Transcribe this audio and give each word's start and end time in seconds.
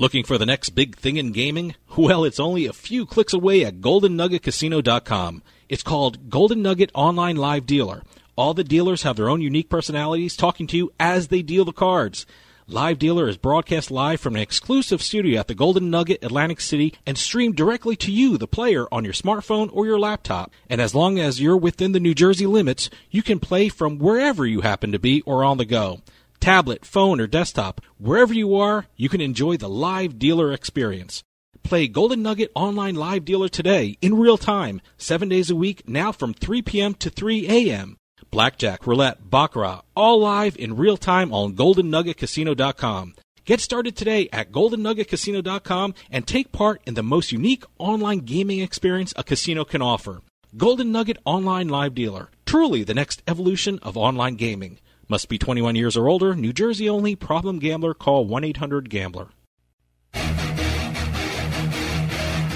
Looking 0.00 0.22
for 0.22 0.38
the 0.38 0.46
next 0.46 0.70
big 0.70 0.96
thing 0.96 1.16
in 1.16 1.32
gaming? 1.32 1.74
Well, 1.96 2.22
it's 2.22 2.38
only 2.38 2.66
a 2.66 2.72
few 2.72 3.04
clicks 3.04 3.32
away 3.32 3.64
at 3.64 3.80
GoldenNuggetCasino.com. 3.80 5.42
It's 5.68 5.82
called 5.82 6.30
Golden 6.30 6.62
Nugget 6.62 6.92
Online 6.94 7.34
Live 7.34 7.66
Dealer. 7.66 8.04
All 8.36 8.54
the 8.54 8.62
dealers 8.62 9.02
have 9.02 9.16
their 9.16 9.28
own 9.28 9.40
unique 9.40 9.68
personalities 9.68 10.36
talking 10.36 10.68
to 10.68 10.76
you 10.76 10.92
as 11.00 11.26
they 11.26 11.42
deal 11.42 11.64
the 11.64 11.72
cards. 11.72 12.26
Live 12.68 13.00
Dealer 13.00 13.28
is 13.28 13.36
broadcast 13.36 13.90
live 13.90 14.20
from 14.20 14.36
an 14.36 14.42
exclusive 14.42 15.02
studio 15.02 15.40
at 15.40 15.48
the 15.48 15.54
Golden 15.56 15.90
Nugget 15.90 16.22
Atlantic 16.22 16.60
City 16.60 16.94
and 17.04 17.18
streamed 17.18 17.56
directly 17.56 17.96
to 17.96 18.12
you, 18.12 18.38
the 18.38 18.46
player, 18.46 18.86
on 18.92 19.02
your 19.02 19.14
smartphone 19.14 19.68
or 19.72 19.84
your 19.84 19.98
laptop. 19.98 20.52
And 20.70 20.80
as 20.80 20.94
long 20.94 21.18
as 21.18 21.40
you're 21.40 21.56
within 21.56 21.90
the 21.90 21.98
New 21.98 22.14
Jersey 22.14 22.46
limits, 22.46 22.88
you 23.10 23.24
can 23.24 23.40
play 23.40 23.68
from 23.68 23.98
wherever 23.98 24.46
you 24.46 24.60
happen 24.60 24.92
to 24.92 25.00
be 25.00 25.22
or 25.22 25.42
on 25.42 25.58
the 25.58 25.64
go. 25.64 26.02
Tablet, 26.40 26.84
phone, 26.84 27.20
or 27.20 27.26
desktop, 27.26 27.80
wherever 27.98 28.32
you 28.32 28.54
are, 28.54 28.86
you 28.96 29.08
can 29.08 29.20
enjoy 29.20 29.56
the 29.56 29.68
live 29.68 30.18
dealer 30.18 30.52
experience. 30.52 31.22
Play 31.62 31.88
Golden 31.88 32.22
Nugget 32.22 32.50
Online 32.54 32.94
Live 32.94 33.24
Dealer 33.24 33.48
today 33.48 33.98
in 34.00 34.16
real 34.16 34.38
time, 34.38 34.80
seven 34.96 35.28
days 35.28 35.50
a 35.50 35.56
week, 35.56 35.88
now 35.88 36.12
from 36.12 36.32
3 36.32 36.62
p.m. 36.62 36.94
to 36.94 37.10
3 37.10 37.46
a.m. 37.48 37.96
Blackjack, 38.30 38.86
roulette, 38.86 39.30
baccarat, 39.30 39.82
all 39.94 40.20
live 40.20 40.56
in 40.56 40.76
real 40.76 40.96
time 40.96 41.32
on 41.32 41.54
GoldenNuggetCasino.com. 41.54 43.14
Get 43.44 43.60
started 43.60 43.96
today 43.96 44.28
at 44.32 44.52
GoldenNuggetCasino.com 44.52 45.94
and 46.10 46.26
take 46.26 46.52
part 46.52 46.82
in 46.86 46.94
the 46.94 47.02
most 47.02 47.32
unique 47.32 47.64
online 47.78 48.20
gaming 48.20 48.60
experience 48.60 49.12
a 49.16 49.24
casino 49.24 49.64
can 49.64 49.82
offer. 49.82 50.20
Golden 50.56 50.92
Nugget 50.92 51.18
Online 51.24 51.68
Live 51.68 51.94
Dealer, 51.94 52.30
truly 52.46 52.82
the 52.82 52.94
next 52.94 53.22
evolution 53.26 53.78
of 53.82 53.96
online 53.96 54.36
gaming. 54.36 54.78
Must 55.10 55.26
be 55.30 55.38
21 55.38 55.74
years 55.74 55.96
or 55.96 56.06
older, 56.06 56.34
New 56.34 56.52
Jersey 56.52 56.86
only, 56.86 57.16
problem 57.16 57.58
gambler, 57.58 57.94
call 57.94 58.26
1 58.26 58.44
800 58.44 58.90
Gambler. 58.90 59.28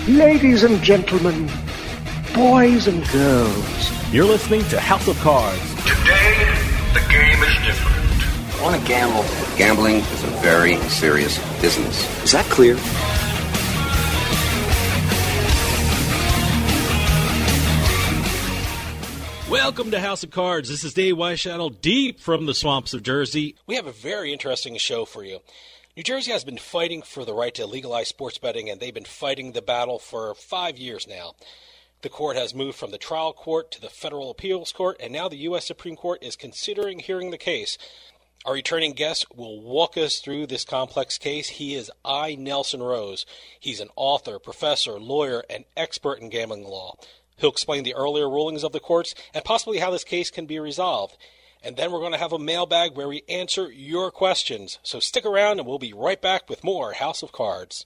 Ladies 0.07 0.63
and 0.63 0.83
gentlemen, 0.83 1.51
boys 2.35 2.89
and 2.89 3.09
girls, 3.09 4.13
You're 4.13 4.27
listening 4.27 4.65
to 4.69 4.79
House 4.79 5.09
of 5.09 5.19
Cards. 5.21 5.75
Today, 5.77 6.45
the 6.93 7.01
game 7.09 7.43
is 7.43 7.57
different. 7.65 8.61
I 8.61 8.63
want 8.63 8.83
to 8.83 8.87
gamble. 8.87 9.25
Gambling 9.57 9.97
is 9.97 10.25
a 10.25 10.31
very 10.43 10.77
serious 10.91 11.39
business. 11.63 12.05
Is 12.23 12.33
that 12.33 12.45
clear? 12.51 12.77
Welcome 19.65 19.93
to 19.93 20.01
House 20.01 20.25
of 20.25 20.33
Cards. 20.33 20.69
This 20.69 20.83
is 20.83 20.93
Dave 20.93 21.15
Weishattle, 21.15 21.81
deep 21.81 22.19
from 22.19 22.47
the 22.47 22.53
swamps 22.53 22.95
of 22.95 23.05
Jersey. 23.05 23.55
We 23.65 23.77
have 23.77 23.87
a 23.87 23.93
very 23.93 24.33
interesting 24.33 24.77
show 24.77 25.05
for 25.05 25.23
you. 25.23 25.39
New 25.97 26.03
Jersey 26.03 26.33
has 26.33 26.43
been 26.43 26.59
fighting 26.59 27.01
for 27.01 27.25
the 27.25 27.33
right 27.33 27.55
to 27.55 27.65
legalize 27.65 28.09
sports 28.09 28.39
betting, 28.39 28.69
and 28.69 28.81
they've 28.81 28.93
been 28.93 29.05
fighting 29.05 29.53
the 29.53 29.63
battle 29.63 30.01
for 30.01 30.35
five 30.35 30.79
years 30.79 31.07
now. 31.07 31.35
The 32.03 32.09
court 32.09 32.37
has 32.37 32.57
moved 32.57 32.77
from 32.77 32.91
the 32.91 32.99
trial 32.99 33.33
court 33.33 33.71
to 33.71 33.81
the 33.81 33.89
federal 33.89 34.33
appeals 34.33 34.73
court, 34.73 34.97
and 34.99 35.13
now 35.13 35.29
the 35.29 35.37
U.S. 35.37 35.65
Supreme 35.65 35.95
Court 35.95 36.25
is 36.25 36.35
considering 36.35 36.99
hearing 36.99 37.31
the 37.31 37.39
case. 37.39 37.79
Our 38.45 38.55
returning 38.55 38.95
guest 38.95 39.27
will 39.33 39.63
walk 39.63 39.97
us 39.97 40.19
through 40.19 40.49
this 40.49 40.65
complex 40.65 41.19
case. 41.19 41.51
He 41.51 41.77
is 41.77 41.89
I. 42.05 42.35
Nelson 42.35 42.83
Rose. 42.83 43.25
He's 43.61 43.79
an 43.79 43.91
author, 43.95 44.41
professor, 44.41 44.99
lawyer, 44.99 45.45
and 45.49 45.67
expert 45.77 46.19
in 46.19 46.31
gambling 46.31 46.65
law. 46.65 46.97
He'll 47.43 47.51
explain 47.51 47.83
the 47.83 47.97
earlier 47.97 48.31
rulings 48.31 48.63
of 48.63 48.71
the 48.71 48.79
courts 48.79 49.17
and 49.35 49.45
possibly 49.45 49.81
how 49.81 49.91
this 49.91 50.05
case 50.05 50.31
can 50.31 50.47
be 50.47 50.61
resolved. 50.61 51.17
And 51.61 51.77
then 51.77 51.91
we're 51.91 51.99
going 51.99 52.13
to 52.13 52.19
have 52.19 52.33
a 52.33 52.39
mailbag 52.39 52.97
where 52.97 53.09
we 53.09 53.25
answer 53.29 53.71
your 53.71 54.13
questions. 54.13 54.79
So 54.85 55.01
stick 55.01 55.27
around 55.27 55.59
and 55.59 55.67
we'll 55.67 55.81
be 55.81 55.93
right 55.93 56.23
back 56.23 56.49
with 56.49 56.63
more 56.63 56.93
House 56.93 57.21
of 57.21 57.33
Cards. 57.33 57.85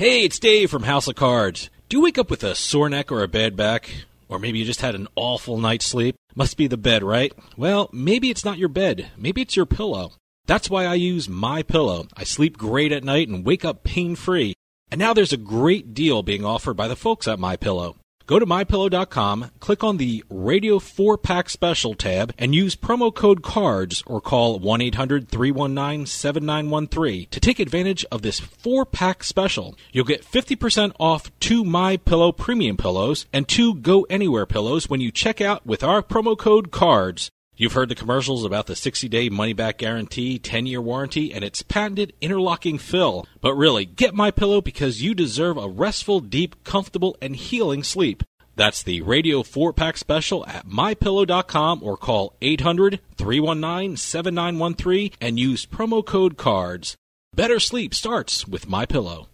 Hey, 0.00 0.24
it's 0.24 0.38
Dave 0.38 0.70
from 0.70 0.84
House 0.84 1.08
of 1.08 1.14
Cards. 1.14 1.68
Do 1.90 1.98
you 1.98 2.02
wake 2.02 2.16
up 2.16 2.30
with 2.30 2.42
a 2.42 2.54
sore 2.54 2.88
neck 2.88 3.12
or 3.12 3.22
a 3.22 3.28
bad 3.28 3.54
back? 3.54 3.90
Or 4.30 4.38
maybe 4.38 4.58
you 4.58 4.64
just 4.64 4.80
had 4.80 4.94
an 4.94 5.08
awful 5.14 5.58
night's 5.58 5.84
sleep? 5.84 6.16
Must 6.34 6.56
be 6.56 6.66
the 6.66 6.78
bed, 6.78 7.04
right? 7.04 7.34
Well, 7.54 7.90
maybe 7.92 8.30
it's 8.30 8.42
not 8.42 8.56
your 8.56 8.70
bed. 8.70 9.10
Maybe 9.18 9.42
it's 9.42 9.56
your 9.56 9.66
pillow. 9.66 10.12
That's 10.46 10.70
why 10.70 10.86
I 10.86 10.94
use 10.94 11.28
My 11.28 11.62
Pillow. 11.62 12.06
I 12.16 12.24
sleep 12.24 12.56
great 12.56 12.92
at 12.92 13.04
night 13.04 13.28
and 13.28 13.44
wake 13.44 13.62
up 13.62 13.84
pain-free. 13.84 14.54
And 14.90 14.98
now 14.98 15.12
there's 15.12 15.34
a 15.34 15.36
great 15.36 15.92
deal 15.92 16.22
being 16.22 16.46
offered 16.46 16.78
by 16.78 16.88
the 16.88 16.96
folks 16.96 17.28
at 17.28 17.38
My 17.38 17.56
Pillow. 17.56 17.96
Go 18.30 18.38
to 18.38 18.46
mypillow.com, 18.46 19.50
click 19.58 19.82
on 19.82 19.96
the 19.96 20.22
Radio 20.30 20.78
4 20.78 21.18
Pack 21.18 21.50
Special 21.50 21.94
tab, 21.94 22.32
and 22.38 22.54
use 22.54 22.76
promo 22.76 23.12
code 23.12 23.42
CARDS 23.42 24.04
or 24.06 24.20
call 24.20 24.60
1 24.60 24.80
800 24.80 25.28
319 25.28 26.06
7913 26.06 27.26
to 27.28 27.40
take 27.40 27.58
advantage 27.58 28.04
of 28.12 28.22
this 28.22 28.38
4 28.38 28.86
pack 28.86 29.24
special. 29.24 29.76
You'll 29.90 30.04
get 30.04 30.24
50% 30.24 30.92
off 31.00 31.36
two 31.40 31.64
My 31.64 31.96
Pillow 31.96 32.30
premium 32.30 32.76
pillows 32.76 33.26
and 33.32 33.48
two 33.48 33.74
Go 33.74 34.02
Anywhere 34.02 34.46
pillows 34.46 34.88
when 34.88 35.00
you 35.00 35.10
check 35.10 35.40
out 35.40 35.66
with 35.66 35.82
our 35.82 36.00
promo 36.00 36.38
code 36.38 36.70
CARDS. 36.70 37.32
You've 37.60 37.74
heard 37.74 37.90
the 37.90 37.94
commercials 37.94 38.42
about 38.42 38.68
the 38.68 38.74
60 38.74 39.06
day 39.10 39.28
money 39.28 39.52
back 39.52 39.76
guarantee, 39.76 40.38
10 40.38 40.64
year 40.64 40.80
warranty, 40.80 41.30
and 41.30 41.44
its 41.44 41.60
patented 41.60 42.14
interlocking 42.18 42.78
fill. 42.78 43.26
But 43.42 43.52
really, 43.52 43.84
get 43.84 44.14
my 44.14 44.30
pillow 44.30 44.62
because 44.62 45.02
you 45.02 45.14
deserve 45.14 45.58
a 45.58 45.68
restful, 45.68 46.20
deep, 46.20 46.64
comfortable, 46.64 47.18
and 47.20 47.36
healing 47.36 47.82
sleep. 47.82 48.22
That's 48.56 48.82
the 48.82 49.02
Radio 49.02 49.42
4 49.42 49.74
pack 49.74 49.98
special 49.98 50.46
at 50.46 50.66
mypillow.com 50.66 51.82
or 51.82 51.98
call 51.98 52.34
800 52.40 52.98
319 53.18 53.98
7913 53.98 55.10
and 55.20 55.38
use 55.38 55.66
promo 55.66 56.02
code 56.02 56.38
CARDS. 56.38 56.96
Better 57.34 57.60
sleep 57.60 57.92
starts 57.92 58.48
with 58.48 58.70
My 58.70 58.86
Pillow. 58.86 59.28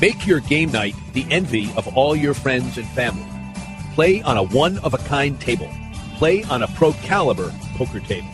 Make 0.00 0.28
your 0.28 0.38
game 0.38 0.70
night 0.70 0.94
the 1.12 1.26
envy 1.28 1.72
of 1.76 1.88
all 1.96 2.14
your 2.14 2.34
friends 2.34 2.78
and 2.78 2.86
family. 2.90 3.26
Play 3.96 4.22
on 4.22 4.36
a 4.36 4.44
one 4.44 4.78
of 4.78 4.94
a 4.94 4.98
kind 4.98 5.40
table. 5.40 5.68
Play 6.22 6.44
on 6.44 6.62
a 6.62 6.68
Pro 6.68 6.92
Caliber 6.92 7.52
poker 7.74 7.98
table. 7.98 8.28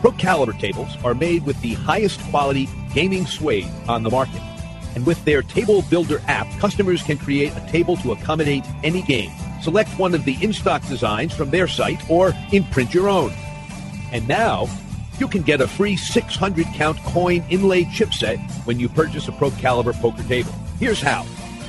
Pro 0.00 0.12
Caliber 0.12 0.52
tables 0.52 0.96
are 1.02 1.14
made 1.14 1.44
with 1.44 1.60
the 1.62 1.74
highest 1.74 2.20
quality 2.30 2.68
gaming 2.94 3.26
suede 3.26 3.66
on 3.88 4.04
the 4.04 4.10
market. 4.10 4.40
And 4.94 5.04
with 5.04 5.24
their 5.24 5.42
Table 5.42 5.82
Builder 5.90 6.22
app, 6.28 6.46
customers 6.60 7.02
can 7.02 7.18
create 7.18 7.52
a 7.56 7.72
table 7.72 7.96
to 7.96 8.12
accommodate 8.12 8.62
any 8.84 9.02
game. 9.02 9.32
Select 9.62 9.90
one 9.98 10.14
of 10.14 10.24
the 10.24 10.36
in 10.40 10.52
stock 10.52 10.86
designs 10.86 11.34
from 11.34 11.50
their 11.50 11.66
site 11.66 12.08
or 12.08 12.34
imprint 12.52 12.94
your 12.94 13.08
own. 13.08 13.32
And 14.12 14.28
now, 14.28 14.68
you 15.18 15.26
can 15.26 15.42
get 15.42 15.60
a 15.60 15.66
free 15.66 15.96
600 15.96 16.66
count 16.66 16.98
coin 16.98 17.44
inlay 17.50 17.82
chipset 17.86 18.38
when 18.64 18.78
you 18.78 18.88
purchase 18.88 19.26
a 19.26 19.32
Pro 19.32 19.50
Caliber 19.50 19.92
poker 19.94 20.22
table. 20.22 20.52
Here's 20.78 21.00
how. 21.00 21.26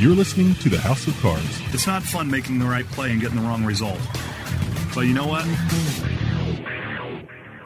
You're 0.00 0.16
listening 0.16 0.54
to 0.54 0.70
the 0.70 0.80
House 0.80 1.06
of 1.06 1.20
Cards. 1.20 1.60
It's 1.74 1.86
not 1.86 2.02
fun 2.02 2.30
making 2.30 2.58
the 2.58 2.64
right 2.64 2.86
play 2.86 3.12
and 3.12 3.20
getting 3.20 3.36
the 3.36 3.42
wrong 3.42 3.66
result. 3.66 3.98
But 4.94 5.02
you 5.02 5.12
know 5.12 5.26
what? 5.26 5.44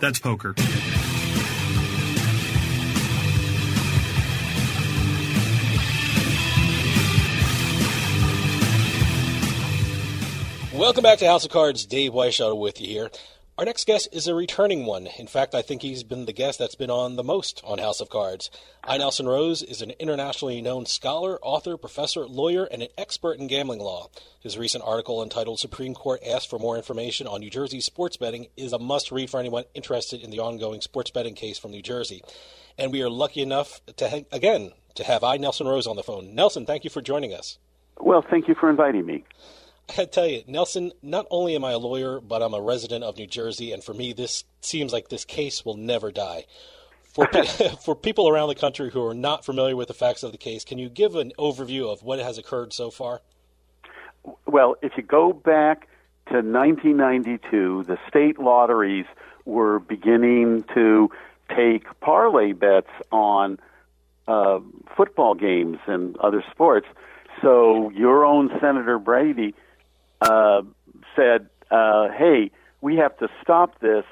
That's 0.00 0.18
poker. 0.18 0.56
Welcome 10.76 11.04
back 11.04 11.20
to 11.20 11.26
House 11.28 11.44
of 11.44 11.52
Cards. 11.52 11.86
Dave 11.86 12.10
Weishaupt 12.10 12.58
with 12.58 12.80
you 12.80 12.88
here. 12.88 13.10
Our 13.56 13.64
next 13.64 13.86
guest 13.86 14.08
is 14.10 14.26
a 14.26 14.34
returning 14.34 14.84
one. 14.84 15.06
In 15.06 15.28
fact, 15.28 15.54
I 15.54 15.62
think 15.62 15.82
he's 15.82 16.02
been 16.02 16.26
the 16.26 16.32
guest 16.32 16.58
that's 16.58 16.74
been 16.74 16.90
on 16.90 17.14
the 17.14 17.22
most 17.22 17.62
on 17.64 17.78
House 17.78 18.00
of 18.00 18.10
Cards. 18.10 18.50
I. 18.82 18.98
Nelson 18.98 19.28
Rose 19.28 19.62
is 19.62 19.80
an 19.80 19.92
internationally 20.00 20.60
known 20.60 20.86
scholar, 20.86 21.38
author, 21.40 21.76
professor, 21.76 22.26
lawyer, 22.26 22.64
and 22.64 22.82
an 22.82 22.88
expert 22.98 23.38
in 23.38 23.46
gambling 23.46 23.78
law. 23.78 24.08
His 24.40 24.58
recent 24.58 24.82
article 24.84 25.22
entitled 25.22 25.60
Supreme 25.60 25.94
Court 25.94 26.20
Asked 26.26 26.50
for 26.50 26.58
More 26.58 26.76
Information 26.76 27.28
on 27.28 27.38
New 27.38 27.48
Jersey 27.48 27.80
Sports 27.80 28.16
Betting 28.16 28.48
is 28.56 28.72
a 28.72 28.78
must 28.80 29.12
read 29.12 29.30
for 29.30 29.38
anyone 29.38 29.62
interested 29.72 30.20
in 30.20 30.30
the 30.30 30.40
ongoing 30.40 30.80
sports 30.80 31.12
betting 31.12 31.36
case 31.36 31.56
from 31.56 31.70
New 31.70 31.82
Jersey. 31.82 32.22
And 32.76 32.90
we 32.90 33.02
are 33.02 33.10
lucky 33.10 33.40
enough 33.40 33.80
to, 33.98 34.26
again, 34.32 34.72
to 34.96 35.04
have 35.04 35.22
I. 35.22 35.36
Nelson 35.36 35.68
Rose 35.68 35.86
on 35.86 35.94
the 35.94 36.02
phone. 36.02 36.34
Nelson, 36.34 36.66
thank 36.66 36.82
you 36.82 36.90
for 36.90 37.00
joining 37.00 37.32
us. 37.32 37.58
Well, 38.00 38.24
thank 38.28 38.48
you 38.48 38.56
for 38.56 38.68
inviting 38.68 39.06
me. 39.06 39.22
I 39.98 40.04
tell 40.06 40.26
you, 40.26 40.42
Nelson, 40.46 40.92
not 41.02 41.26
only 41.30 41.54
am 41.54 41.64
I 41.64 41.72
a 41.72 41.78
lawyer, 41.78 42.20
but 42.20 42.42
I'm 42.42 42.54
a 42.54 42.60
resident 42.60 43.04
of 43.04 43.16
New 43.16 43.26
Jersey, 43.26 43.72
and 43.72 43.84
for 43.84 43.94
me, 43.94 44.12
this 44.12 44.44
seems 44.60 44.92
like 44.92 45.08
this 45.08 45.24
case 45.24 45.64
will 45.64 45.76
never 45.76 46.10
die. 46.10 46.46
For, 47.02 47.26
for 47.84 47.94
people 47.94 48.28
around 48.28 48.48
the 48.48 48.54
country 48.54 48.90
who 48.90 49.04
are 49.04 49.14
not 49.14 49.44
familiar 49.44 49.76
with 49.76 49.88
the 49.88 49.94
facts 49.94 50.22
of 50.22 50.32
the 50.32 50.38
case, 50.38 50.64
can 50.64 50.78
you 50.78 50.88
give 50.88 51.14
an 51.14 51.32
overview 51.38 51.92
of 51.92 52.02
what 52.02 52.18
has 52.18 52.38
occurred 52.38 52.72
so 52.72 52.90
far? 52.90 53.20
Well, 54.46 54.76
if 54.82 54.92
you 54.96 55.02
go 55.02 55.32
back 55.32 55.88
to 56.28 56.36
1992, 56.36 57.84
the 57.86 57.98
state 58.08 58.38
lotteries 58.38 59.06
were 59.44 59.78
beginning 59.78 60.64
to 60.74 61.10
take 61.54 61.84
parlay 62.00 62.52
bets 62.52 62.90
on 63.12 63.58
uh, 64.26 64.60
football 64.96 65.34
games 65.34 65.78
and 65.86 66.16
other 66.16 66.42
sports. 66.50 66.86
So 67.42 67.90
your 67.90 68.24
own 68.24 68.50
Senator 68.60 68.98
Bradley 68.98 69.54
uh, 70.24 70.62
said, 71.16 71.48
uh, 71.70 72.08
"Hey, 72.10 72.50
we 72.80 72.96
have 72.96 73.16
to 73.18 73.28
stop 73.42 73.80
this," 73.80 74.04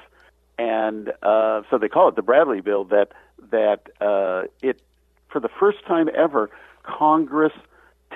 and 0.57 1.11
uh, 1.21 1.61
so 1.69 1.77
they 1.77 1.89
call 1.89 2.09
it 2.09 2.15
the 2.15 2.21
Bradley 2.21 2.61
Bill. 2.61 2.83
That 2.85 3.11
that 3.51 3.89
uh, 4.01 4.47
it 4.61 4.81
for 5.29 5.39
the 5.39 5.49
first 5.59 5.85
time 5.85 6.09
ever, 6.15 6.49
Congress 6.83 7.53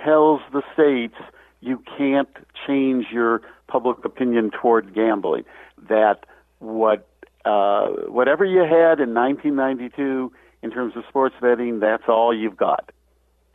tells 0.03 0.41
the 0.53 0.61
states 0.73 1.15
you 1.61 1.81
can't 1.97 2.29
change 2.65 3.07
your 3.11 3.41
public 3.67 4.05
opinion 4.05 4.51
toward 4.51 4.94
gambling. 4.94 5.44
That 5.89 6.25
what 6.59 7.07
uh, 7.45 7.88
whatever 8.07 8.45
you 8.45 8.61
had 8.61 8.99
in 8.99 9.13
1992 9.13 10.31
in 10.63 10.71
terms 10.71 10.95
of 10.95 11.03
sports 11.07 11.35
betting, 11.41 11.79
that's 11.79 12.03
all 12.07 12.35
you've 12.35 12.57
got. 12.57 12.91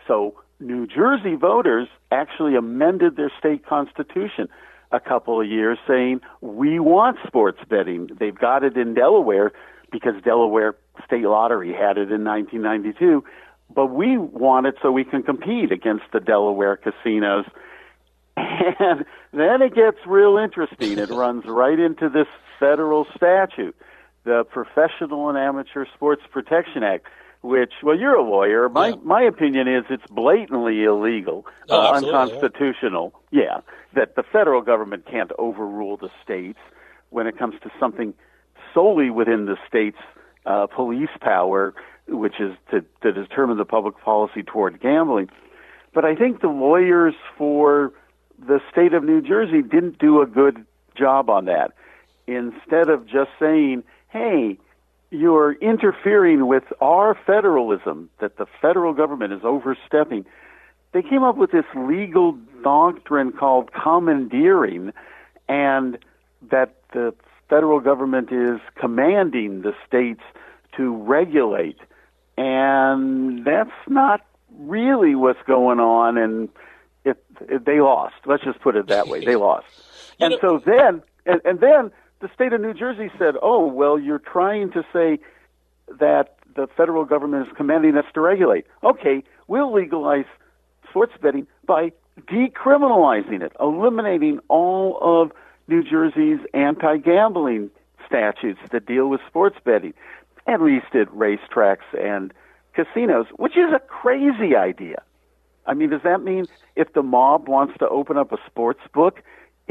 So 0.06 0.34
New 0.62 0.86
Jersey 0.86 1.34
voters 1.34 1.88
actually 2.10 2.54
amended 2.54 3.16
their 3.16 3.32
state 3.38 3.66
constitution 3.66 4.48
a 4.92 5.00
couple 5.00 5.40
of 5.40 5.46
years 5.48 5.78
saying 5.86 6.20
we 6.40 6.78
want 6.78 7.18
sports 7.26 7.58
betting. 7.68 8.10
They've 8.18 8.38
got 8.38 8.62
it 8.62 8.76
in 8.76 8.94
Delaware 8.94 9.52
because 9.90 10.14
Delaware 10.22 10.76
State 11.04 11.24
Lottery 11.24 11.72
had 11.72 11.98
it 11.98 12.12
in 12.12 12.24
1992, 12.24 13.24
but 13.74 13.86
we 13.86 14.16
want 14.18 14.66
it 14.66 14.76
so 14.82 14.92
we 14.92 15.04
can 15.04 15.22
compete 15.22 15.72
against 15.72 16.04
the 16.12 16.20
Delaware 16.20 16.76
casinos. 16.76 17.46
And 18.36 19.04
then 19.32 19.62
it 19.62 19.74
gets 19.74 19.98
real 20.06 20.38
interesting. 20.38 20.98
It 20.98 21.10
runs 21.10 21.44
right 21.46 21.78
into 21.78 22.08
this 22.08 22.28
federal 22.58 23.06
statute, 23.16 23.76
the 24.24 24.44
Professional 24.44 25.28
and 25.28 25.36
Amateur 25.36 25.86
Sports 25.94 26.22
Protection 26.30 26.82
Act 26.82 27.06
which, 27.42 27.72
well, 27.82 27.98
you're 27.98 28.14
a 28.14 28.22
lawyer. 28.22 28.68
My 28.68 28.88
yeah. 28.88 28.94
my 29.02 29.22
opinion 29.22 29.68
is 29.68 29.84
it's 29.90 30.06
blatantly 30.10 30.84
illegal, 30.84 31.44
oh, 31.68 31.80
uh, 31.80 31.92
unconstitutional. 31.92 33.12
Yeah. 33.30 33.42
yeah, 33.42 33.60
that 33.94 34.14
the 34.14 34.22
federal 34.22 34.62
government 34.62 35.06
can't 35.06 35.32
overrule 35.38 35.96
the 35.96 36.10
states 36.22 36.58
when 37.10 37.26
it 37.26 37.36
comes 37.38 37.54
to 37.62 37.70
something 37.78 38.14
solely 38.72 39.10
within 39.10 39.46
the 39.46 39.56
state's 39.68 39.98
uh, 40.46 40.66
police 40.66 41.10
power, 41.20 41.74
which 42.08 42.40
is 42.40 42.54
to, 42.70 42.84
to 43.02 43.12
determine 43.12 43.58
the 43.58 43.64
public 43.64 43.98
policy 44.00 44.42
toward 44.42 44.80
gambling. 44.80 45.28
But 45.92 46.04
I 46.04 46.14
think 46.14 46.40
the 46.40 46.48
lawyers 46.48 47.14
for 47.36 47.92
the 48.38 48.60
state 48.70 48.94
of 48.94 49.04
New 49.04 49.20
Jersey 49.20 49.62
didn't 49.62 49.98
do 49.98 50.22
a 50.22 50.26
good 50.26 50.64
job 50.96 51.28
on 51.28 51.44
that. 51.46 51.72
Instead 52.26 52.88
of 52.88 53.06
just 53.06 53.30
saying, 53.38 53.82
"Hey," 54.08 54.58
you're 55.12 55.52
interfering 55.52 56.46
with 56.46 56.64
our 56.80 57.16
federalism 57.26 58.08
that 58.20 58.38
the 58.38 58.46
federal 58.62 58.94
government 58.94 59.32
is 59.34 59.40
overstepping. 59.44 60.24
They 60.92 61.02
came 61.02 61.22
up 61.22 61.36
with 61.36 61.52
this 61.52 61.66
legal 61.76 62.38
doctrine 62.62 63.32
called 63.32 63.70
commandeering, 63.72 64.92
and 65.48 65.98
that 66.50 66.76
the 66.92 67.14
federal 67.48 67.80
government 67.80 68.32
is 68.32 68.58
commanding 68.76 69.60
the 69.60 69.74
states 69.86 70.22
to 70.76 70.96
regulate. 70.96 71.78
And 72.38 73.44
that's 73.44 73.70
not 73.86 74.24
really 74.58 75.14
what's 75.14 75.42
going 75.46 75.78
on, 75.78 76.16
and 76.16 76.48
it, 77.04 77.22
it, 77.40 77.66
they 77.66 77.80
lost. 77.80 78.14
Let's 78.24 78.44
just 78.44 78.60
put 78.60 78.76
it 78.76 78.86
that 78.86 79.08
way. 79.08 79.24
They 79.24 79.36
lost. 79.36 79.66
And 80.18 80.34
so 80.40 80.62
then, 80.64 81.02
and, 81.26 81.40
and 81.44 81.60
then 81.60 81.90
the 82.22 82.30
state 82.32 82.52
of 82.52 82.60
New 82.60 82.72
Jersey 82.72 83.10
said, 83.18 83.34
"Oh, 83.42 83.66
well, 83.66 83.98
you're 83.98 84.20
trying 84.20 84.70
to 84.72 84.82
say 84.92 85.18
that 85.98 86.36
the 86.54 86.66
federal 86.76 87.04
government 87.04 87.48
is 87.48 87.52
commanding 87.56 87.96
us 87.96 88.04
to 88.14 88.20
regulate. 88.20 88.66
Okay, 88.82 89.22
we'll 89.48 89.72
legalize 89.72 90.26
sports 90.88 91.12
betting 91.20 91.46
by 91.66 91.92
decriminalizing 92.30 93.42
it, 93.42 93.52
eliminating 93.60 94.38
all 94.48 94.98
of 95.00 95.32
New 95.68 95.82
Jersey's 95.82 96.40
anti-gambling 96.52 97.70
statutes 98.06 98.60
that 98.70 98.86
deal 98.86 99.08
with 99.08 99.20
sports 99.26 99.56
betting, 99.64 99.94
at 100.46 100.60
least 100.60 100.94
at 100.94 101.08
racetracks 101.08 101.88
and 101.98 102.32
casinos, 102.74 103.26
which 103.36 103.56
is 103.56 103.72
a 103.74 103.80
crazy 103.80 104.54
idea. 104.56 105.02
I 105.66 105.74
mean, 105.74 105.90
does 105.90 106.02
that 106.02 106.22
mean 106.22 106.46
if 106.76 106.92
the 106.92 107.02
mob 107.02 107.48
wants 107.48 107.78
to 107.78 107.88
open 107.88 108.16
up 108.16 108.32
a 108.32 108.38
sports 108.46 108.80
book 108.92 109.22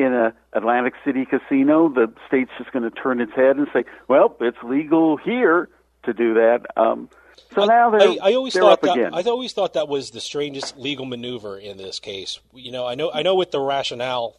in 0.02 0.14
a 0.14 0.34
Atlantic 0.54 0.94
City 1.06 1.26
casino, 1.26 1.90
the 1.90 2.12
state's 2.28 2.52
just 2.58 2.72
going 2.72 2.84
to 2.84 2.92
turn 2.92 3.22
its 3.22 3.34
head 3.34 3.58
and 3.58 3.68
say, 3.74 3.86
"Well, 4.08 4.36
it's 4.42 4.58
legal 4.64 5.18
here 5.18 5.70
to 6.04 6.14
do 6.14 6.34
that." 6.36 6.66
Um, 6.76 7.10
so 7.54 7.66
now 7.66 7.90
they're, 7.90 8.02
I, 8.02 8.18
I 8.24 8.34
always 8.34 8.54
they're 8.54 8.64
thought 8.64 8.72
up 8.74 8.82
that, 8.82 8.98
again. 8.98 9.14
I 9.14 9.22
always 9.24 9.54
thought 9.54 9.74
that 9.74 9.88
was 9.88 10.12
the 10.12 10.22
strangest 10.22 10.78
legal 10.78 11.06
maneuver 11.06 11.58
in 11.58 11.78
this 11.78 12.00
case. 12.00 12.40
You 12.54 12.72
know, 12.72 12.86
I 12.86 12.96
know 12.96 13.12
I 13.12 13.24
know 13.24 13.36
what 13.36 13.52
the 13.52 13.60
rationale, 13.60 14.38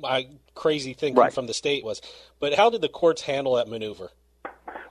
my 0.00 0.28
crazy 0.54 0.92
thinking 0.94 1.20
Right. 1.20 1.32
from 1.32 1.46
the 1.46 1.54
state 1.54 1.84
was, 1.84 2.00
but 2.40 2.54
how 2.54 2.70
did 2.70 2.80
the 2.80 2.88
courts 2.88 3.22
handle 3.22 3.56
that 3.56 3.68
maneuver? 3.68 4.10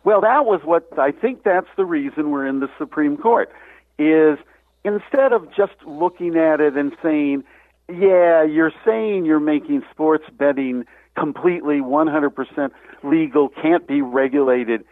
Well, 0.03 0.21
that 0.21 0.45
was 0.45 0.61
what 0.63 0.87
I 0.99 1.11
think 1.11 1.43
that's 1.43 1.67
the 1.77 1.85
reason 1.85 2.31
we're 2.31 2.45
in 2.45 2.59
the 2.59 2.69
Supreme 2.77 3.17
Court 3.17 3.51
is 3.97 4.37
instead 4.83 5.31
of 5.31 5.47
just 5.55 5.73
looking 5.85 6.35
at 6.35 6.59
it 6.59 6.75
and 6.75 6.93
saying, 7.01 7.43
yeah, 7.89 8.43
you're 8.43 8.73
saying 8.85 9.25
you're 9.25 9.39
making 9.39 9.83
sports 9.91 10.25
betting 10.37 10.85
completely 11.17 11.79
100% 11.79 12.71
legal, 13.03 13.49
can't 13.49 13.87
be 13.87 14.01
regulated 14.01 14.83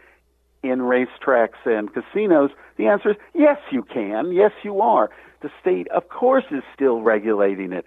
in 0.62 0.78
racetracks 0.78 1.64
and 1.64 1.90
casinos, 1.92 2.50
the 2.76 2.86
answer 2.86 3.10
is 3.10 3.16
yes, 3.34 3.58
you 3.70 3.82
can. 3.82 4.32
Yes, 4.32 4.52
you 4.62 4.80
are. 4.80 5.10
The 5.40 5.50
state, 5.60 5.88
of 5.88 6.08
course, 6.08 6.44
is 6.50 6.62
still 6.74 7.02
regulating 7.02 7.72
it. 7.72 7.84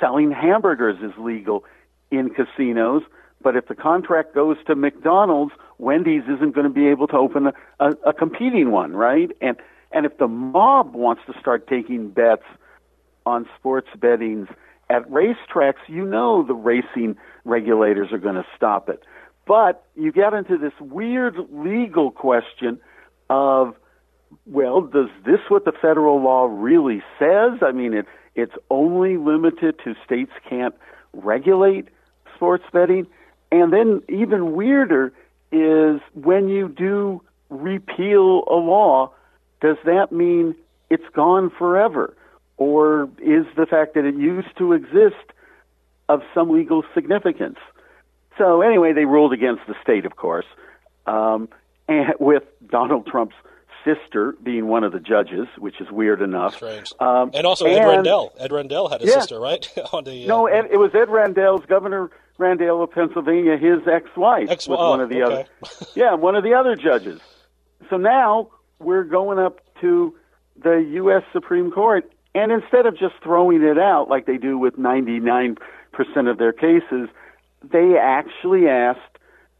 Selling 0.00 0.30
hamburgers 0.30 0.96
is 1.02 1.12
legal 1.18 1.64
in 2.10 2.30
casinos, 2.30 3.02
but 3.42 3.56
if 3.56 3.68
the 3.68 3.74
contract 3.74 4.34
goes 4.34 4.56
to 4.66 4.74
McDonald's, 4.74 5.52
Wendy's 5.78 6.22
isn't 6.24 6.54
going 6.54 6.64
to 6.66 6.72
be 6.72 6.86
able 6.88 7.08
to 7.08 7.16
open 7.16 7.48
a, 7.48 7.52
a, 7.80 7.90
a 8.06 8.12
competing 8.12 8.70
one, 8.70 8.94
right? 8.94 9.30
And 9.40 9.56
and 9.94 10.06
if 10.06 10.16
the 10.16 10.28
mob 10.28 10.94
wants 10.94 11.22
to 11.26 11.38
start 11.38 11.66
taking 11.66 12.08
bets 12.08 12.44
on 13.26 13.48
sports 13.58 13.88
bettings 13.96 14.48
at 14.90 15.08
racetracks, 15.10 15.80
you 15.88 16.04
know 16.04 16.42
the 16.42 16.54
racing 16.54 17.16
regulators 17.44 18.12
are 18.12 18.18
going 18.18 18.34
to 18.34 18.46
stop 18.54 18.88
it. 18.88 19.02
But 19.46 19.84
you 19.96 20.12
get 20.12 20.34
into 20.34 20.58
this 20.58 20.72
weird 20.80 21.36
legal 21.50 22.10
question 22.10 22.78
of, 23.30 23.74
well, 24.46 24.82
does 24.82 25.08
this 25.24 25.40
what 25.48 25.64
the 25.64 25.72
federal 25.72 26.22
law 26.22 26.44
really 26.44 27.02
says? 27.18 27.58
I 27.62 27.72
mean, 27.72 27.94
it, 27.94 28.06
it's 28.34 28.54
only 28.70 29.16
limited 29.16 29.76
to 29.84 29.94
states 30.04 30.32
can't 30.48 30.74
regulate 31.12 31.88
sports 32.36 32.64
betting. 32.72 33.06
And 33.50 33.72
then 33.72 34.02
even 34.08 34.52
weirder 34.52 35.12
is 35.50 36.00
when 36.14 36.48
you 36.48 36.68
do 36.68 37.22
repeal 37.50 38.44
a 38.48 38.56
law, 38.56 39.12
does 39.60 39.76
that 39.84 40.12
mean 40.12 40.54
it's 40.90 41.08
gone 41.14 41.50
forever? 41.58 42.14
Or 42.56 43.04
is 43.18 43.46
the 43.56 43.66
fact 43.66 43.94
that 43.94 44.04
it 44.04 44.14
used 44.14 44.56
to 44.58 44.72
exist 44.72 45.32
of 46.08 46.22
some 46.34 46.50
legal 46.50 46.84
significance? 46.94 47.58
So 48.38 48.62
anyway, 48.62 48.92
they 48.92 49.04
ruled 49.04 49.32
against 49.32 49.62
the 49.66 49.74
state, 49.82 50.06
of 50.06 50.16
course, 50.16 50.46
um, 51.06 51.48
and 51.88 52.14
with 52.20 52.44
Donald 52.68 53.06
Trump's 53.06 53.34
sister 53.84 54.36
being 54.42 54.68
one 54.68 54.84
of 54.84 54.92
the 54.92 55.00
judges, 55.00 55.48
which 55.58 55.80
is 55.80 55.90
weird 55.90 56.22
enough. 56.22 56.54
Strange. 56.54 56.92
Um, 57.00 57.30
and 57.34 57.46
also 57.46 57.66
Ed 57.66 57.84
Rendell. 57.84 58.32
Ed 58.38 58.52
Rendell 58.52 58.88
had 58.88 59.02
a 59.02 59.06
yeah, 59.06 59.14
sister, 59.14 59.40
right? 59.40 59.68
On 59.92 60.04
the, 60.04 60.24
uh, 60.24 60.28
no, 60.28 60.46
Ed, 60.46 60.68
it 60.70 60.76
was 60.76 60.94
Ed 60.94 61.08
Rendell's 61.08 61.64
Governor 61.66 62.10
Rendell 62.38 62.82
of 62.82 62.90
Pennsylvania. 62.92 63.56
His 63.56 63.86
ex-wife 63.86 64.48
Ex- 64.50 64.68
was 64.68 64.78
oh, 64.80 64.90
one 64.90 65.00
of 65.00 65.08
the 65.08 65.22
okay. 65.22 65.34
other. 65.34 65.86
yeah, 65.94 66.14
one 66.14 66.36
of 66.36 66.44
the 66.44 66.54
other 66.54 66.76
judges. 66.76 67.20
So 67.90 67.96
now 67.96 68.50
we're 68.78 69.04
going 69.04 69.38
up 69.38 69.60
to 69.80 70.14
the 70.62 70.86
U.S. 70.94 71.22
Supreme 71.32 71.70
Court, 71.70 72.10
and 72.34 72.50
instead 72.50 72.86
of 72.86 72.98
just 72.98 73.14
throwing 73.22 73.62
it 73.62 73.78
out 73.78 74.06
like 74.08 74.26
they 74.26 74.38
do 74.38 74.56
with 74.56 74.76
99% 74.76 75.58
of 76.30 76.38
their 76.38 76.52
cases, 76.52 77.08
they 77.62 77.96
actually 78.00 78.68
asked 78.68 79.00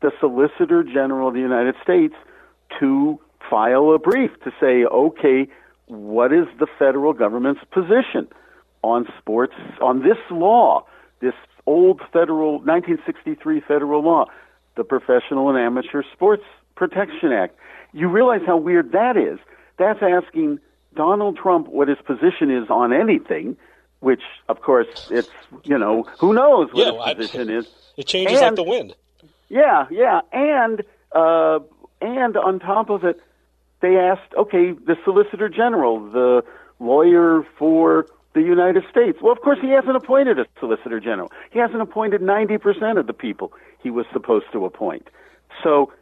the 0.00 0.10
Solicitor 0.20 0.82
General 0.82 1.28
of 1.28 1.34
the 1.34 1.40
United 1.40 1.74
States 1.82 2.14
to 2.80 3.20
file 3.48 3.92
a 3.92 3.98
brief 3.98 4.30
to 4.44 4.50
say, 4.60 4.84
okay, 4.84 5.46
what 5.86 6.32
is 6.32 6.46
the 6.58 6.66
federal 6.78 7.12
government's 7.12 7.60
position 7.70 8.26
on 8.82 9.06
sports, 9.18 9.54
on 9.80 10.02
this 10.02 10.18
law, 10.30 10.84
this 11.20 11.34
old 11.66 12.00
federal, 12.12 12.54
1963 12.54 13.60
federal 13.60 14.02
law, 14.02 14.24
the 14.76 14.84
Professional 14.84 15.50
and 15.50 15.58
Amateur 15.58 16.02
Sports 16.12 16.44
Protection 16.74 17.32
Act? 17.32 17.56
You 17.92 18.08
realize 18.08 18.40
how 18.46 18.56
weird 18.56 18.92
that 18.92 19.16
is. 19.16 19.38
That's 19.78 20.00
asking 20.02 20.58
Donald 20.94 21.36
Trump 21.36 21.68
what 21.68 21.88
his 21.88 21.98
position 22.04 22.50
is 22.50 22.68
on 22.70 22.92
anything, 22.92 23.56
which, 24.00 24.22
of 24.48 24.60
course, 24.62 24.88
it's, 25.10 25.28
you 25.64 25.78
know, 25.78 26.04
who 26.18 26.32
knows 26.34 26.68
what 26.72 26.76
Yeah, 26.78 26.84
his 26.86 26.92
well, 26.94 27.02
I- 27.02 27.14
position 27.14 27.50
is. 27.50 27.66
It 27.96 28.06
changes 28.06 28.40
like 28.40 28.54
the 28.54 28.62
wind. 28.62 28.94
Yeah, 29.48 29.86
yeah, 29.90 30.20
and 30.32 30.82
uh, 31.12 31.58
and 32.00 32.36
on 32.38 32.58
top 32.58 32.88
of 32.88 33.04
it, 33.04 33.20
they 33.80 33.96
asked, 33.98 34.32
okay, 34.36 34.72
the 34.72 34.96
Solicitor 35.04 35.48
General, 35.50 36.00
the 36.10 36.42
lawyer 36.80 37.46
for 37.58 38.06
the 38.32 38.40
United 38.40 38.82
States. 38.90 39.18
Well, 39.20 39.32
of 39.32 39.42
course, 39.42 39.58
he 39.60 39.68
hasn't 39.68 39.94
appointed 39.94 40.38
a 40.38 40.46
Solicitor 40.58 41.00
General. 41.00 41.30
He 41.50 41.58
hasn't 41.58 41.82
appointed 41.82 42.22
ninety 42.22 42.56
percent 42.56 42.96
of 42.96 43.06
the 43.06 43.12
people 43.12 43.52
he 43.82 43.90
was 43.90 44.06
supposed 44.10 44.46
to 44.52 44.64
appoint. 44.64 45.08
So, 45.62 45.92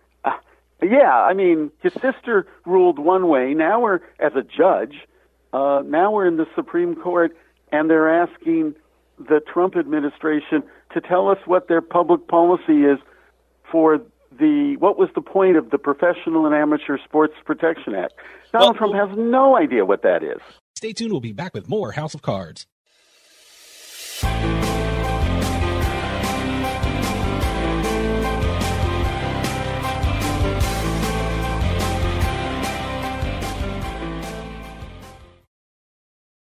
yeah, 0.83 1.13
I 1.13 1.35
mean, 1.35 1.71
his 1.83 1.93
sister 1.95 2.47
ruled 2.65 2.99
one 2.99 3.29
way. 3.29 3.55
Now 3.55 3.81
we're 3.81 4.01
as 4.19 4.33
a 4.35 4.43
judge. 4.43 4.95
Uh, 5.53 5.83
now 5.85 6.13
we're 6.13 6.27
in 6.27 6.37
the 6.37 6.47
Supreme 6.55 6.95
Court, 6.95 7.37
and 7.73 7.91
they're 7.91 8.23
asking 8.23 8.75
the 9.19 9.41
Trump 9.53 9.77
administration 9.77 10.63
to 10.95 11.01
tell 11.01 11.29
us 11.29 11.39
what 11.45 11.69
their 11.69 11.81
public 11.81 12.27
policy 12.29 12.85
is 12.85 12.99
for 13.71 14.01
the 14.39 14.77
what 14.79 14.99
was 14.99 15.09
the 15.15 15.21
point 15.21 15.57
of 15.57 15.71
the 15.71 15.79
Professional 15.79 16.47
and 16.47 16.55
Amateur 16.55 16.99
Sports 17.05 17.35
Protection 17.45 17.95
Act. 17.95 18.15
Donald 18.53 18.77
Trump 18.77 18.95
has 18.95 19.17
no 19.17 19.57
idea 19.57 19.85
what 19.85 20.03
that 20.03 20.23
is. 20.23 20.41
Stay 20.77 20.93
tuned. 20.93 21.13
We'll 21.13 21.21
be 21.21 21.33
back 21.33 21.53
with 21.53 21.69
more 21.69 21.93
House 21.93 22.15
of 22.15 22.23
Cards. 22.23 22.67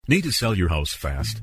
Need 0.09 0.23
to 0.23 0.31
sell 0.31 0.55
your 0.55 0.69
house 0.69 0.93
fast? 0.93 1.41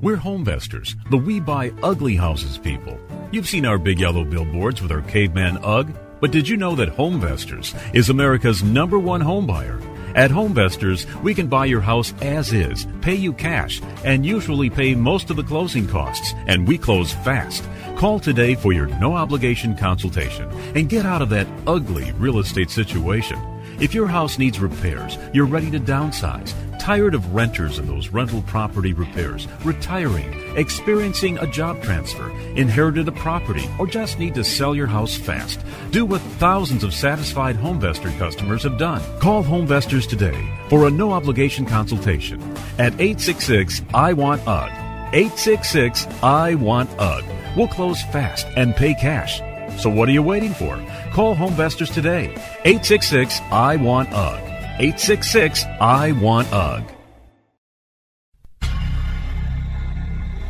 We're 0.00 0.16
Homevestors, 0.16 0.94
the 1.10 1.16
we 1.16 1.40
buy 1.40 1.72
ugly 1.82 2.14
houses 2.14 2.58
people. 2.58 2.96
You've 3.32 3.48
seen 3.48 3.66
our 3.66 3.76
big 3.76 3.98
yellow 3.98 4.22
billboards 4.22 4.80
with 4.80 4.92
our 4.92 5.02
caveman 5.02 5.58
UGG, 5.58 5.96
but 6.20 6.30
did 6.30 6.48
you 6.48 6.56
know 6.56 6.76
that 6.76 6.94
Homevestors 6.94 7.74
is 7.92 8.10
America's 8.10 8.62
number 8.62 9.00
one 9.00 9.20
home 9.20 9.48
buyer? 9.48 9.80
At 10.14 10.30
Homevestors, 10.30 11.12
we 11.24 11.34
can 11.34 11.48
buy 11.48 11.66
your 11.66 11.80
house 11.80 12.14
as 12.22 12.52
is, 12.52 12.86
pay 13.00 13.16
you 13.16 13.32
cash, 13.32 13.82
and 14.04 14.24
usually 14.24 14.70
pay 14.70 14.94
most 14.94 15.30
of 15.30 15.36
the 15.36 15.42
closing 15.42 15.88
costs, 15.88 16.34
and 16.46 16.68
we 16.68 16.78
close 16.78 17.12
fast. 17.12 17.64
Call 17.96 18.20
today 18.20 18.54
for 18.54 18.72
your 18.72 18.86
no 19.00 19.16
obligation 19.16 19.76
consultation 19.76 20.48
and 20.76 20.88
get 20.88 21.04
out 21.04 21.20
of 21.20 21.30
that 21.30 21.48
ugly 21.66 22.12
real 22.12 22.38
estate 22.38 22.70
situation. 22.70 23.40
If 23.80 23.92
your 23.92 24.06
house 24.06 24.38
needs 24.38 24.60
repairs, 24.60 25.18
you're 25.32 25.46
ready 25.46 25.68
to 25.72 25.80
downsize, 25.80 26.54
tired 26.84 27.14
of 27.14 27.34
renters 27.34 27.78
and 27.78 27.88
those 27.88 28.10
rental 28.10 28.42
property 28.42 28.92
repairs, 28.92 29.48
retiring, 29.64 30.34
experiencing 30.58 31.38
a 31.38 31.46
job 31.46 31.82
transfer, 31.82 32.28
inherited 32.56 33.08
a 33.08 33.12
property, 33.12 33.66
or 33.78 33.86
just 33.86 34.18
need 34.18 34.34
to 34.34 34.44
sell 34.44 34.74
your 34.74 34.86
house 34.86 35.16
fast, 35.16 35.58
do 35.92 36.04
what 36.04 36.20
thousands 36.36 36.84
of 36.84 36.92
satisfied 36.92 37.56
Homevestor 37.56 38.14
customers 38.18 38.64
have 38.64 38.76
done. 38.76 39.00
Call 39.18 39.42
Homevestors 39.42 40.06
today 40.06 40.38
for 40.68 40.86
a 40.86 40.90
no 40.90 41.12
obligation 41.12 41.64
consultation 41.64 42.38
at 42.78 42.92
866 43.00 43.80
I 43.94 44.12
want 44.12 44.46
UGG. 44.46 44.70
866 45.14 46.06
I 46.22 46.54
want 46.54 46.90
UGG. 46.98 47.24
We'll 47.56 47.68
close 47.68 48.02
fast 48.12 48.46
and 48.56 48.76
pay 48.76 48.92
cash. 48.92 49.40
So 49.80 49.88
what 49.88 50.06
are 50.10 50.12
you 50.12 50.22
waiting 50.22 50.52
for? 50.52 50.76
Call 51.14 51.34
Homevestors 51.34 51.94
today. 51.94 52.26
866 52.66 53.40
I 53.50 53.76
want 53.76 54.12
UGG. 54.12 54.53
866 54.76 55.64
I 55.80 56.10
want 56.12 56.52
UGG. 56.52 56.90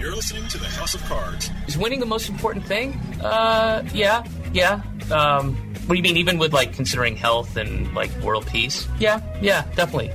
You're 0.00 0.14
listening 0.14 0.48
to 0.48 0.56
the 0.56 0.64
House 0.64 0.94
of 0.94 1.02
Cards. 1.04 1.50
Is 1.66 1.76
winning 1.76 2.00
the 2.00 2.06
most 2.06 2.30
important 2.30 2.64
thing? 2.64 2.94
Uh, 3.20 3.86
yeah, 3.92 4.24
yeah. 4.54 4.82
Um, 5.10 5.54
what 5.86 5.90
do 5.90 5.96
you 5.96 6.02
mean, 6.02 6.16
even 6.16 6.38
with 6.38 6.54
like 6.54 6.72
considering 6.72 7.16
health 7.16 7.58
and 7.58 7.92
like 7.94 8.10
world 8.22 8.46
peace? 8.46 8.88
Yeah, 8.98 9.20
yeah, 9.42 9.66
definitely. 9.76 10.10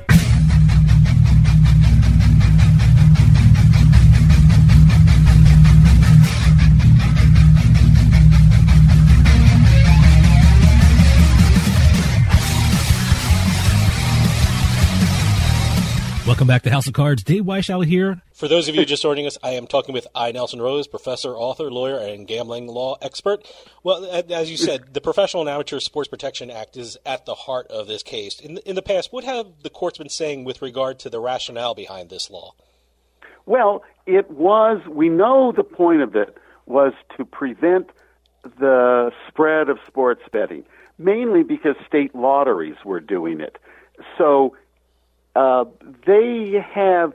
Welcome 16.29 16.45
back 16.45 16.61
to 16.61 16.69
House 16.69 16.85
of 16.85 16.93
Cards. 16.93 17.23
Dave 17.23 17.43
Weishauer 17.43 17.87
here. 17.87 18.21
For 18.33 18.47
those 18.47 18.67
of 18.67 18.75
you 18.75 18.85
just 18.85 19.01
joining 19.01 19.25
us, 19.25 19.39
I 19.41 19.53
am 19.53 19.65
talking 19.65 19.93
with 19.93 20.05
I. 20.13 20.31
Nelson 20.31 20.61
Rose, 20.61 20.85
professor, 20.85 21.35
author, 21.35 21.71
lawyer, 21.71 21.97
and 21.97 22.27
gambling 22.27 22.67
law 22.67 22.97
expert. 23.01 23.51
Well, 23.81 24.05
as 24.05 24.51
you 24.51 24.55
said, 24.55 24.93
the 24.93 25.01
Professional 25.01 25.41
and 25.41 25.49
Amateur 25.49 25.79
Sports 25.79 26.07
Protection 26.07 26.51
Act 26.51 26.77
is 26.77 26.99
at 27.03 27.25
the 27.25 27.33
heart 27.33 27.65
of 27.71 27.87
this 27.87 28.03
case. 28.03 28.39
In 28.39 28.57
in 28.59 28.75
the 28.75 28.83
past, 28.83 29.11
what 29.11 29.23
have 29.23 29.47
the 29.63 29.71
courts 29.71 29.97
been 29.97 30.07
saying 30.07 30.43
with 30.43 30.61
regard 30.61 30.99
to 30.99 31.09
the 31.09 31.19
rationale 31.19 31.73
behind 31.73 32.11
this 32.11 32.29
law? 32.29 32.53
Well, 33.47 33.83
it 34.05 34.29
was, 34.29 34.85
we 34.87 35.09
know 35.09 35.51
the 35.51 35.63
point 35.63 36.03
of 36.03 36.15
it 36.15 36.37
was 36.67 36.93
to 37.17 37.25
prevent 37.25 37.89
the 38.59 39.11
spread 39.27 39.67
of 39.67 39.79
sports 39.87 40.21
betting, 40.31 40.63
mainly 40.99 41.41
because 41.41 41.75
state 41.87 42.13
lotteries 42.13 42.77
were 42.85 42.99
doing 42.99 43.41
it. 43.41 43.57
So 44.15 44.55
uh, 45.35 45.65
they 46.05 46.63
have 46.73 47.13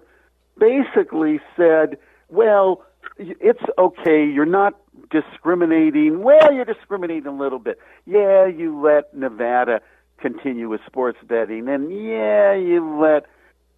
basically 0.58 1.40
said, 1.56 1.98
well, 2.28 2.82
it's 3.18 3.62
okay. 3.78 4.26
You're 4.26 4.46
not 4.46 4.74
discriminating. 5.10 6.22
Well, 6.22 6.52
you're 6.52 6.64
discriminating 6.64 7.26
a 7.26 7.36
little 7.36 7.58
bit. 7.58 7.78
Yeah, 8.06 8.46
you 8.46 8.80
let 8.80 9.14
Nevada 9.14 9.80
continue 10.18 10.68
with 10.68 10.80
sports 10.86 11.18
betting, 11.26 11.68
and 11.68 11.92
yeah, 11.92 12.54
you 12.54 12.98
let 13.00 13.26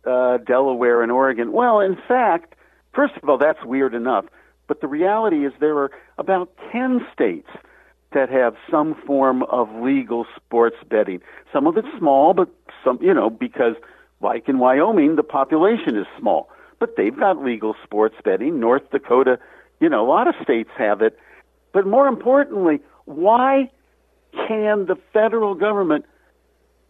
uh, 0.07 0.39
Delaware 0.39 1.03
and 1.03 1.11
Oregon. 1.11 1.53
Well, 1.53 1.81
in 1.81 1.97
fact, 2.09 2.55
first 2.95 3.15
of 3.23 3.29
all, 3.29 3.39
that's 3.39 3.65
weird 3.65 3.95
enough. 3.95 4.27
But 4.69 4.81
the 4.81 4.89
reality 4.89 5.47
is 5.47 5.53
there 5.61 5.77
are 5.79 5.91
about 6.19 6.51
10 6.73 7.07
states 7.13 7.49
that 8.13 8.29
have 8.31 8.55
some 8.71 8.95
form 9.07 9.43
of 9.45 9.69
legal 9.83 10.27
sports 10.37 10.77
betting. 10.89 11.21
Some 11.53 11.67
of 11.67 11.77
it's 11.77 11.89
small, 11.99 12.35
but 12.35 12.49
some, 12.85 12.99
you 13.01 13.13
know, 13.13 13.31
because 13.31 13.75
like 14.21 14.49
in 14.49 14.59
Wyoming, 14.59 15.17
the 15.17 15.23
population 15.23 15.97
is 15.97 16.07
small, 16.19 16.49
but 16.79 16.97
they've 16.97 17.17
got 17.17 17.43
legal 17.43 17.75
sports 17.85 18.17
betting. 18.25 18.61
North 18.61 18.91
Dakota, 18.91 19.39
you 19.81 19.89
know, 19.89 20.05
a 20.05 20.09
lot 20.09 20.29
of 20.29 20.35
states 20.43 20.71
have 20.77 21.03
it. 21.03 21.19
But 21.73 21.87
more 21.87 22.09
importantly, 22.09 22.81
why 23.05 23.71
can 24.47 24.87
the 24.87 24.97
federal 25.13 25.55
government 25.55 26.05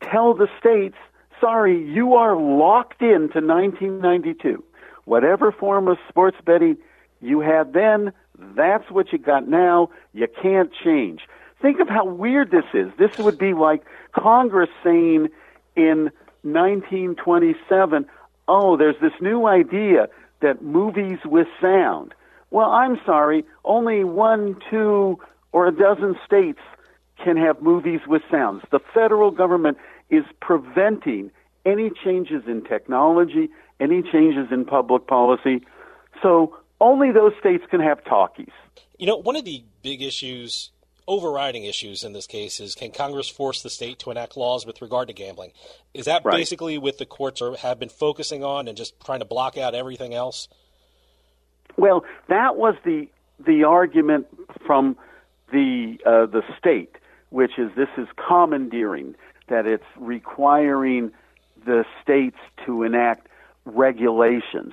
tell 0.00 0.35
the 0.35 0.49
states, 0.59 0.97
sorry, 1.40 1.85
you 1.85 2.14
are 2.14 2.37
locked 2.37 3.02
into 3.02 3.40
1992? 3.40 4.62
Whatever 5.04 5.52
form 5.52 5.88
of 5.88 5.99
sports 6.09 6.37
betting 6.45 6.76
you 7.21 7.40
had 7.40 7.73
then, 7.73 8.12
that's 8.38 8.90
what 8.90 9.12
you 9.12 9.18
got 9.18 9.49
now. 9.49 9.90
You 10.12 10.26
can't 10.42 10.71
change. 10.85 11.23
Think 11.62 11.80
of 11.80 11.88
how 11.88 12.04
weird 12.04 12.50
this 12.50 12.64
is. 12.75 12.90
This 12.99 13.18
would 13.18 13.38
be 13.38 13.54
like 13.54 13.83
Congress 14.12 14.71
saying 14.85 15.28
in 15.75 16.11
1927, 16.53 18.07
oh, 18.49 18.76
there's 18.76 18.97
this 19.00 19.12
new 19.21 19.47
idea 19.47 20.09
that 20.41 20.62
movies 20.62 21.19
with 21.25 21.47
sound. 21.61 22.15
Well, 22.50 22.71
I'm 22.71 22.99
sorry, 23.05 23.45
only 23.65 24.05
one, 24.05 24.57
two, 24.71 25.19
or 25.53 25.67
a 25.67 25.73
dozen 25.73 26.17
states 26.25 26.61
can 27.23 27.37
have 27.37 27.62
movies 27.62 28.00
with 28.07 28.23
sounds. 28.31 28.62
The 28.71 28.81
federal 28.95 29.31
government 29.31 29.79
is 30.11 30.25
preventing 30.41 31.31
any 31.65 31.91
changes 32.05 32.43
in 32.47 32.62
technology, 32.62 33.49
any 33.81 34.03
changes 34.03 34.49
in 34.53 34.65
public 34.65 35.07
policy. 35.07 35.62
So 36.23 36.57
only 36.81 37.11
those 37.11 37.33
states 37.41 37.65
can 37.71 37.81
have 37.81 38.05
talkies. 38.05 38.53
You 38.99 39.07
know, 39.07 39.17
one 39.17 39.37
of 39.37 39.45
the 39.45 39.65
big 39.83 40.03
issues, 40.03 40.71
overriding 41.09 41.65
issues 41.65 42.05
in 42.05 42.13
this 42.13 42.27
case, 42.27 42.61
is 42.61 42.75
can 42.75 42.91
Congress 42.91 43.29
force 43.29 43.63
the 43.63 43.71
state 43.71 43.99
to 44.01 44.11
enact 44.11 44.37
laws 44.37 44.67
with 44.67 44.83
regard 44.83 45.09
to 45.09 45.15
gambling? 45.15 45.53
Is 45.95 46.07
that 46.07 46.25
right. 46.25 46.37
basically 46.37 46.79
what 46.79 46.99
the 46.99 47.07
courts 47.07 47.41
are, 47.43 47.57
have 47.57 47.79
been 47.79 47.89
focusing 47.89 48.45
on 48.45 48.69
and 48.69 48.77
just 48.77 48.99
trying 49.05 49.21
to 49.21 49.25
block 49.25 49.57
out 49.57 49.75
everything 49.75 50.15
else? 50.15 50.49
Well, 51.77 52.05
that 52.29 52.57
was 52.57 52.75
the 52.85 53.09
the 53.39 53.65
argument 53.65 54.27
from 54.67 54.97
the 55.53 55.99
uh, 56.07 56.27
the 56.27 56.43
state, 56.59 56.97
which 57.31 57.59
is 57.59 57.71
this 57.77 57.89
is 57.99 58.09
commandeering, 58.17 59.15
that 59.49 59.67
it's 59.67 59.85
requiring 59.97 61.13
the 61.65 61.85
states 62.03 62.39
to 62.65 62.83
enact 62.83 63.29
regulations, 63.65 64.73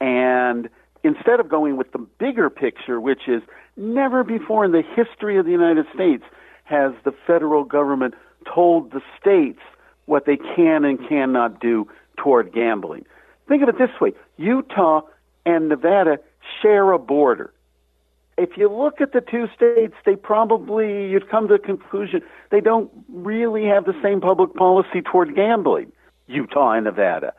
and 0.00 0.68
instead 1.02 1.40
of 1.40 1.48
going 1.48 1.76
with 1.76 1.92
the 1.92 1.98
bigger 1.98 2.50
picture, 2.50 3.00
which 3.00 3.28
is 3.28 3.42
never 3.76 4.24
before 4.24 4.64
in 4.64 4.72
the 4.72 4.82
history 4.82 5.38
of 5.38 5.44
the 5.46 5.52
United 5.52 5.86
States 5.94 6.24
has 6.64 6.92
the 7.04 7.12
federal 7.26 7.64
government 7.64 8.14
told 8.52 8.92
the 8.92 9.00
states 9.20 9.60
what 10.06 10.24
they 10.26 10.36
can 10.36 10.84
and 10.84 10.98
cannot 11.08 11.60
do 11.60 11.88
toward 12.16 12.52
gambling. 12.52 13.04
Think 13.48 13.62
of 13.62 13.68
it 13.68 13.78
this 13.78 14.00
way 14.00 14.12
Utah 14.36 15.02
and 15.44 15.68
Nevada 15.68 16.18
share 16.62 16.92
a 16.92 16.98
border. 16.98 17.52
If 18.38 18.56
you 18.56 18.72
look 18.72 19.00
at 19.00 19.12
the 19.12 19.20
two 19.20 19.48
states, 19.54 19.94
they 20.06 20.16
probably, 20.16 21.10
you'd 21.10 21.28
come 21.28 21.48
to 21.48 21.54
the 21.54 21.58
conclusion 21.58 22.22
they 22.50 22.60
don't 22.60 22.90
really 23.08 23.66
have 23.66 23.84
the 23.84 23.94
same 24.02 24.20
public 24.20 24.54
policy 24.54 25.02
toward 25.02 25.34
gambling, 25.34 25.92
Utah 26.26 26.72
and 26.72 26.84
Nevada. 26.84 27.34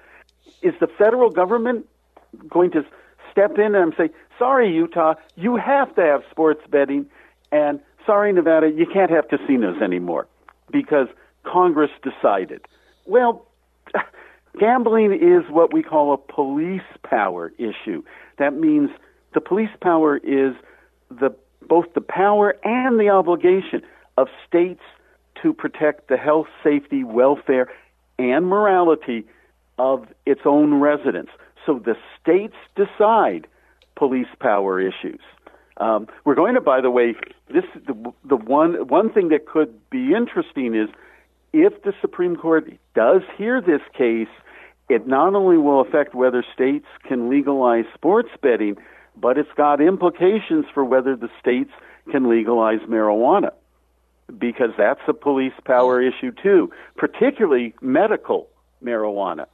Is 0.62 0.74
the 0.80 0.88
federal 0.88 1.32
government 1.32 1.88
going 2.48 2.72
to 2.72 2.86
step 3.32 3.58
in 3.58 3.76
and 3.76 3.94
say, 3.98 4.10
sorry, 4.38 4.74
Utah, 4.74 5.16
you 5.36 5.56
have 5.56 5.94
to 5.96 6.02
have 6.02 6.22
sports 6.30 6.62
betting, 6.70 7.06
and 7.52 7.80
sorry, 8.06 8.34
Nevada, 8.34 8.70
you 8.70 8.86
can't 8.86 9.12
have 9.12 9.28
casinos 9.30 9.82
anymore 9.82 10.28
because 10.72 11.08
Congress 11.44 11.92
decided. 12.04 12.62
Well, 13.06 13.46
gambling 14.60 15.14
is 15.14 15.50
what 15.50 15.74
we 15.74 15.84
call 15.84 16.14
a 16.14 16.18
police 16.18 16.82
power 17.04 17.52
issue. 17.58 18.04
That 18.38 18.54
means 18.54 18.90
the 19.34 19.42
police 19.42 19.70
power 19.82 20.18
is 20.18 20.54
the 21.10 21.36
both 21.68 21.94
the 21.94 22.02
power 22.02 22.56
and 22.64 23.00
the 23.00 23.10
obligation 23.10 23.82
of 24.18 24.28
states 24.48 24.82
to 25.42 25.54
protect 25.54 26.10
the 26.10 26.18
health, 26.18 26.48
safety, 26.64 27.04
welfare, 27.04 27.68
and 28.18 28.46
morality 28.48 29.26
of 29.78 30.08
its 30.26 30.42
own 30.46 30.76
residents. 30.76 31.32
So 31.66 31.80
the 31.80 31.96
states 32.22 32.56
decide 32.76 33.48
police 33.96 34.28
power 34.40 34.80
issues. 34.80 35.22
Um, 35.78 36.08
we're 36.26 36.36
going 36.36 36.56
to, 36.56 36.62
by 36.62 36.82
the 36.82 36.92
way, 36.92 37.16
this 37.54 37.64
the, 37.88 38.14
the 38.24 38.36
one 38.36 38.88
one 38.88 39.12
thing 39.12 39.30
that 39.30 39.46
could 39.46 39.90
be 39.90 40.14
interesting 40.14 40.76
is 40.76 40.90
if 41.54 41.82
the 41.84 41.94
Supreme 42.02 42.36
Court 42.36 42.72
does 42.96 43.22
hear 43.38 43.62
this 43.62 43.82
case, 43.98 44.28
it 44.90 45.08
not 45.08 45.34
only 45.36 45.58
will 45.58 45.82
affect 45.82 46.14
whether 46.14 46.44
states 46.54 46.86
can 47.08 47.30
legalize 47.30 47.86
sports 47.94 48.30
betting, 48.42 48.78
but 49.18 49.38
it's 49.38 49.52
got 49.56 49.82
implications 49.82 50.66
for 50.74 50.86
whether 50.86 51.16
the 51.16 51.30
states 51.40 51.72
can 52.12 52.30
legalize 52.30 52.80
marijuana 52.82 53.52
because 54.38 54.70
that's 54.78 55.02
a 55.08 55.14
police 55.14 55.54
power 55.66 56.02
issue 56.02 56.32
too, 56.32 56.72
particularly 56.96 57.74
medical 57.82 58.48
marijuana 58.84 59.46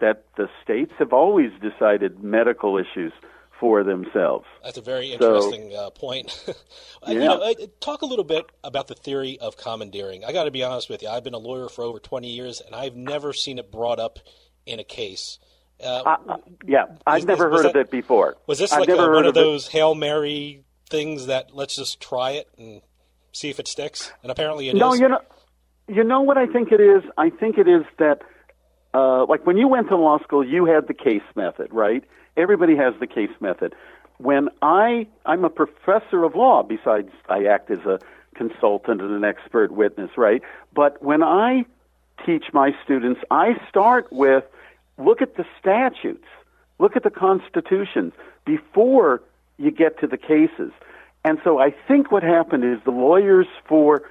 that 0.00 0.24
the 0.36 0.48
states 0.62 0.92
have 0.98 1.12
always 1.12 1.50
decided 1.60 2.22
medical 2.22 2.78
issues 2.78 3.12
for 3.58 3.82
themselves. 3.82 4.46
That's 4.62 4.78
a 4.78 4.82
very 4.82 5.12
interesting 5.12 5.70
so, 5.72 5.86
uh, 5.86 5.90
point. 5.90 6.44
yeah. 6.46 6.54
You 7.08 7.18
know, 7.20 7.54
talk 7.80 8.02
a 8.02 8.06
little 8.06 8.24
bit 8.24 8.44
about 8.62 8.88
the 8.88 8.94
theory 8.94 9.38
of 9.40 9.56
commandeering. 9.56 10.24
I 10.24 10.32
got 10.32 10.44
to 10.44 10.50
be 10.50 10.62
honest 10.62 10.88
with 10.88 11.02
you. 11.02 11.08
I've 11.08 11.24
been 11.24 11.34
a 11.34 11.38
lawyer 11.38 11.68
for 11.68 11.82
over 11.82 11.98
20 11.98 12.28
years, 12.28 12.60
and 12.60 12.74
I've 12.74 12.96
never 12.96 13.32
seen 13.32 13.58
it 13.58 13.72
brought 13.72 13.98
up 13.98 14.18
in 14.66 14.78
a 14.78 14.84
case. 14.84 15.38
Uh, 15.82 16.02
uh, 16.02 16.36
yeah, 16.66 16.86
I've 17.06 17.24
never 17.24 17.50
heard 17.50 17.64
that, 17.64 17.70
of 17.70 17.76
it 17.76 17.90
before. 17.90 18.36
Was 18.46 18.58
this 18.58 18.72
I've 18.72 18.80
like 18.80 18.88
a, 18.88 18.96
one 18.96 19.26
of 19.26 19.34
those 19.34 19.66
it. 19.66 19.72
Hail 19.72 19.94
Mary 19.94 20.64
things 20.90 21.26
that 21.26 21.54
let's 21.54 21.76
just 21.76 22.00
try 22.00 22.32
it 22.32 22.48
and 22.58 22.82
see 23.32 23.48
if 23.48 23.60
it 23.60 23.68
sticks? 23.68 24.12
And 24.22 24.30
apparently 24.30 24.68
it 24.68 24.76
no, 24.76 24.92
is. 24.92 25.00
you 25.00 25.08
know, 25.08 25.20
you 25.86 26.04
know 26.04 26.22
what 26.22 26.36
I 26.36 26.46
think 26.46 26.72
it 26.72 26.80
is? 26.80 27.02
I 27.16 27.30
think 27.30 27.58
it 27.58 27.68
is 27.68 27.84
that– 27.98 28.22
uh, 28.98 29.26
like 29.26 29.46
when 29.46 29.56
you 29.56 29.68
went 29.68 29.88
to 29.88 29.96
law 29.96 30.18
school, 30.18 30.44
you 30.44 30.64
had 30.64 30.88
the 30.88 30.94
case 30.94 31.22
method, 31.36 31.72
right? 31.72 32.02
Everybody 32.36 32.76
has 32.76 32.94
the 32.98 33.06
case 33.06 33.30
method. 33.40 33.74
When 34.18 34.48
I, 34.60 35.06
I'm 35.24 35.44
a 35.44 35.50
professor 35.50 36.24
of 36.24 36.34
law, 36.34 36.64
besides 36.64 37.10
I 37.28 37.44
act 37.44 37.70
as 37.70 37.78
a 37.80 38.00
consultant 38.34 39.00
and 39.00 39.12
an 39.12 39.24
expert 39.24 39.70
witness, 39.70 40.10
right? 40.16 40.42
But 40.74 41.00
when 41.00 41.22
I 41.22 41.64
teach 42.26 42.46
my 42.52 42.72
students, 42.84 43.20
I 43.30 43.54
start 43.68 44.12
with 44.12 44.44
look 44.96 45.22
at 45.22 45.36
the 45.36 45.44
statutes, 45.60 46.26
look 46.80 46.96
at 46.96 47.04
the 47.04 47.10
constitutions 47.10 48.12
before 48.44 49.22
you 49.58 49.70
get 49.70 50.00
to 50.00 50.08
the 50.08 50.16
cases. 50.16 50.72
And 51.24 51.38
so 51.44 51.60
I 51.60 51.72
think 51.86 52.10
what 52.10 52.24
happened 52.24 52.64
is 52.64 52.78
the 52.84 52.90
lawyers 52.90 53.46
for 53.68 54.02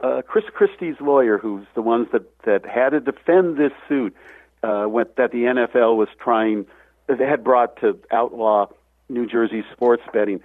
uh, 0.00 0.22
Chris 0.26 0.44
Christie's 0.52 0.96
lawyer, 1.00 1.38
who's 1.38 1.66
the 1.74 1.82
ones 1.82 2.08
that, 2.12 2.22
that 2.42 2.66
had 2.66 2.90
to 2.90 3.00
defend 3.00 3.56
this 3.56 3.72
suit 3.88 4.14
uh, 4.62 4.86
that 5.16 5.30
the 5.32 5.44
NFL 5.44 5.96
was 5.96 6.08
trying, 6.20 6.66
had 7.08 7.44
brought 7.44 7.80
to 7.80 7.98
outlaw 8.10 8.66
New 9.08 9.26
Jersey 9.26 9.64
sports 9.72 10.02
betting. 10.12 10.40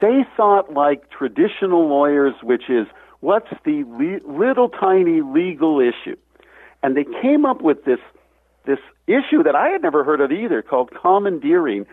They 0.00 0.24
thought 0.36 0.72
like 0.72 1.10
traditional 1.10 1.88
lawyers, 1.88 2.34
which 2.42 2.68
is 2.68 2.86
what's 3.20 3.50
the 3.64 3.84
le- 3.84 4.30
little 4.30 4.68
tiny 4.68 5.20
legal 5.22 5.80
issue, 5.80 6.16
and 6.82 6.96
they 6.96 7.04
came 7.22 7.44
up 7.44 7.62
with 7.62 7.84
this 7.84 8.00
this 8.66 8.78
issue 9.06 9.42
that 9.42 9.54
I 9.54 9.68
had 9.68 9.82
never 9.82 10.04
heard 10.04 10.20
of 10.22 10.32
either, 10.32 10.62
called 10.62 10.90
commandeering, 10.90 11.84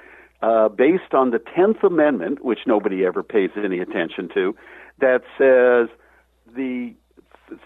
uh, 0.41 0.69
based 0.69 1.13
on 1.13 1.31
the 1.31 1.39
Tenth 1.39 1.83
Amendment, 1.83 2.43
which 2.43 2.59
nobody 2.65 3.05
ever 3.05 3.23
pays 3.23 3.49
any 3.61 3.79
attention 3.79 4.29
to, 4.33 4.55
that 4.99 5.21
says 5.37 5.89
the 6.55 6.95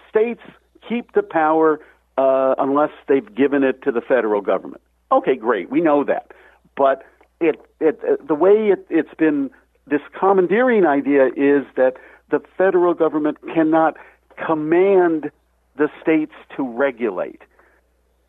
states 0.10 0.42
keep 0.88 1.14
the 1.14 1.24
power 1.24 1.80
uh, 2.18 2.56
unless 2.58 2.92
they've 3.08 3.34
given 3.36 3.64
it 3.64 3.82
to 3.84 3.92
the 3.92 4.02
federal 4.02 4.42
government. 4.42 4.82
Okay, 5.12 5.36
great, 5.36 5.70
we 5.70 5.82
know 5.82 6.04
that, 6.04 6.32
but 6.76 7.04
it, 7.40 7.60
it 7.80 8.00
uh, 8.04 8.16
the 8.26 8.36
way 8.36 8.70
it, 8.70 8.86
it's 8.90 9.14
been 9.18 9.52
this 9.88 10.02
commandeering 10.18 10.86
idea 10.86 11.28
is 11.28 11.66
that 11.76 11.94
the 12.32 12.42
federal 12.58 12.94
government 12.94 13.38
cannot 13.54 13.98
command 14.46 15.32
the 15.78 15.90
states 16.02 16.34
to 16.56 16.68
regulate, 16.68 17.42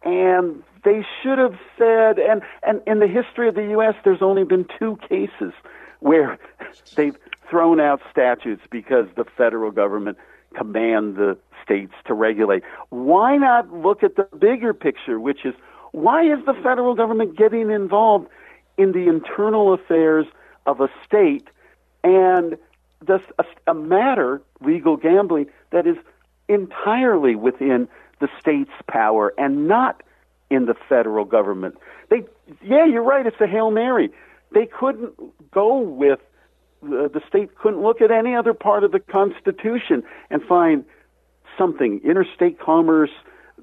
and 0.05 0.63
they 0.85 1.05
should 1.23 1.39
have 1.39 1.59
said, 1.79 2.19
and, 2.19 2.43
and 2.63 2.81
in 2.87 3.01
the 3.01 3.09
history 3.09 3.49
of 3.49 3.55
the 3.55 3.69
U.S., 3.71 3.95
there's 4.05 4.23
only 4.23 4.45
been 4.45 4.67
two 4.79 4.99
cases 5.09 5.53
where 6.01 6.39
they've 6.97 7.17
thrown 7.51 7.81
out 7.81 8.01
statutes 8.11 8.63
because 8.71 9.07
the 9.17 9.25
federal 9.37 9.71
government 9.71 10.19
command 10.57 11.17
the 11.17 11.37
states 11.63 11.93
to 12.07 12.15
regulate. 12.15 12.63
Why 12.91 13.37
not 13.37 13.73
look 13.73 14.03
at 14.03 14.17
the 14.17 14.25
bigger 14.39 14.73
picture, 14.73 15.19
which 15.21 15.45
is 15.45 15.55
why 15.93 16.25
is 16.25 16.45
the 16.45 16.55
federal 16.55 16.95
government 16.95 17.37
getting 17.37 17.71
involved 17.71 18.29
in 18.77 18.93
the 18.93 19.09
internal 19.09 19.73
affairs 19.73 20.27
of 20.67 20.81
a 20.81 20.89
state 21.05 21.49
and 22.05 22.57
this 23.07 23.23
a, 23.39 23.45
a 23.67 23.75
matter, 23.75 24.43
legal 24.61 24.97
gambling, 24.97 25.47
that 25.71 25.87
is 25.87 25.97
entirely 26.49 27.35
within 27.35 27.89
the 28.21 28.29
state's 28.41 28.71
power 28.87 29.35
and 29.37 29.69
not 29.69 30.03
in 30.51 30.67
the 30.67 30.75
federal 30.89 31.25
government. 31.25 31.77
They, 32.09 32.23
yeah, 32.63 32.85
you're 32.87 33.03
right. 33.03 33.27
It's 33.27 33.41
a 33.41 33.47
hail 33.47 33.71
mary. 33.71 34.11
They 34.53 34.67
couldn't 34.67 35.13
go 35.51 35.79
with 35.79 36.21
the, 36.89 37.11
the 37.13 37.21
state 37.29 37.57
couldn't 37.57 37.83
look 37.83 38.01
at 38.01 38.11
any 38.11 38.35
other 38.35 38.55
part 38.55 38.85
of 38.85 38.93
the 38.93 39.01
Constitution 39.01 40.03
and 40.31 40.43
find 40.43 40.85
something 41.59 42.01
interstate 42.05 42.61
commerce, 42.61 43.11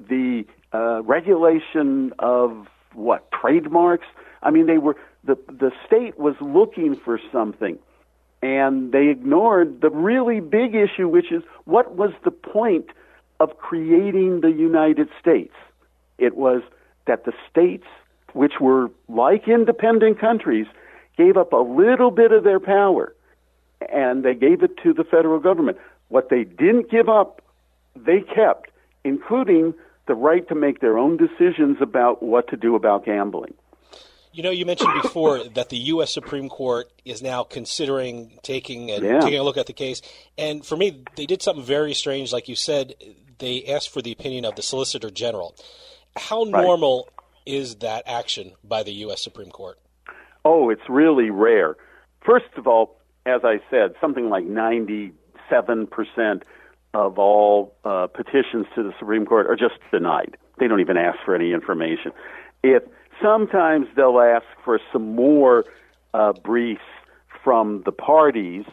the 0.10 0.46
uh, 0.74 1.02
regulation 1.04 2.14
of 2.20 2.68
what 2.94 3.32
trademarks. 3.32 4.08
I 4.42 4.52
mean, 4.52 4.66
they 4.66 4.78
were 4.78 4.98
the 5.24 5.36
the 5.48 5.72
state 5.86 6.20
was 6.20 6.36
looking 6.42 6.96
for 6.96 7.20
something, 7.32 7.78
and 8.42 8.92
they 8.92 9.08
ignored 9.08 9.82
the 9.82 9.90
really 9.90 10.40
big 10.40 10.76
issue, 10.76 11.08
which 11.08 11.32
is 11.32 11.44
what 11.66 11.96
was 11.96 12.12
the 12.24 12.32
point 12.32 12.88
of 13.40 13.58
creating 13.58 14.42
the 14.42 14.52
United 14.52 15.10
States? 15.20 15.54
It 16.18 16.36
was 16.36 16.62
that 17.08 17.26
the 17.26 17.34
states, 17.50 17.88
which 18.34 18.54
were 18.60 18.90
like 19.08 19.48
independent 19.48 20.20
countries, 20.20 20.68
gave 21.18 21.38
up 21.38 21.54
a 21.54 21.58
little 21.58 22.12
bit 22.12 22.32
of 22.32 22.44
their 22.44 22.60
power 22.60 23.14
and 23.92 24.24
they 24.24 24.34
gave 24.34 24.64
it 24.64 24.78
to 24.84 24.94
the 24.94 25.04
federal 25.04 25.40
government. 25.40 25.78
What 26.10 26.30
they 26.30 26.44
didn't 26.44 26.90
give 26.90 27.10
up, 27.10 27.42
they 27.96 28.22
kept, 28.22 28.70
including 29.04 29.74
the 30.08 30.16
right 30.16 30.48
to 30.50 30.56
make 30.56 30.80
their 30.80 30.98
own 30.98 31.18
decisions 31.18 31.78
about 31.82 32.22
what 32.24 32.48
to 32.50 32.58
do 32.58 32.76
about 32.76 33.06
gambling. 33.06 33.54
You 34.32 34.42
know, 34.44 34.50
you 34.50 34.66
mentioned 34.66 34.94
before 35.02 35.44
that 35.56 35.70
the 35.70 35.78
U.S. 35.78 36.14
Supreme 36.14 36.50
Court 36.50 36.88
is 37.06 37.22
now 37.22 37.44
considering 37.44 38.32
taking 38.42 38.90
and 38.92 39.04
Yeah. 39.04 39.20
taking 39.22 39.40
a 39.40 39.44
look 39.44 39.58
at 39.58 39.68
the 39.68 39.74
case. 39.74 40.02
And 40.38 40.66
for 40.66 40.76
me, 40.76 41.04
they 41.16 41.26
did 41.26 41.42
something 41.42 41.64
very 41.64 41.94
strange. 41.94 42.34
Like 42.34 42.48
you 42.50 42.56
said, 42.56 42.96
they 43.40 43.66
asked 43.66 43.90
for 43.90 44.02
the 44.02 44.12
opinion 44.12 44.46
of 44.46 44.56
the 44.56 44.62
Solicitor 44.62 45.10
General. 45.12 45.56
How 46.16 46.44
Right. 46.44 46.64
normal 46.64 47.10
is 47.46 47.76
that 47.78 48.04
action 48.08 48.54
by 48.64 48.84
the 48.84 48.94
U.S. 49.06 49.22
Supreme 49.22 49.50
Court? 49.52 49.78
Oh, 50.46 50.70
it's 50.70 50.90
really 50.90 51.30
rare. 51.30 51.76
First 52.26 52.58
of 52.58 52.68
all, 52.68 52.98
as 53.26 53.42
I 53.44 53.60
said, 53.70 53.96
something 54.02 54.30
like 54.30 54.46
97% 54.46 55.14
of 56.94 57.18
all 57.18 57.74
uh, 57.86 58.08
petitions 58.08 58.68
to 58.76 58.84
the 58.84 58.94
Supreme 59.00 59.26
Court 59.26 59.48
are 59.48 59.56
just 59.56 59.80
denied. 59.92 60.38
They 60.60 60.68
don't 60.68 60.82
even 60.82 60.98
ask 60.98 61.18
for 61.26 61.36
any 61.36 61.54
information. 61.54 62.12
If 62.64 62.84
sometimes 63.22 63.88
they'll 63.96 64.20
ask 64.20 64.46
for 64.64 64.80
some 64.92 65.16
more 65.16 65.66
uh, 66.14 66.34
briefs 66.34 66.82
from 67.44 67.82
the 67.86 67.92
parties, 67.92 68.66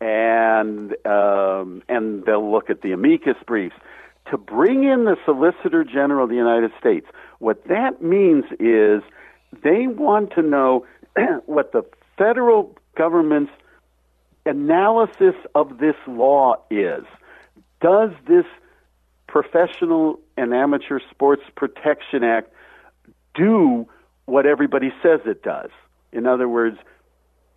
and 0.00 0.94
um, 1.06 1.82
and 1.88 2.24
they'll 2.24 2.50
look 2.50 2.70
at 2.70 2.82
the 2.82 2.92
amicus 2.92 3.36
briefs 3.46 3.76
to 4.30 4.36
bring 4.36 4.84
in 4.84 5.04
the 5.04 5.16
Solicitor 5.24 5.84
General 5.84 6.24
of 6.24 6.30
the 6.30 6.36
United 6.36 6.72
States. 6.78 7.06
What 7.38 7.66
that 7.68 8.02
means 8.02 8.44
is 8.58 9.02
they 9.62 9.86
want 9.86 10.32
to 10.32 10.42
know 10.42 10.84
what 11.46 11.72
the 11.72 11.82
federal 12.16 12.76
government's 12.96 13.52
analysis 14.44 15.34
of 15.54 15.78
this 15.78 15.96
law 16.06 16.56
is. 16.70 17.04
Does 17.80 18.10
this 18.26 18.44
Professional 19.26 20.18
and 20.36 20.52
Amateur 20.52 21.00
Sports 21.10 21.42
Protection 21.56 22.22
Act 22.22 22.52
do 23.34 23.88
what 24.26 24.46
everybody 24.46 24.92
says 25.02 25.20
it 25.24 25.42
does? 25.42 25.70
In 26.12 26.26
other 26.26 26.48
words, 26.48 26.76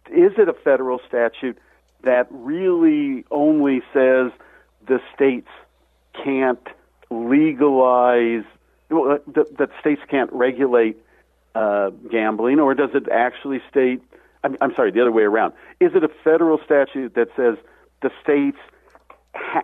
is 0.09 0.31
it 0.37 0.47
a 0.47 0.53
federal 0.53 0.99
statute 1.07 1.57
that 2.03 2.27
really 2.29 3.25
only 3.31 3.81
says 3.93 4.31
the 4.87 4.99
states 5.13 5.49
can't 6.23 6.65
legalize, 7.09 8.43
well, 8.89 9.19
that, 9.27 9.57
that 9.57 9.69
states 9.79 10.01
can't 10.09 10.31
regulate 10.31 10.97
uh, 11.55 11.89
gambling, 12.11 12.59
or 12.59 12.75
does 12.75 12.91
it 12.93 13.09
actually 13.09 13.61
state? 13.69 14.01
I'm, 14.43 14.57
I'm 14.61 14.75
sorry, 14.75 14.91
the 14.91 15.01
other 15.01 15.11
way 15.11 15.23
around. 15.23 15.53
Is 15.79 15.91
it 15.95 16.03
a 16.03 16.09
federal 16.23 16.59
statute 16.63 17.15
that 17.15 17.29
says 17.35 17.55
the 18.01 18.11
states 18.21 18.57
ha- 19.33 19.63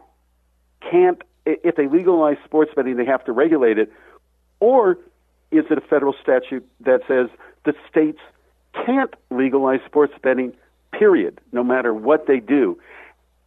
can't, 0.89 1.21
if 1.45 1.75
they 1.75 1.87
legalize 1.87 2.37
sports 2.45 2.71
betting, 2.75 2.97
they 2.97 3.05
have 3.05 3.23
to 3.25 3.31
regulate 3.31 3.77
it, 3.77 3.91
or 4.59 4.97
is 5.51 5.65
it 5.69 5.77
a 5.77 5.81
federal 5.81 6.15
statute 6.21 6.65
that 6.79 7.01
says 7.07 7.27
the 7.65 7.73
states 7.89 8.19
can't 8.73 9.13
legalize 9.29 9.81
sports 9.85 10.13
betting, 10.23 10.53
period, 10.93 11.41
no 11.51 11.63
matter 11.63 11.93
what 11.93 12.25
they 12.25 12.39
do? 12.39 12.79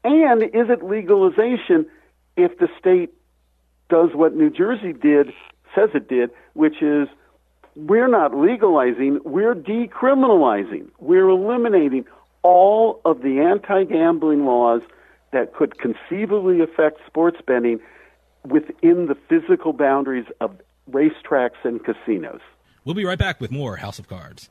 And 0.04 0.42
is 0.42 0.68
it 0.68 0.84
legalization 0.84 1.86
if 2.36 2.58
the 2.58 2.68
state 2.78 3.10
does 3.88 4.10
what 4.12 4.34
New 4.34 4.50
Jersey 4.50 4.92
did, 4.92 5.32
says 5.74 5.90
it 5.94 6.08
did, 6.08 6.30
which 6.52 6.82
is 6.82 7.08
we're 7.76 8.08
not 8.08 8.36
legalizing, 8.36 9.20
we're 9.24 9.54
decriminalizing. 9.54 10.88
We're 10.98 11.28
eliminating 11.28 12.04
all 12.42 13.00
of 13.04 13.22
the 13.22 13.40
anti 13.40 13.84
gambling 13.84 14.44
laws 14.44 14.82
that 15.32 15.54
could 15.54 15.78
conceivably 15.78 16.60
affect 16.60 17.00
sports 17.06 17.38
betting 17.46 17.80
within 18.44 19.06
the 19.06 19.16
physical 19.28 19.72
boundaries 19.72 20.26
of 20.40 20.56
racetracks 20.90 21.64
and 21.64 21.80
casinos. 21.82 22.40
We'll 22.84 22.94
be 22.94 23.04
right 23.04 23.18
back 23.18 23.40
with 23.40 23.50
more 23.50 23.76
House 23.76 23.98
of 23.98 24.08
Cards. 24.08 24.50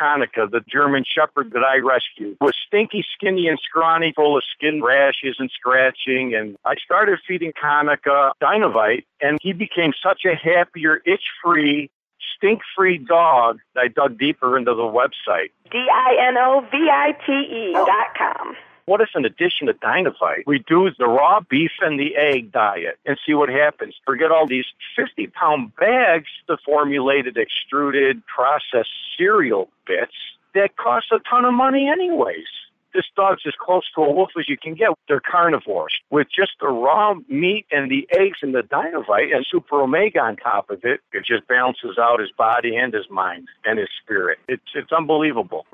Konica, 0.00 0.50
the 0.50 0.60
German 0.68 1.04
Shepherd 1.04 1.52
that 1.52 1.62
I 1.62 1.78
rescued, 1.78 2.36
was 2.40 2.54
stinky, 2.66 3.04
skinny, 3.14 3.48
and 3.48 3.58
scrawny, 3.62 4.12
full 4.14 4.36
of 4.36 4.42
skin 4.54 4.82
rashes 4.82 5.36
and 5.38 5.50
scratching. 5.50 6.34
And 6.34 6.56
I 6.64 6.74
started 6.84 7.18
feeding 7.26 7.52
Konica 7.52 8.32
Dinovite, 8.42 9.04
and 9.20 9.38
he 9.42 9.52
became 9.52 9.92
such 10.02 10.22
a 10.24 10.34
happier, 10.34 11.02
itch-free, 11.04 11.90
stink-free 12.36 12.98
dog. 12.98 13.58
that 13.74 13.80
I 13.80 13.88
dug 13.88 14.18
deeper 14.18 14.56
into 14.56 14.74
the 14.74 14.82
website. 14.82 15.50
D 15.70 15.78
I 15.78 16.28
N 16.28 16.36
O 16.38 16.66
V 16.70 16.76
I 16.90 17.12
T 17.26 17.32
E 17.32 17.72
dot 17.74 18.14
com. 18.16 18.56
What 18.90 19.00
if, 19.00 19.10
in 19.14 19.24
addition 19.24 19.68
to 19.68 19.74
Dinovite, 19.74 20.42
we 20.46 20.64
do 20.66 20.90
the 20.98 21.06
raw 21.06 21.38
beef 21.48 21.70
and 21.80 21.96
the 21.96 22.16
egg 22.16 22.50
diet 22.50 22.98
and 23.06 23.16
see 23.24 23.34
what 23.34 23.48
happens? 23.48 23.94
Forget 24.04 24.32
all 24.32 24.48
these 24.48 24.64
50 24.96 25.28
pound 25.28 25.76
bags 25.76 26.26
of 26.48 26.58
formulated, 26.66 27.36
extruded, 27.36 28.20
processed 28.26 28.90
cereal 29.16 29.68
bits 29.86 30.16
that 30.56 30.76
cost 30.76 31.06
a 31.12 31.20
ton 31.30 31.44
of 31.44 31.54
money, 31.54 31.88
anyways 31.88 32.48
this 32.92 33.04
dog's 33.14 33.42
as 33.46 33.54
close 33.64 33.84
to 33.94 34.00
a 34.00 34.12
wolf 34.12 34.30
as 34.36 34.48
you 34.48 34.58
can 34.58 34.74
get. 34.74 34.88
They're 35.06 35.20
carnivores. 35.20 35.96
With 36.10 36.26
just 36.26 36.50
the 36.60 36.66
raw 36.66 37.14
meat 37.28 37.66
and 37.70 37.88
the 37.88 38.08
eggs 38.10 38.38
and 38.42 38.52
the 38.52 38.62
Dinovite 38.62 39.32
and 39.32 39.46
Super 39.48 39.80
Omega 39.82 40.18
on 40.18 40.34
top 40.34 40.70
of 40.70 40.80
it, 40.82 40.98
it 41.12 41.24
just 41.24 41.46
balances 41.46 41.98
out 41.98 42.18
his 42.18 42.32
body 42.36 42.74
and 42.74 42.92
his 42.92 43.08
mind 43.08 43.46
and 43.64 43.78
his 43.78 43.88
spirit. 44.02 44.38
It's, 44.48 44.64
it's 44.74 44.90
unbelievable. 44.90 45.66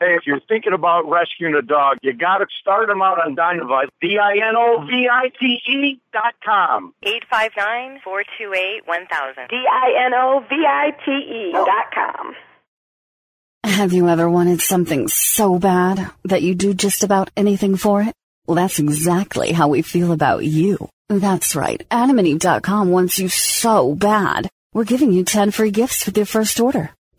Hey, 0.00 0.16
if 0.16 0.26
you're 0.26 0.40
thinking 0.48 0.72
about 0.72 1.08
rescuing 1.10 1.54
a 1.54 1.60
dog, 1.60 1.98
you 2.00 2.14
got 2.14 2.38
to 2.38 2.46
start 2.58 2.88
them 2.88 3.02
out 3.02 3.18
on 3.18 3.36
Dinovite. 3.36 3.90
D-I-N-O-V-I-T-E 4.00 6.00
dot 6.10 6.34
com. 6.42 6.94
859-428-1000. 7.04 9.50
D-I-N-O-V-I-T-E 9.50 11.52
dot 11.52 11.92
com. 11.94 12.34
Have 13.64 13.92
you 13.92 14.08
ever 14.08 14.30
wanted 14.30 14.62
something 14.62 15.06
so 15.08 15.58
bad 15.58 16.10
that 16.24 16.40
you 16.40 16.54
do 16.54 16.72
just 16.72 17.04
about 17.04 17.30
anything 17.36 17.76
for 17.76 18.00
it? 18.00 18.14
Well, 18.46 18.54
that's 18.54 18.78
exactly 18.78 19.52
how 19.52 19.68
we 19.68 19.82
feel 19.82 20.12
about 20.12 20.46
you. 20.46 20.88
That's 21.10 21.54
right. 21.54 21.86
AdamandEve.com 21.90 22.88
wants 22.88 23.18
you 23.18 23.28
so 23.28 23.94
bad. 23.94 24.48
We're 24.72 24.84
giving 24.84 25.12
you 25.12 25.24
10 25.24 25.50
free 25.50 25.72
gifts 25.72 26.06
with 26.06 26.16
your 26.16 26.24
first 26.24 26.58
order. 26.58 26.88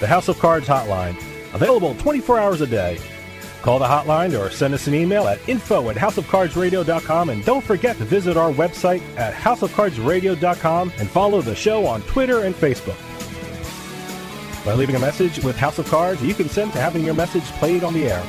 The 0.00 0.06
House 0.06 0.28
of 0.28 0.38
Cards 0.38 0.68
hotline, 0.68 1.16
available 1.54 1.94
24 1.94 2.38
hours 2.38 2.60
a 2.60 2.66
day. 2.66 2.98
Call 3.62 3.78
the 3.78 3.86
hotline 3.86 4.38
or 4.38 4.50
send 4.50 4.74
us 4.74 4.86
an 4.86 4.94
email 4.94 5.26
at 5.26 5.48
info 5.48 5.90
at 5.90 5.96
houseofcardsradio.com 5.96 7.30
and 7.30 7.44
don't 7.44 7.64
forget 7.64 7.96
to 7.96 8.04
visit 8.04 8.36
our 8.36 8.52
website 8.52 9.02
at 9.16 9.34
houseofcardsradio.com 9.34 10.92
and 10.98 11.10
follow 11.10 11.40
the 11.40 11.54
show 11.54 11.86
on 11.86 12.02
Twitter 12.02 12.44
and 12.44 12.54
Facebook. 12.54 12.96
By 14.64 14.74
leaving 14.74 14.96
a 14.96 15.00
message 15.00 15.42
with 15.42 15.56
House 15.56 15.78
of 15.78 15.88
Cards, 15.88 16.22
you 16.22 16.34
consent 16.34 16.72
to 16.74 16.80
having 16.80 17.04
your 17.04 17.14
message 17.14 17.44
played 17.58 17.82
on 17.82 17.94
the 17.94 18.06
air. 18.10 18.22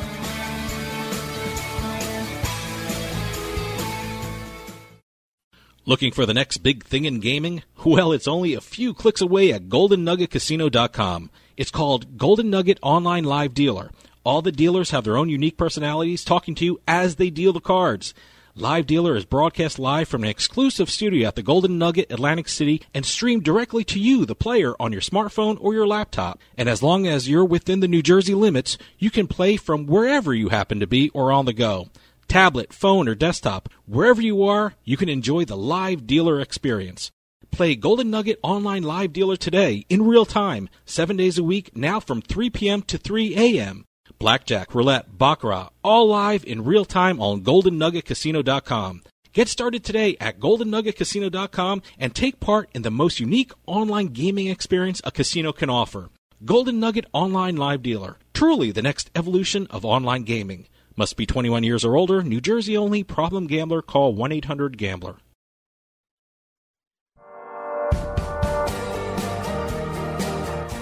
Looking 5.86 6.12
for 6.12 6.26
the 6.26 6.34
next 6.34 6.58
big 6.58 6.84
thing 6.84 7.06
in 7.06 7.20
gaming? 7.20 7.64
Well, 7.86 8.12
it's 8.12 8.28
only 8.28 8.54
a 8.54 8.60
few 8.60 8.94
clicks 8.94 9.22
away 9.22 9.54
at 9.54 9.70
GoldenNuggetCasino.com. 9.70 11.30
It's 11.58 11.72
called 11.72 12.20
Golden 12.20 12.52
Nugget 12.52 12.78
Online 12.84 13.24
Live 13.24 13.56
Dealer. 13.56 13.90
All 14.24 14.44
the 14.44 14.52
dealers 14.52 14.92
have 14.92 15.04
their 15.04 15.18
own 15.18 15.28
unique 15.28 15.58
personalities 15.58 16.24
talking 16.24 16.54
to 16.54 16.64
you 16.64 16.80
as 16.88 17.16
they 17.16 17.32
deal 17.32 17.52
the 17.52 17.60
cards. 17.60 18.14
Live 18.54 18.86
Dealer 18.86 19.16
is 19.16 19.26
broadcast 19.26 19.80
live 19.80 20.08
from 20.08 20.24
an 20.24 20.30
exclusive 20.30 20.88
studio 20.88 21.28
at 21.28 21.36
the 21.36 21.42
Golden 21.42 21.80
Nugget 21.80 22.12
Atlantic 22.12 22.48
City 22.48 22.84
and 22.94 23.04
streamed 23.04 23.44
directly 23.44 23.84
to 23.86 24.00
you, 24.00 24.24
the 24.24 24.36
player, 24.36 24.76
on 24.80 24.92
your 24.92 25.02
smartphone 25.02 25.58
or 25.60 25.74
your 25.74 25.88
laptop. 25.88 26.40
And 26.56 26.70
as 26.70 26.84
long 26.84 27.08
as 27.08 27.28
you're 27.28 27.44
within 27.44 27.80
the 27.80 27.88
New 27.88 28.04
Jersey 28.04 28.36
limits, 28.36 28.78
you 29.00 29.10
can 29.10 29.26
play 29.26 29.58
from 29.58 29.88
wherever 29.88 30.36
you 30.36 30.50
happen 30.50 30.80
to 30.80 30.88
be 30.88 31.10
or 31.10 31.32
on 31.32 31.46
the 31.46 31.54
go 31.54 31.88
tablet, 32.28 32.72
phone, 32.72 33.08
or 33.08 33.16
desktop, 33.16 33.70
wherever 33.88 34.22
you 34.22 34.44
are, 34.44 34.76
you 34.84 34.98
can 34.98 35.10
enjoy 35.10 35.46
the 35.46 35.58
live 35.58 36.06
dealer 36.06 36.40
experience. 36.40 37.10
Play 37.58 37.74
Golden 37.74 38.12
Nugget 38.12 38.38
Online 38.44 38.84
Live 38.84 39.14
Dealer 39.14 39.36
today 39.36 39.84
in 39.90 40.06
real 40.06 40.28
time, 40.28 40.70
seven 40.86 41.18
days 41.18 41.40
a 41.40 41.44
week, 41.44 41.76
now 41.76 42.00
from 42.00 42.22
3 42.22 42.52
p.m. 42.52 42.84
to 42.84 43.00
3 43.00 43.36
a.m. 43.36 43.84
Blackjack, 44.20 44.76
roulette, 44.76 45.18
baccarat, 45.18 45.70
all 45.84 46.08
live 46.08 46.46
in 46.46 46.64
real 46.64 46.86
time 46.86 47.20
on 47.20 47.42
GoldenNuggetCasino.com. 47.42 49.02
Get 49.34 49.48
started 49.48 49.84
today 49.84 50.16
at 50.20 50.40
GoldenNuggetCasino.com 50.40 51.82
and 51.98 52.14
take 52.14 52.40
part 52.40 52.70
in 52.76 52.84
the 52.84 52.92
most 52.92 53.20
unique 53.20 53.54
online 53.66 54.10
gaming 54.10 54.46
experience 54.46 55.02
a 55.04 55.10
casino 55.10 55.52
can 55.52 55.72
offer. 55.72 56.10
Golden 56.46 56.80
Nugget 56.80 57.08
Online 57.12 57.58
Live 57.58 57.82
Dealer, 57.82 58.20
truly 58.36 58.70
the 58.70 58.84
next 58.84 59.10
evolution 59.16 59.66
of 59.72 59.84
online 59.84 60.22
gaming. 60.22 60.68
Must 60.96 61.18
be 61.18 61.26
21 61.26 61.64
years 61.64 61.84
or 61.84 61.96
older. 61.96 62.22
New 62.22 62.40
Jersey 62.40 62.78
only. 62.78 63.04
Problem 63.04 63.48
gambler. 63.48 63.82
Call 63.82 64.14
1 64.14 64.32
800 64.32 64.78
Gambler. 64.78 65.16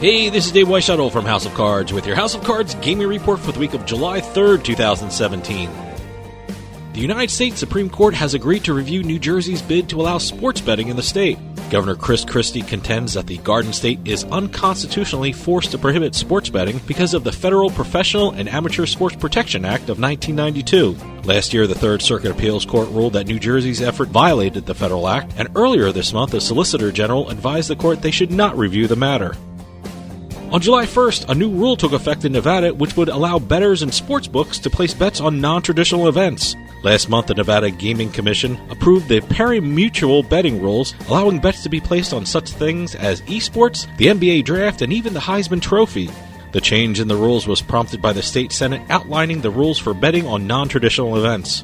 Hey, 0.02 0.28
this 0.30 0.46
is 0.46 0.52
Dave 0.52 0.68
Weishuttle 0.68 1.10
from 1.10 1.24
House 1.24 1.46
of 1.46 1.54
Cards 1.54 1.94
with 1.94 2.06
your 2.06 2.18
House 2.18 2.36
of 2.36 2.44
Cards 2.44 2.76
gaming 2.76 3.08
report 3.08 3.40
for 3.40 3.54
the 3.54 3.60
week 3.62 3.74
of 3.74 3.86
July 3.86 4.20
3rd, 4.20 4.66
2017. 4.66 5.70
The 6.92 7.00
United 7.00 7.32
States 7.32 7.60
Supreme 7.60 7.90
Court 7.90 8.14
has 8.14 8.34
agreed 8.34 8.66
to 8.66 8.74
review 8.74 9.04
New 9.04 9.20
Jersey's 9.20 9.62
bid 9.62 9.88
to 9.90 10.02
allow 10.02 10.18
sports 10.18 10.60
betting 10.60 10.90
in 10.90 10.98
the 10.98 11.02
state. 11.02 11.40
Governor 11.70 11.96
Chris 11.96 12.26
Christie 12.26 12.62
contends 12.62 13.14
that 13.14 13.26
the 13.26 13.38
Garden 13.38 13.72
State 13.72 14.02
is 14.04 14.26
unconstitutionally 14.26 15.32
forced 15.32 15.72
to 15.72 15.78
prohibit 15.78 16.14
sports 16.14 16.50
betting 16.50 16.82
because 16.86 17.14
of 17.14 17.24
the 17.24 17.32
Federal 17.32 17.70
Professional 17.70 18.32
and 18.32 18.50
Amateur 18.50 18.86
Sports 18.86 19.16
Protection 19.16 19.64
Act 19.64 19.84
of 19.84 19.98
1992. 19.98 20.98
Last 21.24 21.54
year, 21.54 21.68
the 21.68 21.74
Third 21.74 22.02
Circuit 22.02 22.32
Appeals 22.32 22.66
Court 22.66 22.90
ruled 22.90 23.14
that 23.14 23.28
New 23.28 23.40
Jersey's 23.40 23.82
effort 23.82 24.10
violated 24.10 24.66
the 24.66 24.76
federal 24.76 25.08
act, 25.08 25.32
and 25.38 25.48
earlier 25.56 25.94
this 25.94 26.12
month, 26.12 26.32
the 26.32 26.42
Solicitor 26.42 26.92
General 26.92 27.30
advised 27.30 27.70
the 27.70 27.78
court 27.78 28.02
they 28.02 28.12
should 28.12 28.32
not 28.32 28.58
review 28.58 28.88
the 28.88 28.98
matter. 28.98 29.38
On 30.52 30.62
July 30.62 30.86
1st, 30.86 31.28
a 31.28 31.36
new 31.36 31.50
rule 31.50 31.76
took 31.76 31.92
effect 31.92 32.24
in 32.24 32.32
Nevada 32.32 32.74
which 32.74 32.96
would 32.96 33.10
allow 33.10 33.40
bettors 33.40 33.82
and 33.82 33.94
sports 33.94 34.28
books 34.28 34.60
to 34.60 34.70
place 34.70 34.94
bets 34.94 35.20
on 35.20 35.42
non 35.42 35.62
traditional 35.62 36.08
events. 36.08 36.56
Last 36.84 37.10
month, 37.10 37.28
the 37.28 37.34
Nevada 37.34 37.72
Gaming 37.72 38.12
Commission 38.12 38.60
approved 38.70 39.10
the 39.10 39.22
pari-mutuel 39.22 40.30
betting 40.30 40.62
rules, 40.62 40.94
allowing 41.10 41.40
bets 41.40 41.64
to 41.64 41.70
be 41.70 41.82
placed 41.82 42.14
on 42.14 42.28
such 42.28 42.52
things 42.52 42.94
as 42.94 43.22
esports, 43.24 43.88
the 43.98 44.06
NBA 44.06 44.46
draft, 44.46 44.84
and 44.84 44.94
even 44.94 45.14
the 45.16 45.20
Heisman 45.20 45.62
Trophy. 45.62 46.10
The 46.52 46.62
change 46.62 47.00
in 47.00 47.08
the 47.08 47.16
rules 47.16 47.48
was 47.48 47.62
prompted 47.62 48.02
by 48.02 48.14
the 48.14 48.22
state 48.22 48.52
senate 48.52 48.84
outlining 48.90 49.42
the 49.42 49.50
rules 49.50 49.80
for 49.80 49.94
betting 49.96 50.28
on 50.28 50.48
non 50.48 50.70
traditional 50.70 51.18
events. 51.18 51.64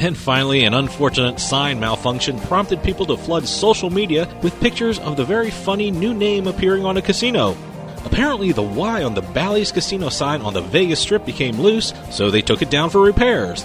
And 0.00 0.16
finally, 0.16 0.64
an 0.64 0.72
unfortunate 0.72 1.38
sign 1.38 1.78
malfunction 1.78 2.40
prompted 2.40 2.82
people 2.82 3.04
to 3.04 3.18
flood 3.18 3.46
social 3.46 3.90
media 3.90 4.26
with 4.42 4.58
pictures 4.58 4.98
of 4.98 5.18
the 5.18 5.24
very 5.26 5.50
funny 5.50 5.90
new 5.90 6.14
name 6.14 6.46
appearing 6.46 6.86
on 6.86 6.96
a 6.96 7.02
casino. 7.02 7.54
Apparently, 8.06 8.50
the 8.50 8.62
Y 8.62 9.02
on 9.02 9.12
the 9.12 9.20
Bally's 9.20 9.70
Casino 9.70 10.08
sign 10.08 10.40
on 10.40 10.54
the 10.54 10.62
Vegas 10.62 11.00
Strip 11.00 11.26
became 11.26 11.60
loose, 11.60 11.92
so 12.10 12.30
they 12.30 12.40
took 12.40 12.62
it 12.62 12.70
down 12.70 12.88
for 12.88 13.02
repairs. 13.02 13.62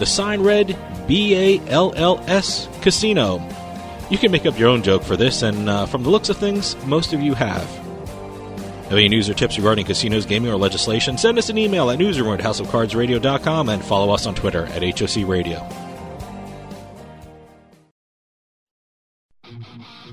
The 0.00 0.06
sign 0.06 0.42
read 0.42 0.76
B 1.06 1.36
A 1.36 1.60
L 1.68 1.94
L 1.94 2.22
S 2.26 2.68
Casino. 2.82 3.40
You 4.10 4.18
can 4.18 4.32
make 4.32 4.44
up 4.44 4.58
your 4.58 4.70
own 4.70 4.82
joke 4.82 5.04
for 5.04 5.16
this, 5.16 5.42
and 5.42 5.68
uh, 5.68 5.86
from 5.86 6.02
the 6.02 6.10
looks 6.10 6.28
of 6.28 6.36
things, 6.36 6.74
most 6.84 7.12
of 7.12 7.22
you 7.22 7.34
have. 7.34 7.85
Have 8.86 8.92
any 8.92 9.08
news 9.08 9.28
or 9.28 9.34
tips 9.34 9.58
regarding 9.58 9.84
casinos, 9.84 10.26
gaming, 10.26 10.48
or 10.48 10.56
legislation? 10.56 11.18
Send 11.18 11.38
us 11.38 11.48
an 11.48 11.58
email 11.58 11.90
at 11.90 11.98
newsroom 11.98 12.32
at 12.34 12.40
houseofcardsradio.com 12.40 13.68
and 13.68 13.82
follow 13.84 14.14
us 14.14 14.26
on 14.26 14.34
Twitter 14.36 14.66
at 14.66 14.82
HOC 14.82 15.26
Radio. 15.26 15.68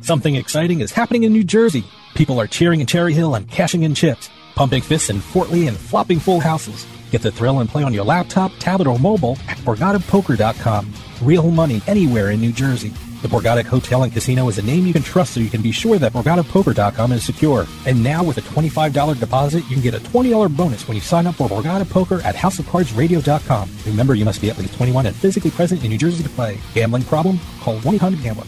Something 0.01 0.35
exciting 0.35 0.81
is 0.81 0.91
happening 0.91 1.23
in 1.23 1.31
New 1.31 1.43
Jersey. 1.43 1.85
People 2.15 2.41
are 2.41 2.47
cheering 2.47 2.81
in 2.81 2.87
Cherry 2.87 3.13
Hill 3.13 3.35
and 3.35 3.47
cashing 3.49 3.83
in 3.83 3.93
chips, 3.93 4.27
pumping 4.55 4.81
fists 4.81 5.11
in 5.11 5.21
Fort 5.21 5.51
Lee 5.51 5.67
and 5.67 5.77
flopping 5.77 6.19
full 6.19 6.39
houses. 6.39 6.87
Get 7.11 7.21
the 7.21 7.31
thrill 7.31 7.59
and 7.59 7.69
play 7.69 7.83
on 7.83 7.93
your 7.93 8.03
laptop, 8.05 8.51
tablet, 8.57 8.87
or 8.87 8.97
mobile 8.97 9.37
at 9.47 9.57
BorgataPoker.com. 9.59 10.91
Real 11.21 11.51
money 11.51 11.79
anywhere 11.85 12.31
in 12.31 12.41
New 12.41 12.51
Jersey. 12.51 12.91
The 13.23 13.29
Borgata 13.29 13.63
Hotel 13.63 14.03
and 14.03 14.11
Casino 14.11 14.49
is 14.49 14.57
a 14.57 14.61
name 14.61 14.85
you 14.85 14.91
can 14.91 15.01
trust 15.01 15.33
so 15.33 15.39
you 15.39 15.49
can 15.49 15.61
be 15.61 15.71
sure 15.71 15.97
that 15.97 16.11
BorgataPoker.com 16.11 17.13
is 17.13 17.23
secure. 17.23 17.65
And 17.85 18.03
now 18.03 18.21
with 18.21 18.37
a 18.37 18.41
$25 18.41 19.17
deposit, 19.17 19.59
you 19.69 19.75
can 19.75 19.81
get 19.81 19.93
a 19.93 19.99
$20 19.99 20.53
bonus 20.57 20.85
when 20.89 20.95
you 20.95 21.01
sign 21.01 21.25
up 21.25 21.35
for 21.35 21.47
Borgata 21.47 21.89
Poker 21.89 22.19
at 22.23 22.35
HouseOfCardsRadio.com. 22.35 23.69
Remember, 23.85 24.13
you 24.13 24.25
must 24.25 24.41
be 24.41 24.49
at 24.49 24.57
least 24.57 24.73
21 24.73 25.05
and 25.05 25.15
physically 25.15 25.51
present 25.51 25.85
in 25.85 25.91
New 25.91 25.97
Jersey 25.97 26.21
to 26.21 26.27
play. 26.31 26.57
Gambling 26.73 27.03
problem? 27.03 27.39
Call 27.61 27.79
1-800-GAMBLER. 27.79 28.43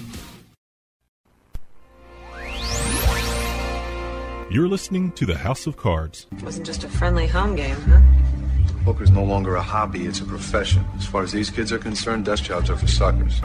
You're 4.51 4.67
listening 4.67 5.13
to 5.13 5.25
the 5.25 5.37
House 5.37 5.67
of 5.67 5.77
Cards. 5.77 6.27
It 6.33 6.43
wasn't 6.43 6.65
just 6.65 6.83
a 6.83 6.89
friendly 6.89 7.27
home 7.27 7.55
game, 7.55 7.77
huh? 7.77 8.01
Poker's 8.83 9.09
no 9.09 9.23
longer 9.23 9.55
a 9.55 9.61
hobby, 9.61 10.05
it's 10.05 10.19
a 10.19 10.25
profession. 10.25 10.83
As 10.97 11.05
far 11.05 11.23
as 11.23 11.31
these 11.31 11.49
kids 11.49 11.71
are 11.71 11.79
concerned, 11.79 12.25
desk 12.25 12.43
jobs 12.43 12.69
are 12.69 12.75
for 12.75 12.87
suckers. 12.87 13.39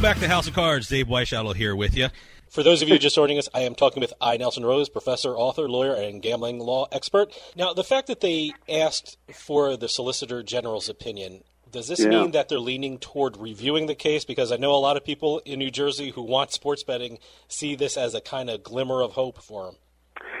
Welcome 0.00 0.18
back 0.18 0.26
to 0.26 0.34
House 0.34 0.48
of 0.48 0.54
Cards. 0.54 0.88
Dave 0.88 1.08
Weishottle 1.08 1.54
here 1.54 1.76
with 1.76 1.94
you. 1.94 2.08
For 2.48 2.62
those 2.62 2.80
of 2.80 2.88
you 2.88 2.98
just 2.98 3.14
joining 3.14 3.36
us, 3.36 3.50
I 3.52 3.60
am 3.64 3.74
talking 3.74 4.00
with 4.00 4.14
I. 4.18 4.38
Nelson 4.38 4.64
Rose, 4.64 4.88
professor, 4.88 5.36
author, 5.36 5.68
lawyer, 5.68 5.92
and 5.92 6.22
gambling 6.22 6.58
law 6.58 6.86
expert. 6.90 7.38
Now, 7.54 7.74
the 7.74 7.84
fact 7.84 8.06
that 8.06 8.22
they 8.22 8.52
asked 8.66 9.18
for 9.30 9.76
the 9.76 9.90
Solicitor 9.90 10.42
General's 10.42 10.88
opinion, 10.88 11.44
does 11.70 11.86
this 11.86 12.00
Yeah. 12.00 12.08
mean 12.08 12.30
that 12.30 12.48
they're 12.48 12.58
leaning 12.58 12.96
toward 12.96 13.36
reviewing 13.36 13.88
the 13.88 13.94
case? 13.94 14.24
Because 14.24 14.50
I 14.50 14.56
know 14.56 14.72
a 14.72 14.80
lot 14.80 14.96
of 14.96 15.04
people 15.04 15.42
in 15.44 15.58
New 15.58 15.70
Jersey 15.70 16.12
who 16.12 16.22
want 16.22 16.50
sports 16.50 16.82
betting 16.82 17.18
see 17.46 17.74
this 17.74 17.98
as 17.98 18.14
a 18.14 18.22
kind 18.22 18.48
of 18.48 18.62
glimmer 18.62 19.02
of 19.02 19.12
hope 19.12 19.42
for 19.42 19.66
them. 19.66 19.74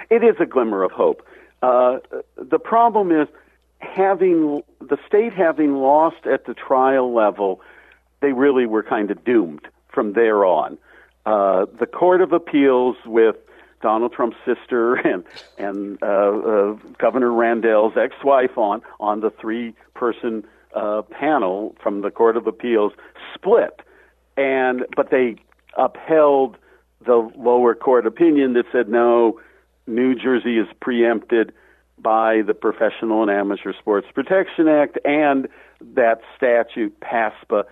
It 0.08 0.24
is 0.24 0.36
a 0.40 0.46
glimmer 0.46 0.82
of 0.82 0.92
hope. 0.92 1.20
Uh, 1.62 1.98
the 2.38 2.58
problem 2.58 3.12
is 3.12 3.28
having 3.80 4.62
the 4.80 4.96
state 5.06 5.34
having 5.34 5.74
lost 5.74 6.26
at 6.26 6.46
the 6.46 6.54
trial 6.54 7.12
level, 7.12 7.60
they 8.20 8.32
really 8.32 8.66
were 8.66 8.82
kind 8.82 9.10
of 9.10 9.24
doomed 9.24 9.66
from 9.88 10.12
there 10.12 10.44
on. 10.44 10.78
Uh, 11.26 11.66
the 11.78 11.86
Court 11.86 12.20
of 12.20 12.32
Appeals 12.32 12.96
with 13.04 13.36
Donald 13.82 14.12
Trump's 14.12 14.36
sister 14.44 14.94
and 15.06 15.24
and 15.58 16.02
uh, 16.02 16.06
uh, 16.06 16.72
Governor 16.98 17.32
Rendell's 17.32 17.94
ex-wife 17.96 18.56
on 18.56 18.82
on 18.98 19.20
the 19.20 19.30
three-person 19.30 20.44
uh, 20.74 21.02
panel 21.02 21.74
from 21.82 22.02
the 22.02 22.10
Court 22.10 22.36
of 22.36 22.46
Appeals 22.46 22.92
split, 23.34 23.80
and 24.36 24.84
but 24.96 25.10
they 25.10 25.36
upheld 25.76 26.56
the 27.04 27.30
lower 27.36 27.74
court 27.74 28.06
opinion 28.06 28.52
that 28.54 28.66
said 28.72 28.88
no, 28.88 29.40
New 29.86 30.14
Jersey 30.14 30.58
is 30.58 30.66
preempted 30.80 31.52
by 31.98 32.42
the 32.46 32.54
Professional 32.54 33.22
and 33.22 33.30
Amateur 33.30 33.72
Sports 33.78 34.06
Protection 34.14 34.68
Act 34.68 34.98
and 35.04 35.48
that 35.94 36.20
statute 36.36 36.98
PASPA 37.00 37.64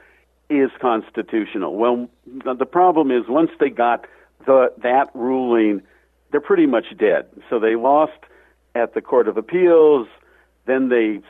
is 0.51 0.71
constitutional. 0.81 1.77
Well, 1.77 2.09
the 2.27 2.67
problem 2.67 3.11
is 3.11 3.25
once 3.29 3.51
they 3.61 3.71
got 3.71 4.07
the 4.47 4.73
that 4.83 5.11
ruling, 5.15 5.83
they're 6.31 6.41
pretty 6.41 6.67
much 6.67 6.87
dead. 6.99 7.27
So 7.51 7.59
they 7.59 7.77
lost 7.77 8.19
at 8.75 8.95
the 8.95 9.01
Court 9.01 9.29
of 9.29 9.37
Appeals, 9.37 10.09
then 10.67 10.89
they 10.89 11.21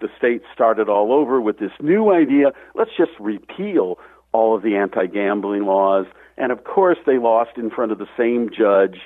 the 0.00 0.08
state 0.16 0.42
started 0.54 0.88
all 0.88 1.12
over 1.12 1.40
with 1.40 1.58
this 1.58 1.72
new 1.80 2.12
idea, 2.12 2.52
let's 2.74 2.92
just 2.96 3.10
repeal 3.18 3.98
all 4.32 4.54
of 4.54 4.62
the 4.62 4.76
anti-gambling 4.76 5.64
laws. 5.64 6.06
And 6.36 6.52
of 6.52 6.62
course 6.64 6.98
they 7.04 7.18
lost 7.18 7.56
in 7.56 7.70
front 7.70 7.90
of 7.90 7.98
the 7.98 8.06
same 8.16 8.48
judge 8.48 9.00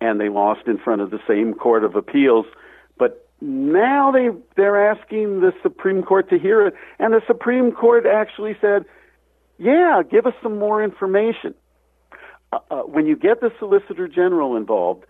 and 0.00 0.18
they 0.18 0.30
lost 0.30 0.66
in 0.66 0.78
front 0.78 1.02
of 1.02 1.10
the 1.10 1.20
same 1.28 1.52
Court 1.52 1.84
of 1.84 1.94
Appeals. 1.94 2.46
But 2.98 3.28
now 3.42 4.10
they 4.10 4.28
they're 4.56 4.90
asking 4.90 5.40
the 5.40 5.52
Supreme 5.62 6.02
Court 6.02 6.30
to 6.30 6.38
hear 6.38 6.66
it, 6.66 6.74
and 6.98 7.12
the 7.12 7.22
Supreme 7.26 7.72
Court 7.72 8.06
actually 8.06 8.56
said, 8.60 8.84
"Yeah, 9.60 10.02
give 10.02 10.26
us 10.26 10.34
some 10.42 10.58
more 10.58 10.82
information." 10.82 11.54
Uh, 12.52 12.58
uh, 12.70 12.80
when 12.82 13.06
you 13.06 13.14
get 13.14 13.40
the 13.40 13.52
Solicitor 13.58 14.08
General 14.08 14.56
involved, 14.56 15.04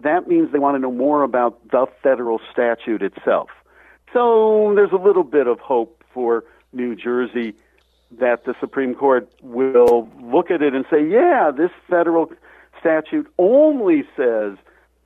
that 0.00 0.28
means 0.28 0.52
they 0.52 0.58
want 0.58 0.74
to 0.74 0.78
know 0.78 0.92
more 0.92 1.22
about 1.22 1.70
the 1.70 1.86
federal 2.02 2.40
statute 2.52 3.02
itself. 3.02 3.48
So 4.12 4.72
there's 4.74 4.92
a 4.92 5.02
little 5.02 5.24
bit 5.24 5.46
of 5.46 5.60
hope 5.60 6.02
for 6.12 6.44
New 6.72 6.94
Jersey 6.94 7.54
that 8.18 8.44
the 8.44 8.54
Supreme 8.60 8.94
Court 8.94 9.28
will 9.42 10.08
look 10.22 10.50
at 10.50 10.62
it 10.62 10.74
and 10.74 10.84
say, 10.90 11.04
yeah, 11.06 11.50
this 11.56 11.70
federal 11.88 12.30
statute 12.78 13.26
only 13.38 14.04
says 14.16 14.56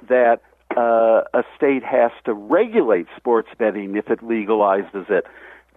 that 0.08 0.40
uh, 0.76 1.22
a 1.32 1.42
state 1.56 1.82
has 1.82 2.10
to 2.24 2.34
regulate 2.34 3.06
sports 3.16 3.48
betting 3.58 3.96
if 3.96 4.10
it 4.10 4.20
legalizes 4.20 5.08
it, 5.10 5.24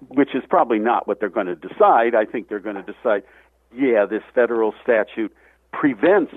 which 0.10 0.36
is 0.36 0.44
probably 0.50 0.80
not 0.80 1.08
what 1.08 1.20
they're 1.20 1.30
going 1.30 1.48
to 1.48 1.56
decide. 1.56 2.16
I 2.16 2.26
think 2.26 2.50
they're 2.50 2.60
going 2.60 2.76
to 2.76 2.84
decide, 2.84 3.24
yeah, 3.74 4.06
this 4.06 4.24
federal 4.34 4.74
statute 4.84 5.34
prevents 5.72 6.34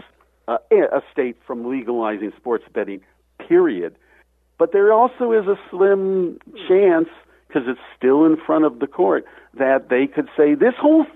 uh, 0.49 0.59
a 0.71 1.03
state 1.11 1.37
from 1.47 1.69
legalizing 1.69 2.33
sports 2.37 2.65
betting, 2.73 3.01
period. 3.49 3.97
But 4.59 4.73
there 4.73 4.93
also 4.93 5.33
is 5.33 5.47
a 5.47 5.59
slim 5.71 6.39
chance, 6.69 7.09
because 7.49 7.63
it's 7.67 7.81
still 7.97 8.25
in 8.25 8.37
front 8.37 8.65
of 8.65 8.79
the 8.79 8.87
court, 8.87 9.25
that 9.55 9.89
they 9.89 10.07
could 10.07 10.29
say 10.37 10.55
this 10.55 10.75
whole 10.79 11.07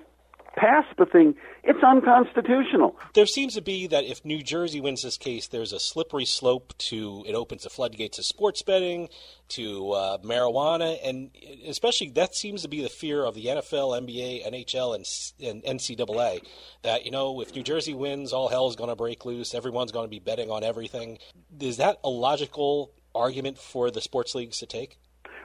PASPA 0.58 1.10
thing, 1.10 1.34
it's 1.62 1.82
unconstitutional. 1.82 2.96
There 3.14 3.26
seems 3.26 3.54
to 3.54 3.62
be 3.62 3.86
that 3.86 4.04
if 4.04 4.24
New 4.24 4.42
Jersey 4.42 4.80
wins 4.80 5.02
this 5.02 5.16
case, 5.16 5.46
there's 5.48 5.72
a 5.72 5.78
slippery 5.78 6.24
slope 6.24 6.76
to 6.78 7.24
it 7.26 7.34
opens 7.34 7.62
the 7.62 7.70
floodgates 7.70 8.18
of 8.18 8.24
sports 8.24 8.62
betting, 8.62 9.08
to 9.50 9.92
uh, 9.92 10.18
marijuana, 10.18 10.98
and 11.04 11.30
especially 11.66 12.10
that 12.10 12.34
seems 12.34 12.62
to 12.62 12.68
be 12.68 12.82
the 12.82 12.88
fear 12.88 13.24
of 13.24 13.34
the 13.34 13.46
NFL, 13.46 13.98
NBA, 14.02 14.46
NHL, 14.46 14.94
and, 14.94 15.64
and 15.64 15.78
NCAA. 15.78 16.40
That 16.82 17.04
you 17.04 17.10
know, 17.10 17.40
if 17.40 17.54
New 17.54 17.62
Jersey 17.62 17.94
wins, 17.94 18.32
all 18.32 18.48
hell 18.48 18.68
is 18.68 18.76
going 18.76 18.90
to 18.90 18.96
break 18.96 19.24
loose. 19.24 19.54
Everyone's 19.54 19.92
going 19.92 20.04
to 20.04 20.10
be 20.10 20.18
betting 20.18 20.50
on 20.50 20.64
everything. 20.64 21.18
Is 21.60 21.76
that 21.78 21.98
a 22.04 22.10
logical 22.10 22.92
argument 23.14 23.58
for 23.58 23.90
the 23.90 24.00
sports 24.00 24.34
leagues 24.34 24.58
to 24.58 24.66
take? 24.66 24.98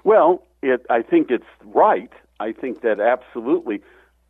Well, 0.03 0.43
it, 0.61 0.85
I 0.89 1.01
think 1.01 1.29
it's 1.29 1.45
right. 1.63 2.11
I 2.39 2.51
think 2.51 2.81
that 2.81 2.99
absolutely. 2.99 3.81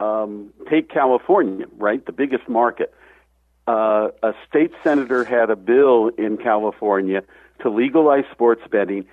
Um, 0.04 0.54
take 0.70 0.90
California, 0.90 1.66
right? 1.78 2.06
The 2.06 2.12
biggest 2.12 2.50
market. 2.50 2.94
Uh, 3.68 4.10
a 4.22 4.34
state 4.48 4.72
senator 4.84 5.24
had 5.24 5.50
a 5.50 5.56
bill 5.56 6.10
in 6.18 6.38
California 6.38 7.22
to 7.62 7.70
legalize 7.70 8.26
sports 8.32 8.64
betting. 8.70 9.06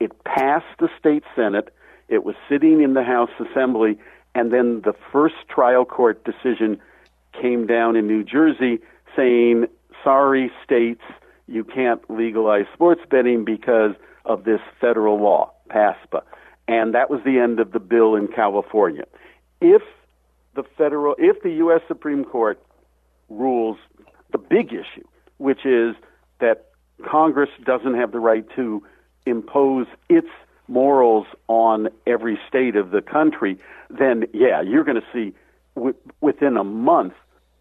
It 0.00 0.12
passed 0.24 0.66
the 0.78 0.88
state 0.98 1.24
senate. 1.34 1.72
It 2.08 2.24
was 2.24 2.34
sitting 2.48 2.82
in 2.82 2.92
the 2.94 3.02
House 3.02 3.30
Assembly, 3.40 3.98
and 4.34 4.52
then 4.52 4.82
the 4.82 4.94
first 5.12 5.36
trial 5.48 5.84
court 5.84 6.24
decision 6.24 6.78
came 7.40 7.66
down 7.66 7.96
in 7.96 8.06
New 8.06 8.24
Jersey 8.24 8.80
saying, 9.16 9.66
"Sorry, 10.04 10.52
states, 10.62 11.04
you 11.46 11.64
can't 11.64 12.02
legalize 12.10 12.66
sports 12.74 13.02
betting 13.08 13.44
because 13.44 13.94
of 14.26 14.44
this 14.44 14.60
federal 14.80 15.18
law, 15.18 15.52
PASPA." 15.70 16.22
And 16.66 16.94
that 16.94 17.08
was 17.08 17.20
the 17.24 17.38
end 17.38 17.60
of 17.60 17.72
the 17.72 17.80
bill 17.80 18.14
in 18.14 18.28
California. 18.28 19.06
If 19.60 19.82
the 20.58 20.64
federal, 20.76 21.14
if 21.18 21.40
the 21.42 21.52
U.S. 21.64 21.80
Supreme 21.86 22.24
Court 22.24 22.60
rules 23.28 23.78
the 24.32 24.38
big 24.38 24.72
issue, 24.72 25.06
which 25.36 25.64
is 25.64 25.94
that 26.40 26.70
Congress 27.08 27.50
doesn't 27.64 27.94
have 27.94 28.10
the 28.10 28.18
right 28.18 28.44
to 28.56 28.82
impose 29.24 29.86
its 30.08 30.26
morals 30.66 31.26
on 31.46 31.88
every 32.08 32.40
state 32.48 32.74
of 32.74 32.90
the 32.90 33.00
country, 33.00 33.56
then 33.88 34.24
yeah, 34.34 34.60
you're 34.60 34.82
going 34.82 35.00
to 35.00 35.06
see 35.12 35.32
w- 35.76 35.94
within 36.20 36.56
a 36.56 36.64
month 36.64 37.14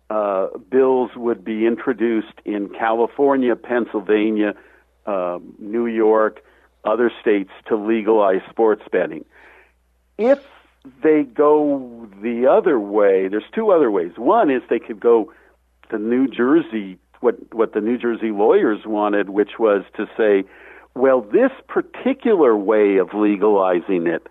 uh, 0.09 0.47
bills 0.71 1.11
would 1.15 1.45
be 1.45 1.67
introduced 1.67 2.33
in 2.45 2.67
California, 2.69 3.55
Pennsylvania, 3.55 4.55
uh, 5.05 5.37
New 5.59 5.85
York, 5.85 6.43
other 6.83 7.11
states 7.21 7.51
to 7.67 7.75
legalize 7.75 8.41
sports 8.49 8.81
betting. 8.91 9.23
If 10.17 10.39
they 11.03 11.23
go 11.23 12.07
the 12.21 12.47
other 12.47 12.79
way, 12.79 13.27
there's 13.27 13.43
two 13.53 13.71
other 13.71 13.91
ways. 13.91 14.11
One 14.17 14.49
is 14.49 14.61
they 14.69 14.79
could 14.79 14.99
go 14.99 15.31
the 15.91 15.97
New 15.97 16.27
Jersey 16.27 16.99
what 17.21 17.35
what 17.53 17.73
the 17.73 17.81
New 17.81 17.97
Jersey 17.97 18.31
lawyers 18.31 18.85
wanted, 18.85 19.29
which 19.29 19.59
was 19.59 19.83
to 19.95 20.05
say, 20.17 20.43
well, 20.95 21.21
this 21.21 21.51
particular 21.67 22.55
way 22.55 22.97
of 22.97 23.13
legalizing 23.13 24.07
it, 24.07 24.27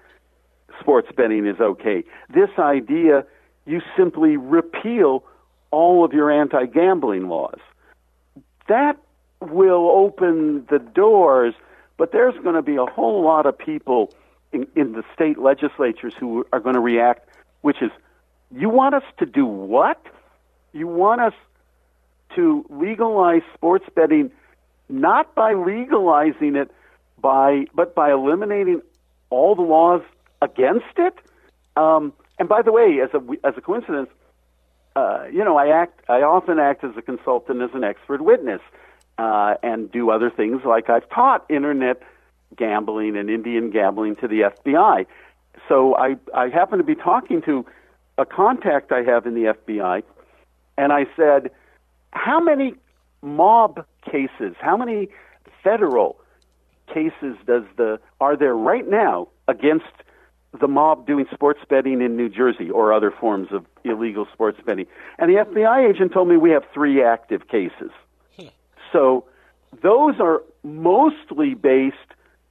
sports 0.80 1.08
betting 1.16 1.46
is 1.46 1.60
okay. 1.60 2.04
This 2.32 2.50
idea, 2.58 3.24
you 3.66 3.80
simply 3.96 4.36
repeal 4.36 5.24
all 5.70 6.04
of 6.04 6.12
your 6.12 6.30
anti-gambling 6.30 7.28
laws. 7.28 7.58
That 8.68 8.96
will 9.40 9.90
open 9.90 10.66
the 10.70 10.78
doors, 10.78 11.54
but 11.98 12.12
there's 12.12 12.34
going 12.42 12.54
to 12.54 12.62
be 12.62 12.76
a 12.76 12.86
whole 12.86 13.22
lot 13.22 13.46
of 13.46 13.58
people 13.58 14.12
in, 14.52 14.66
in 14.74 14.92
the 14.92 15.02
state 15.14 15.38
legislatures 15.38 16.14
who 16.18 16.46
are 16.52 16.60
going 16.60 16.74
to 16.74 16.80
react, 16.80 17.28
which 17.62 17.82
is, 17.82 17.90
you 18.54 18.68
want 18.68 18.94
us 18.94 19.02
to 19.18 19.26
do 19.26 19.44
what? 19.44 20.00
You 20.72 20.86
want 20.86 21.20
us 21.20 21.34
to 22.34 22.64
legalize 22.70 23.42
sports 23.54 23.86
betting 23.94 24.30
not 24.88 25.34
by 25.34 25.54
legalizing 25.54 26.54
it 26.56 26.70
by 27.18 27.64
but 27.74 27.94
by 27.94 28.12
eliminating 28.12 28.82
all 29.30 29.54
the 29.54 29.62
laws 29.62 30.02
against 30.42 30.98
it 30.98 31.14
um, 31.76 32.12
and 32.38 32.48
by 32.48 32.62
the 32.62 32.72
way 32.72 33.00
as 33.02 33.10
a 33.14 33.46
as 33.46 33.54
a 33.56 33.60
coincidence 33.60 34.08
uh, 34.94 35.24
you 35.32 35.44
know 35.44 35.56
I 35.56 35.68
act 35.68 36.02
I 36.08 36.22
often 36.22 36.58
act 36.58 36.84
as 36.84 36.96
a 36.96 37.02
consultant 37.02 37.62
as 37.62 37.70
an 37.74 37.84
expert 37.84 38.22
witness 38.22 38.60
uh, 39.18 39.54
and 39.62 39.90
do 39.90 40.10
other 40.10 40.30
things 40.30 40.62
like 40.64 40.88
I've 40.88 41.08
taught 41.08 41.44
internet 41.48 42.02
gambling 42.56 43.16
and 43.16 43.30
Indian 43.30 43.70
gambling 43.70 44.16
to 44.16 44.28
the 44.28 44.52
FBI 44.64 45.06
so 45.68 45.96
I 45.96 46.16
I 46.34 46.48
happen 46.48 46.78
to 46.78 46.84
be 46.84 46.94
talking 46.94 47.42
to 47.42 47.64
a 48.18 48.24
contact 48.24 48.92
I 48.92 49.02
have 49.02 49.26
in 49.26 49.34
the 49.34 49.54
FBI 49.54 50.02
and 50.78 50.92
I 50.92 51.06
said 51.16 51.50
how 52.12 52.40
many 52.40 52.74
mob 53.22 53.84
cases, 54.04 54.54
how 54.60 54.76
many 54.76 55.08
federal 55.62 56.18
cases 56.92 57.36
does 57.46 57.64
the 57.76 57.98
are 58.20 58.36
there 58.36 58.54
right 58.54 58.88
now 58.88 59.28
against 59.48 59.84
the 60.58 60.68
mob 60.68 61.06
doing 61.06 61.26
sports 61.32 61.60
betting 61.68 62.00
in 62.00 62.16
New 62.16 62.28
Jersey 62.28 62.70
or 62.70 62.92
other 62.92 63.10
forms 63.10 63.48
of 63.50 63.66
illegal 63.84 64.26
sports 64.32 64.58
betting? 64.64 64.86
And 65.18 65.30
the 65.30 65.44
FBI 65.44 65.90
agent 65.90 66.12
told 66.12 66.28
me 66.28 66.36
we 66.36 66.50
have 66.50 66.64
three 66.72 67.02
active 67.02 67.48
cases. 67.48 67.90
Hmm. 68.36 68.46
So 68.92 69.24
those 69.82 70.20
are 70.20 70.42
mostly 70.62 71.54
based 71.54 71.96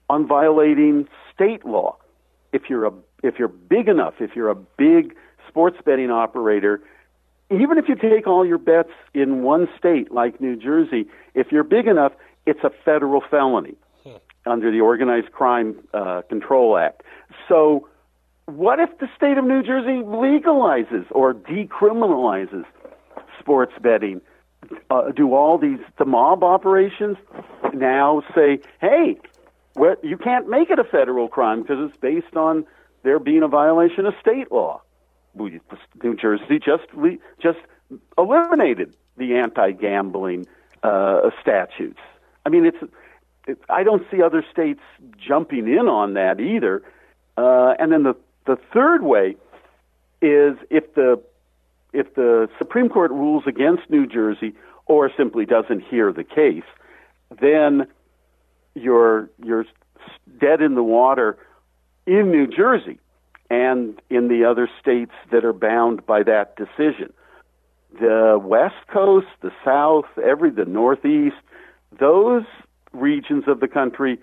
on 0.10 0.28
violating 0.28 1.08
state 1.34 1.66
law. 1.66 1.98
If 2.54 2.70
you're 2.70 2.86
a 2.86 2.94
if 3.24 3.40
you're 3.40 3.48
big 3.48 3.88
enough, 3.88 4.16
if 4.20 4.36
you're 4.36 4.50
a 4.50 4.56
big 4.56 5.16
sports 5.48 5.78
betting 5.84 6.12
operator, 6.12 6.82
even 7.52 7.78
if 7.78 7.88
you 7.88 7.96
take 7.96 8.28
all 8.28 8.46
your 8.46 8.58
bets 8.58 8.92
in 9.14 9.44
one 9.44 9.68
state 9.78 10.12
like 10.12 10.42
New 10.42 10.56
Jersey, 10.56 11.08
if 11.34 11.52
you're 11.52 11.64
big 11.64 11.88
enough, 11.88 12.14
it's 12.46 12.64
a 12.64 12.72
federal 12.84 13.22
felony 13.30 13.76
hmm. 14.04 14.16
under 14.46 14.72
the 14.72 14.82
Organized 14.82 15.32
Crime 15.32 15.76
uh, 15.94 16.22
Control 16.30 16.78
Act. 16.78 17.04
So, 17.48 17.88
what 18.46 18.80
if 18.80 18.98
the 19.00 19.08
state 19.16 19.38
of 19.38 19.46
New 19.46 19.64
Jersey 19.64 20.04
legalizes 20.04 21.06
or 21.12 21.34
decriminalizes 21.34 22.66
sports 23.40 23.74
betting? 23.82 24.22
Uh, 24.90 25.12
do 25.12 25.36
all 25.36 25.60
these 25.60 25.80
the 26.00 26.06
mob 26.06 26.44
operations 26.44 27.18
now 27.74 28.24
say, 28.34 28.60
"Hey, 28.82 29.18
well, 29.76 29.96
you 30.04 30.18
can't 30.18 30.50
make 30.50 30.70
it 30.70 30.80
a 30.80 30.84
federal 30.84 31.28
crime 31.28 31.62
because 31.62 31.90
it's 31.90 31.98
based 31.98 32.36
on 32.36 32.66
there 33.04 33.20
being 33.20 33.44
a 33.44 33.48
violation 33.48 34.06
of 34.06 34.14
state 34.20 34.52
law"? 34.52 34.82
New 35.36 36.16
Jersey 36.16 36.60
just 36.60 36.86
just 37.42 37.60
eliminated 38.18 38.96
the 39.18 39.36
anti-gambling 39.36 40.48
uh, 40.84 41.30
statutes. 41.42 42.00
I 42.46 42.50
mean, 42.50 42.66
it's 42.66 42.78
it, 43.48 43.60
I 43.70 43.84
don't 43.84 44.04
see 44.10 44.22
other 44.22 44.44
states 44.52 44.82
jumping 45.18 45.68
in 45.68 45.88
on 45.88 46.14
that 46.14 46.40
either. 46.40 46.84
Uh, 47.38 47.74
and 47.80 47.92
then 47.92 48.04
the 48.04 48.16
the 48.46 48.58
third 48.74 49.04
way 49.04 49.36
is 50.22 50.58
if 50.70 50.94
the 50.96 51.22
if 51.94 52.14
the 52.16 52.50
Supreme 52.58 52.90
Court 52.90 53.12
rules 53.12 53.44
against 53.48 53.90
New 53.90 54.06
Jersey 54.06 54.54
or 54.86 55.12
simply 55.16 55.46
doesn't 55.46 55.82
hear 55.82 56.12
the 56.12 56.24
case, 56.24 56.64
then 57.40 57.88
you're 58.76 59.30
you're 59.44 59.66
dead 60.40 60.62
in 60.62 60.76
the 60.76 60.84
water 60.84 61.38
in 62.06 62.30
New 62.30 62.48
Jersey 62.48 63.00
and 63.50 64.00
in 64.10 64.28
the 64.28 64.46
other 64.46 64.70
states 64.80 65.12
that 65.32 65.44
are 65.46 65.54
bound 65.54 66.06
by 66.06 66.24
that 66.24 66.56
decision. 66.56 67.12
The 68.00 68.40
West 68.42 68.76
Coast, 68.92 69.28
the 69.42 69.52
South, 69.64 70.06
every 70.22 70.52
the 70.52 70.66
Northeast, 70.66 71.38
those 71.98 72.44
regions 72.92 73.46
of 73.48 73.60
the 73.60 73.68
country 73.68 74.20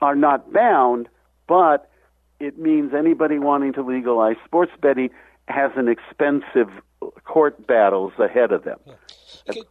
are 0.00 0.14
not 0.14 0.52
bound, 0.52 1.08
but 1.46 1.90
it 2.38 2.58
means 2.58 2.94
anybody 2.94 3.38
wanting 3.38 3.72
to 3.74 3.82
legalize 3.82 4.36
sports 4.44 4.72
betting 4.80 5.10
has 5.48 5.72
an 5.76 5.88
expensive 5.88 6.70
court 7.24 7.66
battles 7.66 8.12
ahead 8.18 8.52
of 8.52 8.64
them. 8.64 8.78
Okay, 9.48 9.62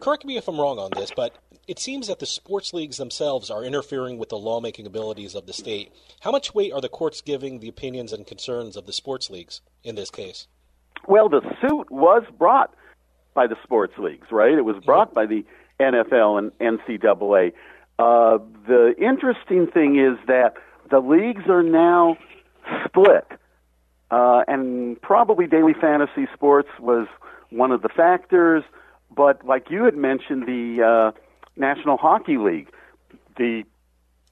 correct 0.00 0.24
me 0.24 0.36
if 0.36 0.48
I'm 0.48 0.58
wrong 0.58 0.78
on 0.78 0.90
this, 0.96 1.12
but 1.14 1.36
it 1.66 1.78
seems 1.78 2.06
that 2.06 2.20
the 2.20 2.26
sports 2.26 2.72
leagues 2.72 2.96
themselves 2.96 3.50
are 3.50 3.64
interfering 3.64 4.18
with 4.18 4.28
the 4.28 4.38
lawmaking 4.38 4.86
abilities 4.86 5.34
of 5.34 5.46
the 5.46 5.52
state. 5.52 5.92
How 6.20 6.30
much 6.30 6.54
weight 6.54 6.72
are 6.72 6.80
the 6.80 6.88
courts 6.88 7.20
giving 7.20 7.58
the 7.58 7.68
opinions 7.68 8.12
and 8.12 8.26
concerns 8.26 8.76
of 8.76 8.86
the 8.86 8.92
sports 8.92 9.30
leagues 9.30 9.60
in 9.82 9.96
this 9.96 10.10
case? 10.10 10.46
Well, 11.08 11.28
the 11.28 11.42
suit 11.60 11.90
was 11.90 12.22
brought 12.38 12.74
by 13.34 13.46
the 13.46 13.56
sports 13.62 13.94
leagues, 13.98 14.28
right? 14.30 14.52
It 14.52 14.64
was 14.64 14.82
brought 14.84 15.12
by 15.12 15.26
the 15.26 15.44
NFL 15.80 16.38
and 16.38 16.52
NCAA. 16.58 17.52
Uh, 17.98 18.38
the 18.66 18.94
interesting 18.98 19.66
thing 19.66 19.98
is 19.98 20.18
that 20.26 20.54
the 20.90 21.00
leagues 21.00 21.48
are 21.48 21.62
now 21.62 22.16
split, 22.84 23.26
uh, 24.10 24.42
and 24.46 25.00
probably 25.02 25.46
daily 25.46 25.74
fantasy 25.74 26.26
sports 26.32 26.68
was 26.78 27.08
one 27.50 27.72
of 27.72 27.82
the 27.82 27.88
factors. 27.88 28.62
But 29.14 29.44
like 29.44 29.70
you 29.70 29.84
had 29.84 29.96
mentioned, 29.96 30.46
the 30.46 31.12
uh, 31.14 31.20
National 31.56 31.96
Hockey 31.96 32.38
League. 32.38 32.68
The 33.36 33.64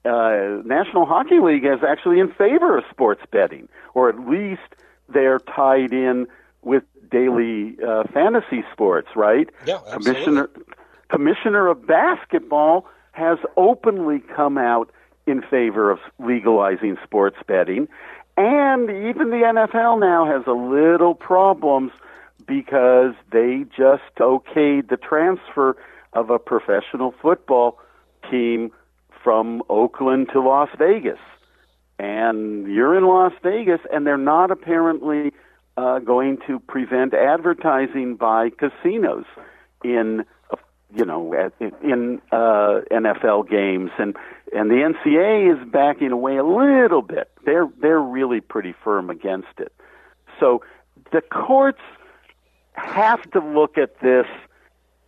uh, 0.05 0.61
National 0.65 1.05
Hockey 1.05 1.39
League 1.39 1.65
is 1.65 1.83
actually 1.87 2.19
in 2.19 2.31
favor 2.31 2.77
of 2.77 2.83
sports 2.89 3.21
betting, 3.31 3.67
or 3.93 4.09
at 4.09 4.19
least 4.19 4.61
they're 5.09 5.39
tied 5.39 5.93
in 5.93 6.27
with 6.61 6.83
daily 7.11 7.77
uh, 7.85 8.03
fantasy 8.13 8.63
sports, 8.71 9.09
right? 9.15 9.49
Yeah, 9.65 9.79
absolutely. 9.87 10.13
Commissioner 10.13 10.49
Commissioner 11.09 11.67
of 11.67 11.85
Basketball 11.85 12.87
has 13.11 13.37
openly 13.57 14.19
come 14.35 14.57
out 14.57 14.91
in 15.27 15.41
favor 15.41 15.89
of 15.91 15.99
legalizing 16.19 16.97
sports 17.03 17.37
betting, 17.47 17.87
and 18.37 18.89
even 18.89 19.29
the 19.29 19.41
NFL 19.45 19.99
now 19.99 20.25
has 20.25 20.45
a 20.47 20.51
little 20.51 21.15
problems 21.15 21.91
because 22.47 23.13
they 23.31 23.65
just 23.75 24.03
okayed 24.19 24.89
the 24.89 24.97
transfer 24.97 25.77
of 26.15 26.29
a 26.29 26.39
professional 26.39 27.13
football 27.21 27.77
team 28.31 28.71
from 29.23 29.61
Oakland 29.69 30.29
to 30.33 30.41
Las 30.41 30.69
Vegas. 30.77 31.19
And 31.99 32.67
you're 32.73 32.97
in 32.97 33.05
Las 33.05 33.33
Vegas, 33.43 33.81
and 33.91 34.05
they're 34.05 34.17
not 34.17 34.51
apparently 34.51 35.31
uh, 35.77 35.99
going 35.99 36.37
to 36.47 36.59
prevent 36.59 37.13
advertising 37.13 38.15
by 38.15 38.49
casinos 38.49 39.25
in, 39.83 40.25
you 40.93 41.05
know, 41.05 41.33
in 41.83 42.21
uh, 42.31 42.81
NFL 42.91 43.49
games, 43.49 43.91
and 43.97 44.15
and 44.53 44.69
the 44.69 44.75
NCAA 44.75 45.53
is 45.53 45.69
backing 45.69 46.11
away 46.11 46.37
a 46.37 46.43
little 46.43 47.01
bit. 47.01 47.29
They're 47.45 47.69
they're 47.81 47.99
really 47.99 48.41
pretty 48.41 48.73
firm 48.83 49.09
against 49.09 49.59
it. 49.59 49.73
So 50.39 50.63
the 51.11 51.21
courts 51.21 51.81
have 52.73 53.21
to 53.31 53.39
look 53.39 53.77
at 53.77 53.99
this 54.01 54.27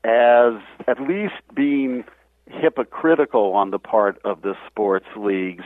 as 0.08 0.54
at 0.88 1.02
least 1.02 1.36
being 1.54 2.06
hypocritical 2.46 3.54
on 3.54 3.72
the 3.72 3.80
part 3.80 4.20
of 4.24 4.42
the 4.42 4.56
sports 4.68 5.08
leagues. 5.18 5.66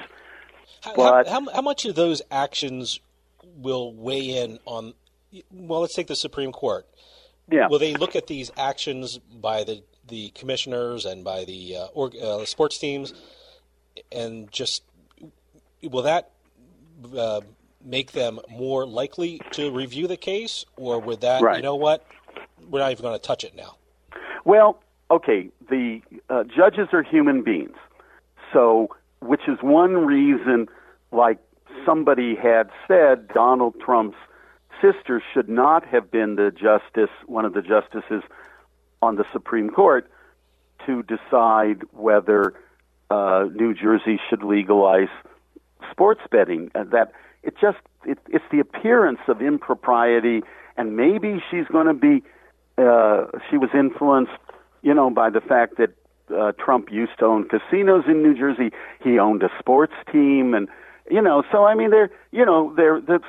But 0.95 1.27
how, 1.27 1.41
how, 1.41 1.53
how, 1.53 1.61
much 1.61 1.85
of 1.85 1.93
those 1.95 2.23
actions 2.31 2.99
will 3.43 3.93
weigh 3.93 4.37
in 4.37 4.57
on? 4.65 4.93
Well, 5.51 5.81
let's 5.81 5.93
take 5.93 6.07
the 6.07 6.15
Supreme 6.15 6.51
Court. 6.51 6.87
Yeah. 7.51 7.67
Will 7.67 7.77
they 7.77 7.93
look 7.93 8.15
at 8.15 8.27
these 8.27 8.51
actions 8.57 9.19
by 9.19 9.63
the 9.63 9.83
the 10.07 10.29
commissioners 10.29 11.05
and 11.05 11.23
by 11.23 11.45
the 11.45 11.77
uh, 11.77 11.85
or, 11.93 12.11
uh, 12.21 12.45
sports 12.45 12.79
teams, 12.79 13.13
and 14.11 14.51
just 14.51 14.83
will 15.83 16.01
that 16.01 16.31
uh, 17.15 17.41
make 17.83 18.13
them 18.13 18.39
more 18.49 18.87
likely 18.87 19.39
to 19.51 19.69
review 19.71 20.07
the 20.07 20.17
case, 20.17 20.65
or 20.77 20.99
would 20.99 21.21
that 21.21 21.43
right. 21.43 21.57
you 21.57 21.61
know 21.63 21.75
what? 21.75 22.05
We're 22.69 22.79
not 22.79 22.91
even 22.91 23.03
going 23.03 23.19
to 23.19 23.25
touch 23.25 23.43
it 23.43 23.55
now. 23.55 23.75
Well, 24.45 24.81
okay, 25.09 25.49
the 25.69 26.01
uh, 26.29 26.43
judges 26.43 26.87
are 26.93 27.03
human 27.03 27.43
beings. 27.43 27.77
So, 28.53 28.89
which 29.19 29.47
is 29.47 29.57
one 29.61 30.05
reason, 30.05 30.67
like 31.11 31.37
somebody 31.85 32.35
had 32.35 32.69
said, 32.87 33.27
Donald 33.29 33.75
Trump's 33.79 34.17
sister 34.81 35.21
should 35.33 35.47
not 35.47 35.85
have 35.85 36.11
been 36.11 36.35
the 36.35 36.51
justice, 36.51 37.11
one 37.27 37.45
of 37.45 37.53
the 37.53 37.61
justices 37.61 38.23
on 39.01 39.15
the 39.15 39.25
Supreme 39.31 39.69
Court 39.69 40.09
to 40.85 41.03
decide 41.03 41.83
whether 41.91 42.53
uh, 43.09 43.45
New 43.53 43.73
Jersey 43.73 44.19
should 44.29 44.43
legalize 44.43 45.09
sports 45.91 46.21
betting. 46.31 46.71
That 46.73 47.11
it 47.43 47.55
just 47.59 47.77
it, 48.05 48.17
it's 48.29 48.45
the 48.51 48.59
appearance 48.59 49.19
of 49.27 49.41
impropriety, 49.41 50.41
and 50.77 50.95
maybe 50.95 51.41
she's 51.51 51.67
going 51.67 51.87
to 51.87 51.93
be 51.93 52.23
uh, 52.81 53.25
she 53.49 53.57
was 53.57 53.69
influenced, 53.73 54.31
you 54.81 54.93
know, 54.93 55.09
by 55.09 55.29
the 55.29 55.41
fact 55.41 55.77
that 55.77 55.91
uh, 56.35 56.51
Trump 56.53 56.91
used 56.91 57.17
to 57.19 57.25
own 57.25 57.47
casinos 57.47 58.05
in 58.07 58.21
New 58.23 58.37
Jersey. 58.37 58.71
He 59.03 59.19
owned 59.19 59.43
a 59.43 59.49
sports 59.59 59.93
team, 60.11 60.53
and 60.53 60.67
you 61.09 61.21
know, 61.21 61.43
so 61.51 61.65
I 61.65 61.75
mean, 61.75 61.91
they're 61.91 62.09
you 62.31 62.45
know, 62.45 62.73
they're 62.75 63.01
the 63.01 63.19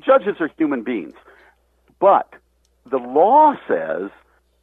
judges 0.00 0.36
are 0.40 0.50
human 0.56 0.82
beings, 0.82 1.14
but 2.00 2.34
the 2.90 2.98
law 2.98 3.54
says 3.68 4.10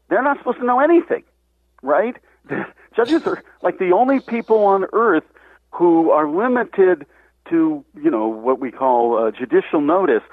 they're 0.10 0.22
not 0.22 0.38
supposed 0.38 0.60
to 0.60 0.66
know 0.66 0.80
anything, 0.80 1.24
right? 1.82 2.16
The 2.50 2.66
judges 2.96 3.26
are 3.26 3.44
like 3.62 3.80
the 3.80 3.92
only 3.92 4.20
people 4.20 4.66
on 4.66 4.86
earth 4.94 5.24
who 5.72 6.12
are 6.12 6.28
limited 6.28 7.06
to 7.50 7.84
you 7.96 8.12
know 8.12 8.28
what 8.28 8.60
we 8.60 8.72
call 8.72 9.18
uh, 9.18 9.32
judicial 9.32 9.82
notice. 9.82 10.24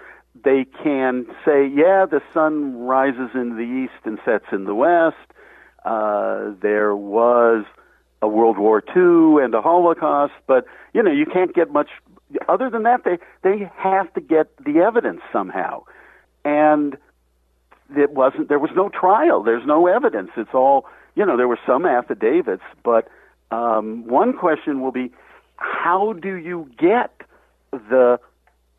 They 0.45 0.66
can 0.83 1.26
say, 1.45 1.66
yeah, 1.66 2.07
the 2.07 2.20
sun 2.33 2.79
rises 2.79 3.31
in 3.35 3.57
the 3.57 3.62
east 3.62 4.05
and 4.05 4.18
sets 4.24 4.47
in 4.53 4.64
the 4.64 4.74
west. 4.74 5.16
Uh, 5.85 6.53
there 6.61 6.95
was 6.95 7.64
a 8.20 8.29
World 8.29 8.59
War 8.59 8.83
II 8.95 9.43
and 9.43 9.55
a 9.55 9.62
Holocaust, 9.62 10.35
but 10.47 10.64
you 10.93 11.03
know 11.03 11.11
you 11.11 11.26
can't 11.26 11.55
get 11.55 11.72
much 11.72 11.89
other 12.49 12.68
than 12.68 12.83
that. 12.83 13.05
They 13.05 13.18
they 13.43 13.70
have 13.76 14.12
to 14.14 14.20
get 14.20 14.49
the 14.64 14.81
evidence 14.81 15.20
somehow, 15.33 15.85
and 16.45 16.97
it 17.97 18.11
wasn't. 18.11 18.49
There 18.49 18.59
was 18.59 18.70
no 18.74 18.89
trial. 18.89 19.43
There's 19.43 19.66
no 19.66 19.87
evidence. 19.87 20.31
It's 20.37 20.53
all 20.53 20.87
you 21.14 21.24
know. 21.24 21.37
There 21.37 21.49
were 21.49 21.61
some 21.64 21.87
affidavits, 21.87 22.64
but 22.83 23.09
um, 23.51 24.07
one 24.07 24.37
question 24.37 24.81
will 24.81 24.93
be, 24.93 25.11
how 25.57 26.12
do 26.12 26.35
you 26.35 26.70
get 26.79 27.12
the 27.72 28.18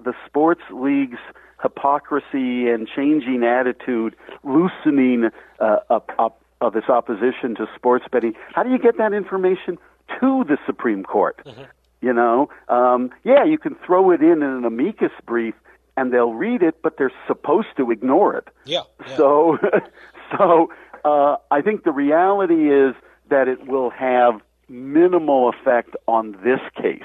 the 0.03 0.13
sports 0.25 0.61
leagues 0.71 1.19
hypocrisy 1.61 2.69
and 2.69 2.87
changing 2.87 3.43
attitude, 3.43 4.15
loosening 4.43 5.29
uh, 5.59 5.77
up, 5.89 6.11
up 6.17 6.41
of 6.61 6.75
its 6.75 6.89
opposition 6.89 7.55
to 7.55 7.67
sports 7.75 8.05
betting. 8.11 8.33
How 8.53 8.63
do 8.63 8.69
you 8.69 8.79
get 8.79 8.97
that 8.97 9.13
information 9.13 9.77
to 10.19 10.43
the 10.43 10.57
Supreme 10.65 11.03
Court? 11.03 11.39
Mm-hmm. 11.45 11.63
You 12.01 12.13
know, 12.13 12.49
um, 12.69 13.11
yeah, 13.23 13.43
you 13.43 13.57
can 13.57 13.75
throw 13.85 14.11
it 14.11 14.21
in 14.21 14.41
in 14.41 14.43
an 14.43 14.65
amicus 14.65 15.11
brief, 15.25 15.53
and 15.97 16.13
they'll 16.13 16.33
read 16.33 16.63
it, 16.63 16.81
but 16.81 16.97
they're 16.97 17.11
supposed 17.27 17.67
to 17.75 17.91
ignore 17.91 18.37
it. 18.37 18.47
Yeah. 18.65 18.83
yeah. 19.05 19.17
So, 19.17 19.57
so 20.37 20.71
uh, 21.03 21.35
I 21.51 21.61
think 21.61 21.83
the 21.83 21.91
reality 21.91 22.71
is 22.71 22.95
that 23.29 23.49
it 23.49 23.67
will 23.67 23.89
have 23.89 24.39
minimal 24.69 25.49
effect 25.49 25.95
on 26.07 26.37
this 26.43 26.61
case, 26.81 27.03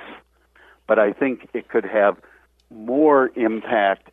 but 0.87 1.01
I 1.01 1.13
think 1.13 1.49
it 1.55 1.69
could 1.69 1.85
have 1.85 2.17
more 2.75 3.31
impact 3.37 4.11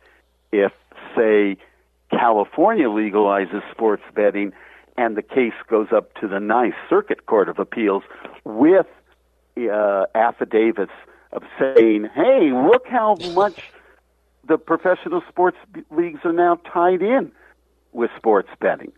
if, 0.52 0.72
say, 1.16 1.56
California 2.10 2.88
legalizes 2.88 3.62
sports 3.70 4.02
betting 4.14 4.52
and 4.96 5.16
the 5.16 5.22
case 5.22 5.54
goes 5.68 5.88
up 5.94 6.14
to 6.20 6.28
the 6.28 6.38
Ninth 6.38 6.74
Circuit 6.88 7.26
Court 7.26 7.48
of 7.48 7.58
Appeals 7.58 8.02
with 8.44 8.86
uh, 9.56 10.04
affidavits 10.14 10.92
of 11.32 11.42
saying, 11.58 12.08
"Hey, 12.14 12.50
look 12.52 12.86
how 12.86 13.16
much 13.34 13.70
the 14.46 14.58
professional 14.58 15.22
sports 15.28 15.56
leagues 15.90 16.20
are 16.24 16.32
now 16.32 16.56
tied 16.72 17.02
in 17.02 17.32
with 17.92 18.10
sports 18.16 18.48
betting." 18.60 18.92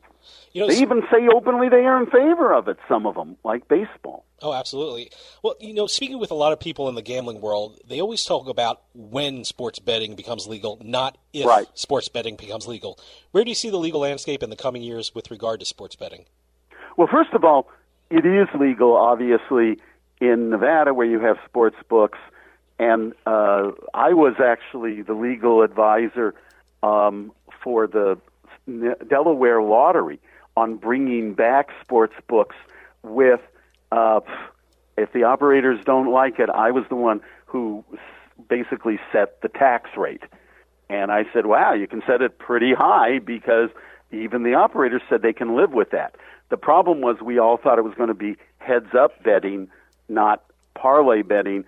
You 0.52 0.62
know, 0.62 0.68
they 0.68 0.80
even 0.80 1.02
say 1.10 1.28
openly 1.32 1.68
they 1.68 1.84
are 1.84 2.00
in 2.00 2.06
favor 2.06 2.52
of 2.52 2.68
it. 2.68 2.78
Some 2.88 3.06
of 3.06 3.14
them, 3.14 3.36
like 3.44 3.66
baseball. 3.68 4.24
Oh, 4.42 4.52
absolutely. 4.52 5.10
Well, 5.42 5.54
you 5.60 5.74
know, 5.74 5.86
speaking 5.86 6.18
with 6.18 6.30
a 6.30 6.34
lot 6.34 6.52
of 6.52 6.60
people 6.60 6.88
in 6.88 6.94
the 6.94 7.02
gambling 7.02 7.40
world, 7.40 7.80
they 7.88 8.00
always 8.00 8.24
talk 8.24 8.48
about 8.48 8.82
when 8.94 9.44
sports 9.44 9.78
betting 9.78 10.16
becomes 10.16 10.46
legal, 10.46 10.78
not 10.82 11.18
if 11.32 11.46
right. 11.46 11.66
sports 11.74 12.08
betting 12.08 12.36
becomes 12.36 12.66
legal. 12.66 12.98
Where 13.30 13.42
do 13.42 13.50
you 13.50 13.54
see 13.54 13.70
the 13.70 13.78
legal 13.78 14.00
landscape 14.00 14.42
in 14.42 14.50
the 14.50 14.56
coming 14.56 14.82
years 14.82 15.14
with 15.14 15.30
regard 15.30 15.60
to 15.60 15.66
sports 15.66 15.96
betting? 15.96 16.26
Well, 16.96 17.08
first 17.10 17.32
of 17.32 17.44
all, 17.44 17.68
it 18.10 18.24
is 18.24 18.48
legal, 18.58 18.96
obviously, 18.96 19.78
in 20.20 20.50
Nevada 20.50 20.94
where 20.94 21.06
you 21.06 21.20
have 21.20 21.36
sports 21.48 21.76
books, 21.88 22.18
and 22.78 23.12
uh, 23.26 23.72
I 23.92 24.12
was 24.12 24.34
actually 24.44 25.02
the 25.02 25.14
legal 25.14 25.62
advisor 25.62 26.34
um, 26.82 27.32
for 27.62 27.86
the 27.86 28.18
Delaware 28.66 29.62
Lottery 29.62 30.20
on 30.56 30.76
bringing 30.76 31.34
back 31.34 31.70
sports 31.82 32.14
books 32.28 32.56
with 33.02 33.40
uh, 33.92 34.20
if 34.96 35.12
the 35.12 35.24
operators 35.24 35.80
don't 35.84 36.10
like 36.10 36.38
it, 36.38 36.48
I 36.50 36.70
was 36.70 36.84
the 36.88 36.96
one 36.96 37.20
who 37.46 37.84
basically 38.48 38.98
set 39.12 39.40
the 39.42 39.48
tax 39.48 39.90
rate. 39.96 40.22
And 40.88 41.10
I 41.10 41.24
said, 41.32 41.46
wow, 41.46 41.72
you 41.72 41.86
can 41.86 42.02
set 42.06 42.22
it 42.22 42.38
pretty 42.38 42.74
high 42.74 43.18
because 43.18 43.70
even 44.12 44.42
the 44.42 44.54
operators 44.54 45.02
said 45.08 45.22
they 45.22 45.32
can 45.32 45.56
live 45.56 45.72
with 45.72 45.90
that. 45.90 46.16
The 46.50 46.56
problem 46.56 47.00
was 47.00 47.16
we 47.20 47.38
all 47.38 47.56
thought 47.56 47.78
it 47.78 47.84
was 47.84 47.94
going 47.94 48.08
to 48.08 48.14
be 48.14 48.36
heads 48.58 48.94
up 48.96 49.22
betting, 49.22 49.68
not 50.08 50.44
parlay 50.74 51.22
betting. 51.22 51.64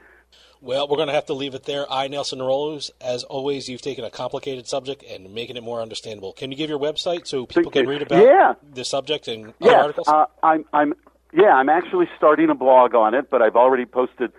Well, 0.66 0.86
we're 0.88 0.96
going 0.96 1.06
to 1.06 1.14
have 1.14 1.26
to 1.26 1.32
leave 1.32 1.54
it 1.54 1.62
there. 1.62 1.86
I, 1.88 2.08
Nelson 2.08 2.42
Rose, 2.42 2.90
as 3.00 3.22
always, 3.22 3.68
you've 3.68 3.82
taken 3.82 4.04
a 4.04 4.10
complicated 4.10 4.66
subject 4.66 5.04
and 5.04 5.32
making 5.32 5.56
it 5.56 5.62
more 5.62 5.80
understandable. 5.80 6.32
Can 6.32 6.50
you 6.50 6.56
give 6.56 6.68
your 6.68 6.80
website 6.80 7.28
so 7.28 7.46
people 7.46 7.70
can 7.70 7.86
read 7.86 8.02
about 8.02 8.24
yeah. 8.24 8.54
the 8.74 8.84
subject 8.84 9.28
and 9.28 9.54
other 9.62 9.76
articles? 9.76 10.08
Uh, 10.08 10.26
I'm, 10.42 10.64
I'm, 10.72 10.94
yeah, 11.32 11.54
I'm 11.54 11.68
actually 11.68 12.08
starting 12.16 12.50
a 12.50 12.56
blog 12.56 12.96
on 12.96 13.14
it, 13.14 13.30
but 13.30 13.42
I've 13.42 13.54
already 13.54 13.86
posted 13.86 14.32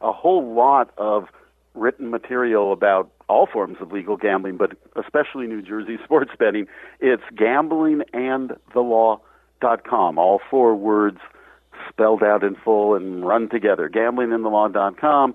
a 0.00 0.10
whole 0.10 0.54
lot 0.54 0.90
of 0.96 1.26
written 1.74 2.08
material 2.08 2.72
about 2.72 3.10
all 3.28 3.46
forms 3.46 3.76
of 3.82 3.92
legal 3.92 4.16
gambling, 4.16 4.56
but 4.56 4.72
especially 4.96 5.46
New 5.46 5.60
Jersey 5.60 5.98
sports 6.04 6.30
betting. 6.38 6.66
It's 6.98 7.24
gamblingandthelaw.com, 7.34 10.18
all 10.18 10.40
four 10.50 10.74
words 10.74 11.18
spelled 11.90 12.22
out 12.22 12.42
in 12.42 12.54
full 12.54 12.94
and 12.94 13.26
run 13.26 13.50
together. 13.50 13.90
Gamblingandthelaw.com, 13.90 15.34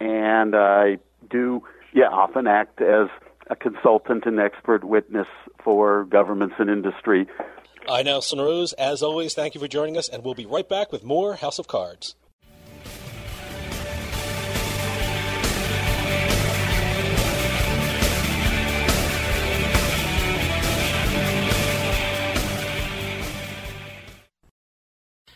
and 0.00 0.54
I 0.54 0.98
do, 1.30 1.62
yeah, 1.92 2.08
often 2.08 2.46
act 2.46 2.80
as 2.80 3.08
a 3.48 3.56
consultant 3.56 4.24
and 4.26 4.40
expert 4.40 4.84
witness 4.84 5.28
for 5.62 6.04
governments 6.04 6.56
and 6.58 6.68
industry. 6.68 7.26
I, 7.88 8.02
Nelson 8.02 8.40
Rose, 8.40 8.72
as 8.72 9.02
always, 9.02 9.34
thank 9.34 9.54
you 9.54 9.60
for 9.60 9.68
joining 9.68 9.96
us, 9.96 10.08
and 10.08 10.24
we'll 10.24 10.34
be 10.34 10.46
right 10.46 10.68
back 10.68 10.90
with 10.90 11.04
more 11.04 11.36
House 11.36 11.58
of 11.58 11.68
Cards. 11.68 12.16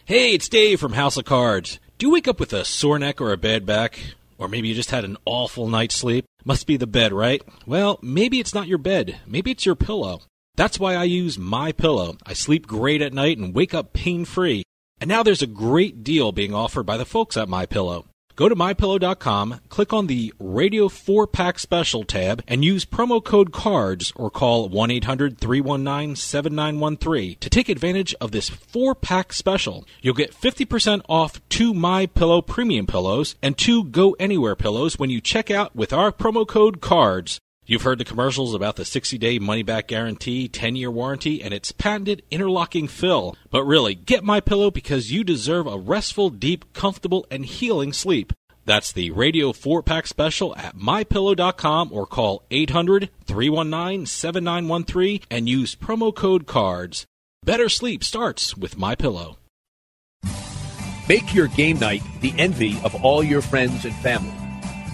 Hey, 0.05 0.35
it's 0.35 0.49
Dave 0.49 0.81
from 0.81 0.95
House 0.95 1.17
of 1.17 1.25
Cards. 1.25 1.79
Do 1.99 2.07
you 2.07 2.13
wake 2.13 2.27
up 2.27 2.41
with 2.41 2.53
a 2.53 2.65
sore 2.65 2.99
neck 2.99 3.21
or 3.21 3.31
a 3.31 3.37
bad 3.37 3.65
back? 3.65 4.01
Or 4.41 4.49
maybe 4.49 4.69
you 4.69 4.75
just 4.75 4.91
had 4.91 5.05
an 5.05 5.19
awful 5.27 5.69
night's 5.69 5.95
sleep? 5.95 6.25
Must 6.47 6.67
be 6.67 6.79
the 6.79 6.87
bed, 6.87 7.13
right? 7.13 7.43
Well, 7.67 7.99
maybe 8.03 8.41
it's 8.41 8.55
not 8.55 8.67
your 8.67 8.79
bed. 8.79 9.21
Maybe 9.27 9.51
it's 9.51 9.67
your 9.67 9.75
pillow. 9.77 10.23
That's 10.57 10.81
why 10.81 10.95
I 10.95 11.05
use 11.05 11.39
My 11.39 11.73
Pillow. 11.73 12.17
I 12.25 12.33
sleep 12.33 12.67
great 12.67 13.03
at 13.03 13.13
night 13.13 13.37
and 13.37 13.55
wake 13.55 13.75
up 13.75 13.93
pain-free. 13.93 14.63
And 14.99 15.09
now 15.09 15.23
there's 15.23 15.43
a 15.43 15.47
great 15.47 16.03
deal 16.03 16.33
being 16.33 16.55
offered 16.55 16.85
by 16.85 16.97
the 16.97 17.05
folks 17.05 17.37
at 17.37 17.49
My 17.49 17.67
Pillow. 17.67 18.07
Go 18.41 18.49
to 18.49 18.57
mypillow.com, 18.57 19.61
click 19.69 19.93
on 19.93 20.07
the 20.07 20.33
Radio 20.39 20.89
4 20.89 21.27
Pack 21.27 21.59
Special 21.59 22.05
tab, 22.05 22.43
and 22.49 22.65
use 22.65 22.87
promo 22.87 23.23
code 23.23 23.53
CARDS 23.53 24.15
or 24.17 24.31
call 24.31 24.67
1 24.71 24.91
800 24.91 25.37
319 25.37 26.17
7913 26.17 27.37
to 27.39 27.51
take 27.51 27.69
advantage 27.69 28.15
of 28.19 28.33
this 28.33 28.49
4 28.49 28.95
pack 28.95 29.35
special. 29.35 29.85
You'll 30.01 30.15
get 30.15 30.35
50% 30.35 31.03
off 31.07 31.47
two 31.51 31.75
My 31.75 32.07
Pillow 32.07 32.41
premium 32.41 32.87
pillows 32.87 33.37
and 33.43 33.59
two 33.59 33.85
Go 33.85 34.17
Anywhere 34.19 34.57
pillows 34.57 34.99
when 34.99 35.11
you 35.11 35.21
check 35.21 35.51
out 35.51 35.77
with 35.77 35.93
our 35.93 36.11
promo 36.11 36.49
code 36.49 36.81
CARDS. 36.81 37.41
You've 37.71 37.83
heard 37.83 37.99
the 37.99 38.05
commercials 38.05 38.53
about 38.53 38.75
the 38.75 38.85
60 38.85 39.17
day 39.17 39.39
money 39.39 39.63
back 39.63 39.87
guarantee, 39.87 40.49
10 40.49 40.75
year 40.75 40.91
warranty, 40.91 41.41
and 41.41 41.55
its 41.55 41.71
patented 41.71 42.25
interlocking 42.29 42.89
fill. 42.89 43.37
But 43.49 43.63
really, 43.63 43.95
get 43.95 44.25
my 44.25 44.41
pillow 44.41 44.73
because 44.73 45.13
you 45.13 45.23
deserve 45.23 45.69
a 45.69 45.79
restful, 45.79 46.31
deep, 46.31 46.73
comfortable, 46.73 47.29
and 47.31 47.47
healing 47.47 47.93
sleep. 47.93 48.33
That's 48.65 48.91
the 48.91 49.13
Radio 49.13 49.53
4 49.53 49.85
Pack 49.85 50.09
special 50.09 50.53
at 50.57 50.77
mypillow.com 50.77 51.93
or 51.93 52.07
call 52.07 52.43
800 52.51 53.09
319 53.25 54.05
7913 54.05 55.21
and 55.31 55.49
use 55.49 55.77
promo 55.77 56.13
code 56.13 56.49
CARDS. 56.49 57.05
Better 57.45 57.69
sleep 57.69 58.03
starts 58.03 58.57
with 58.57 58.79
My 58.79 58.97
Pillow. 58.97 59.39
Make 61.09 61.33
your 61.33 61.47
game 61.47 61.79
night 61.79 62.03
the 62.21 62.35
envy 62.37 62.81
of 62.83 62.97
all 63.05 63.23
your 63.23 63.43
friends 63.43 63.85
and 63.85 63.95
family. 63.95 64.35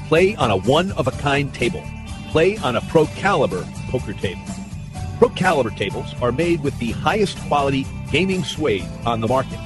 Play 0.09 0.37
on 0.37 0.51
a 0.51 0.59
one 0.59 0.93
of 0.93 1.09
a 1.09 1.13
kind 1.13 1.55
table 1.55 1.83
play 2.37 2.59
on 2.59 2.77
a 2.77 2.83
pro 2.83 3.07
caliber 3.07 3.67
poker 3.89 4.13
table. 4.13 4.43
Pro 5.19 5.31
Caliber 5.31 5.71
tables 5.71 6.13
are 6.21 6.31
made 6.31 6.63
with 6.63 6.79
the 6.79 6.91
highest 6.91 7.39
quality 7.49 7.87
gaming 8.13 8.45
suede 8.45 8.87
on 9.07 9.23
the 9.23 9.27
market. 9.27 9.59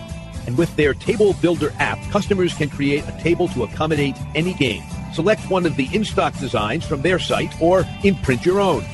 And 0.47 0.57
with 0.57 0.77
their 0.77 0.95
Table 0.95 1.35
Builder 1.43 1.73
app, 1.81 1.99
customers 2.13 2.55
can 2.55 2.71
create 2.71 3.03
a 3.09 3.21
table 3.21 3.49
to 3.49 3.65
accommodate 3.65 4.15
any 4.37 4.55
game. 4.55 4.85
Select 5.13 5.51
one 5.51 5.67
of 5.67 5.75
the 5.75 5.89
in-stock 5.93 6.39
designs 6.39 6.87
from 6.87 7.03
their 7.03 7.19
site 7.19 7.61
or 7.61 7.85
imprint 8.05 8.47
your 8.47 8.61
own. 8.61 8.85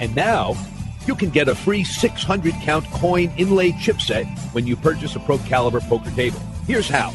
And 0.00 0.12
now, 0.16 0.56
you 1.06 1.14
can 1.14 1.30
get 1.30 1.46
a 1.46 1.54
free 1.54 1.84
600 1.84 2.54
count 2.54 2.86
coin 2.86 3.32
inlay 3.36 3.70
chipset 3.70 4.26
when 4.52 4.66
you 4.66 4.74
purchase 4.74 5.14
a 5.14 5.20
Pro 5.20 5.38
Caliber 5.38 5.80
poker 5.82 6.10
table. 6.10 6.40
Here's 6.66 6.88
how. 6.88 7.14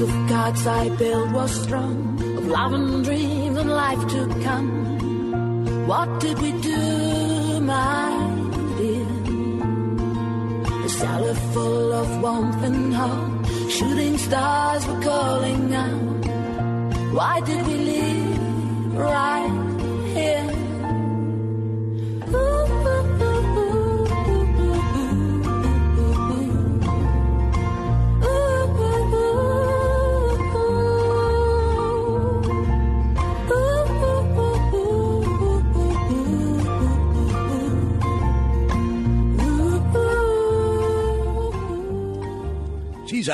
Of 0.00 0.28
cards 0.28 0.66
I 0.66 0.88
built 0.96 1.30
was 1.32 1.62
strong, 1.62 2.18
of 2.38 2.46
love 2.46 2.72
and 2.72 3.04
dreams 3.04 3.58
and 3.58 3.70
life 3.70 4.08
to 4.08 4.20
come. 4.42 5.86
What 5.86 6.20
did 6.20 6.38
we 6.38 6.52
do, 6.52 7.60
my 7.60 8.10
dear? 8.78 9.06
The 10.82 10.88
cellar 10.88 11.34
full 11.52 11.92
of 11.92 12.22
warmth 12.22 12.62
and 12.64 12.94
hope, 12.94 13.46
shooting 13.70 14.16
stars 14.16 14.86
were 14.86 15.00
calling 15.02 15.74
out. 15.74 16.24
Why 17.12 17.40
did 17.40 17.66
we 17.66 17.74
leave 17.74 18.94
right 18.94 19.52
here? 20.14 20.49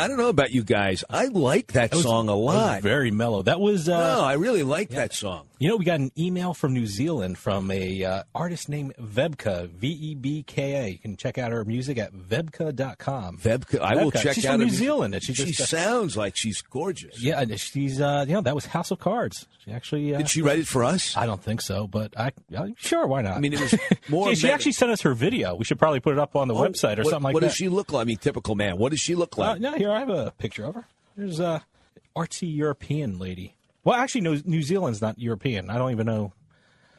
I 0.06 0.08
don't 0.08 0.18
know 0.18 0.28
about 0.28 0.52
you 0.52 0.62
guys. 0.62 1.02
I 1.10 1.24
like 1.26 1.72
that, 1.72 1.90
That 1.90 1.96
was- 1.96 2.04
song 2.04 2.28
a 2.28 2.36
lot. 2.36 2.80
very 2.80 3.10
mellow. 3.10 3.42
That 3.42 3.58
was. 3.58 3.88
Uh, 3.88 3.98
no, 3.98 4.20
I 4.22 4.34
really 4.34 4.62
like 4.62 4.90
that 4.90 5.12
song. 5.12 5.46
You 5.58 5.68
know, 5.70 5.76
we 5.76 5.84
got 5.84 5.98
an 6.00 6.12
email 6.18 6.52
from 6.54 6.74
New 6.74 6.86
Zealand 6.86 7.38
from 7.38 7.70
a 7.70 8.04
uh, 8.04 8.22
artist 8.34 8.68
named 8.68 8.94
Vebka, 9.00 9.68
V 9.70 9.88
E 9.88 10.14
B 10.14 10.42
K 10.42 10.74
A. 10.74 10.88
You 10.90 10.98
can 10.98 11.16
check 11.16 11.38
out 11.38 11.50
her 11.50 11.64
music 11.64 11.98
at 11.98 12.12
vebka.com. 12.12 13.38
Vebka, 13.38 13.80
I 13.80 13.96
will 13.96 14.10
check 14.10 14.34
she's 14.34 14.44
out 14.46 14.52
from 14.52 14.58
New 14.60 14.64
music. 14.66 14.78
Zealand, 14.78 15.14
and 15.14 15.22
she, 15.24 15.34
She 15.34 15.44
just, 15.46 15.60
uh, 15.72 15.78
sounds 15.78 16.16
like 16.16 16.36
she's 16.36 16.60
gorgeous. 16.62 17.20
Yeah, 17.22 17.40
and 17.40 17.58
she's 17.58 18.00
uh, 18.00 18.24
you 18.28 18.34
know 18.34 18.40
that 18.42 18.54
was 18.54 18.66
House 18.66 18.90
of 18.90 18.98
Cards. 18.98 19.46
She 19.64 19.72
actually 19.72 20.14
uh, 20.14 20.18
Did 20.18 20.28
she 20.30 20.42
write 20.42 20.58
it 20.58 20.66
for 20.68 20.84
us? 20.84 21.16
I 21.16 21.26
don't 21.26 21.42
think 21.42 21.60
so, 21.60 21.86
but 21.86 22.12
I 22.18 22.32
uh, 22.56 22.68
sure 22.76 23.06
why 23.06 23.22
not? 23.22 23.36
I 23.36 23.40
mean, 23.40 23.52
it 23.54 23.60
was 23.60 23.74
more. 24.08 24.28
she, 24.30 24.36
she 24.36 24.50
actually 24.50 24.72
sent 24.72 24.90
us 24.92 25.00
her 25.02 25.14
video. 25.14 25.54
We 25.54 25.64
should 25.64 25.78
probably 25.78 26.00
put 26.00 26.12
it 26.12 26.18
up 26.18 26.36
on 26.36 26.48
the 26.48 26.54
Oh, 26.54 26.60
website 26.68 26.98
or 26.98 27.02
what, 27.02 27.10
something 27.10 27.22
like 27.24 27.34
what 27.34 27.40
that. 27.40 27.46
does 27.48 27.56
she 27.56 27.68
look 27.68 27.92
like? 27.92 28.02
I 28.02 28.04
mean, 28.04 28.18
typical 28.18 28.54
man. 28.54 28.76
What 28.78 28.90
does 28.90 29.00
she 29.00 29.14
look 29.14 29.36
Uh, 29.38 29.42
like? 29.42 29.60
no, 29.60 29.72
here 29.72 29.90
I 29.96 30.00
have 30.00 30.10
a 30.10 30.32
picture 30.38 30.64
of 30.64 30.74
her. 30.74 30.86
There's 31.16 31.40
a 31.40 31.64
artsy 32.16 32.54
European 32.54 33.18
lady. 33.18 33.54
Well, 33.84 33.94
actually, 33.96 34.22
no, 34.22 34.40
New 34.44 34.62
Zealand's 34.62 35.00
not 35.00 35.18
European. 35.18 35.70
I 35.70 35.78
don't 35.78 35.92
even 35.92 36.06
know. 36.06 36.32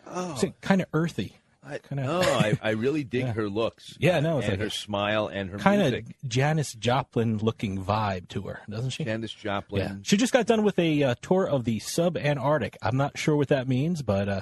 Oh. 0.10 0.42
kind 0.62 0.82
of 0.82 0.88
earthy. 0.94 1.38
I, 1.66 1.80
Kinda- 1.80 2.04
no, 2.04 2.22
I, 2.22 2.58
I 2.64 2.70
really 2.72 3.04
dig 3.04 3.24
Yeah. 3.24 3.34
her 3.34 3.50
looks. 3.50 3.98
Yeah, 4.00 4.22
no, 4.22 4.38
it's 4.38 4.46
and 4.48 4.54
like 4.54 4.60
her 4.62 4.68
a- 4.68 4.72
smile 4.72 5.28
and 5.28 5.50
her 5.50 5.58
kind 5.58 5.82
of 5.82 6.02
Janis 6.26 6.74
Joplin 6.74 7.40
looking 7.40 7.84
vibe 7.84 8.30
to 8.30 8.44
her, 8.44 8.62
doesn't 8.70 8.92
she? 8.92 9.04
Janis 9.04 9.34
Joplin. 9.34 9.82
Yeah. 9.82 9.96
She 10.04 10.16
just 10.16 10.32
got 10.32 10.46
done 10.46 10.64
with 10.64 10.80
a 10.80 11.04
uh, 11.04 11.16
tour 11.22 11.46
of 11.46 11.66
the 11.66 11.80
sub-Antarctic. 11.80 12.78
I'm 12.82 12.96
not 12.96 13.18
sure 13.18 13.36
what 13.36 13.50
that 13.50 13.68
means, 13.68 14.02
but 14.02 14.30
uh, 14.30 14.42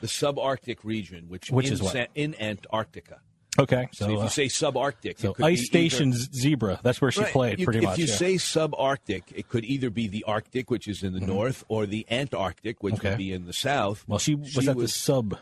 The 0.00 0.06
subarctic 0.06 0.78
region, 0.82 1.28
which, 1.28 1.50
Which 1.50 1.66
in, 1.66 1.72
is 1.74 1.82
what? 1.82 2.08
In 2.14 2.34
Antarctica. 2.40 3.20
Okay. 3.58 3.88
So, 3.92 4.06
So, 4.06 4.12
if 4.12 4.18
uh, 4.18 4.22
you 4.24 4.28
say 4.28 4.46
subarctic, 4.46 5.18
so 5.18 5.30
it 5.30 5.34
could 5.36 5.44
Ice 5.46 5.60
be 5.60 5.64
Station's 5.66 6.22
either- 6.28 6.32
Zebra. 6.38 6.80
That's 6.82 7.00
where 7.00 7.10
she 7.10 7.20
Right. 7.20 7.32
played, 7.32 7.58
You- 7.60 7.64
pretty 7.66 7.78
if 7.80 7.84
much. 7.84 7.92
If 7.94 7.98
you 8.00 8.06
yeah. 8.06 8.16
say 8.16 8.34
subarctic, 8.36 9.22
it 9.34 9.48
could 9.48 9.64
either 9.64 9.90
be 9.90 10.08
the 10.08 10.24
Arctic, 10.24 10.70
which 10.70 10.88
is 10.88 11.02
in 11.02 11.12
the 11.12 11.20
north, 11.20 11.64
or 11.68 11.86
the 11.86 12.06
Antarctic, 12.10 12.82
which 12.82 12.94
Mm-hmm. 12.94 13.00
Okay. 13.06 13.10
would 13.10 13.18
be 13.18 13.32
in 13.32 13.46
the 13.46 13.52
south. 13.52 14.04
well, 14.08 14.18
she 14.18 14.34
was 14.34 14.66
at 14.68 14.76
the 14.76 14.88
sub. 14.88 15.36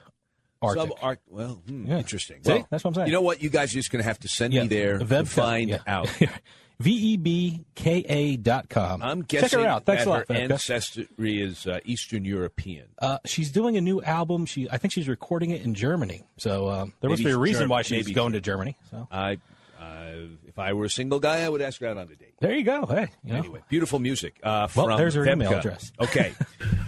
Arctic. 0.63 0.91
Subarctic. 0.91 1.19
Well, 1.29 1.63
hmm, 1.67 1.87
Yeah. 1.87 1.99
interesting. 1.99 2.43
See? 2.45 2.53
Well, 2.53 2.67
That's 2.71 2.85
what 2.85 2.91
I'm 2.91 2.95
saying. 2.97 3.07
You 3.07 3.13
know 3.15 3.23
what? 3.23 3.43
You 3.43 3.49
guys 3.49 3.71
are 3.73 3.79
just 3.79 3.91
going 3.91 4.03
to 4.03 4.07
have 4.09 4.19
to 4.21 4.29
send 4.29 4.53
Yeah, 4.53 4.63
me 4.63 4.69
there 4.69 4.99
to 4.99 5.25
find 5.25 5.71
yeah. 5.71 5.79
out. 5.87 6.09
V 6.81 6.91
E 7.13 7.17
B 7.19 7.65
K 7.75 7.99
A 8.09 8.37
dot 8.37 8.69
com. 8.71 9.03
I'm 9.03 9.21
guessing 9.23 9.49
Check 9.51 9.61
her 9.61 9.67
out. 9.67 9.85
Thanks 9.85 10.05
that 10.05 10.09
a 10.09 10.11
lot, 10.11 10.19
her 10.29 10.35
Vebka. 10.35 10.51
ancestry 10.53 11.07
is 11.43 11.67
uh, 11.67 11.81
Eastern 11.85 12.25
European. 12.25 12.87
Uh, 12.99 13.19
she's 13.27 13.51
doing 13.53 13.77
a 13.77 13.81
new 13.83 14.01
album. 14.03 14.47
She, 14.47 14.69
I 14.71 14.79
think 14.79 14.93
she's 14.93 15.07
recording 15.09 15.51
it 15.51 15.63
in 15.63 15.75
Germany. 15.75 16.25
So 16.39 16.69
um, 16.71 16.95
there 17.01 17.11
must 17.11 17.23
be 17.23 17.31
a 17.31 17.37
reason 17.39 17.65
Germ- 17.65 17.69
why 17.71 17.83
she's 17.83 18.07
maybe 18.07 18.15
going 18.15 18.33
to 18.33 18.41
Germany. 18.41 18.77
So 18.91 19.07
I, 19.11 19.39
uh, 19.79 20.13
if 20.49 20.59
I 20.59 20.73
were 20.73 20.87
a 20.87 20.91
single 20.91 21.21
guy, 21.21 21.43
I 21.43 21.49
would 21.51 21.61
ask 21.61 21.81
her 21.83 21.87
out 21.87 21.99
on 21.99 22.05
a 22.05 22.15
date. 22.17 22.35
there 22.41 22.55
you 22.55 22.65
go. 22.65 22.87
Hey, 22.87 23.09
you 23.25 23.33
know. 23.35 23.39
Anyway, 23.41 23.61
beautiful 23.69 23.99
music. 23.99 24.41
Uh, 24.43 24.67
Well, 24.75 24.97
there's 24.97 25.15
her 25.15 25.25
Vebka. 25.25 25.33
email 25.33 25.53
address. 25.55 25.93
Okay. 26.01 26.33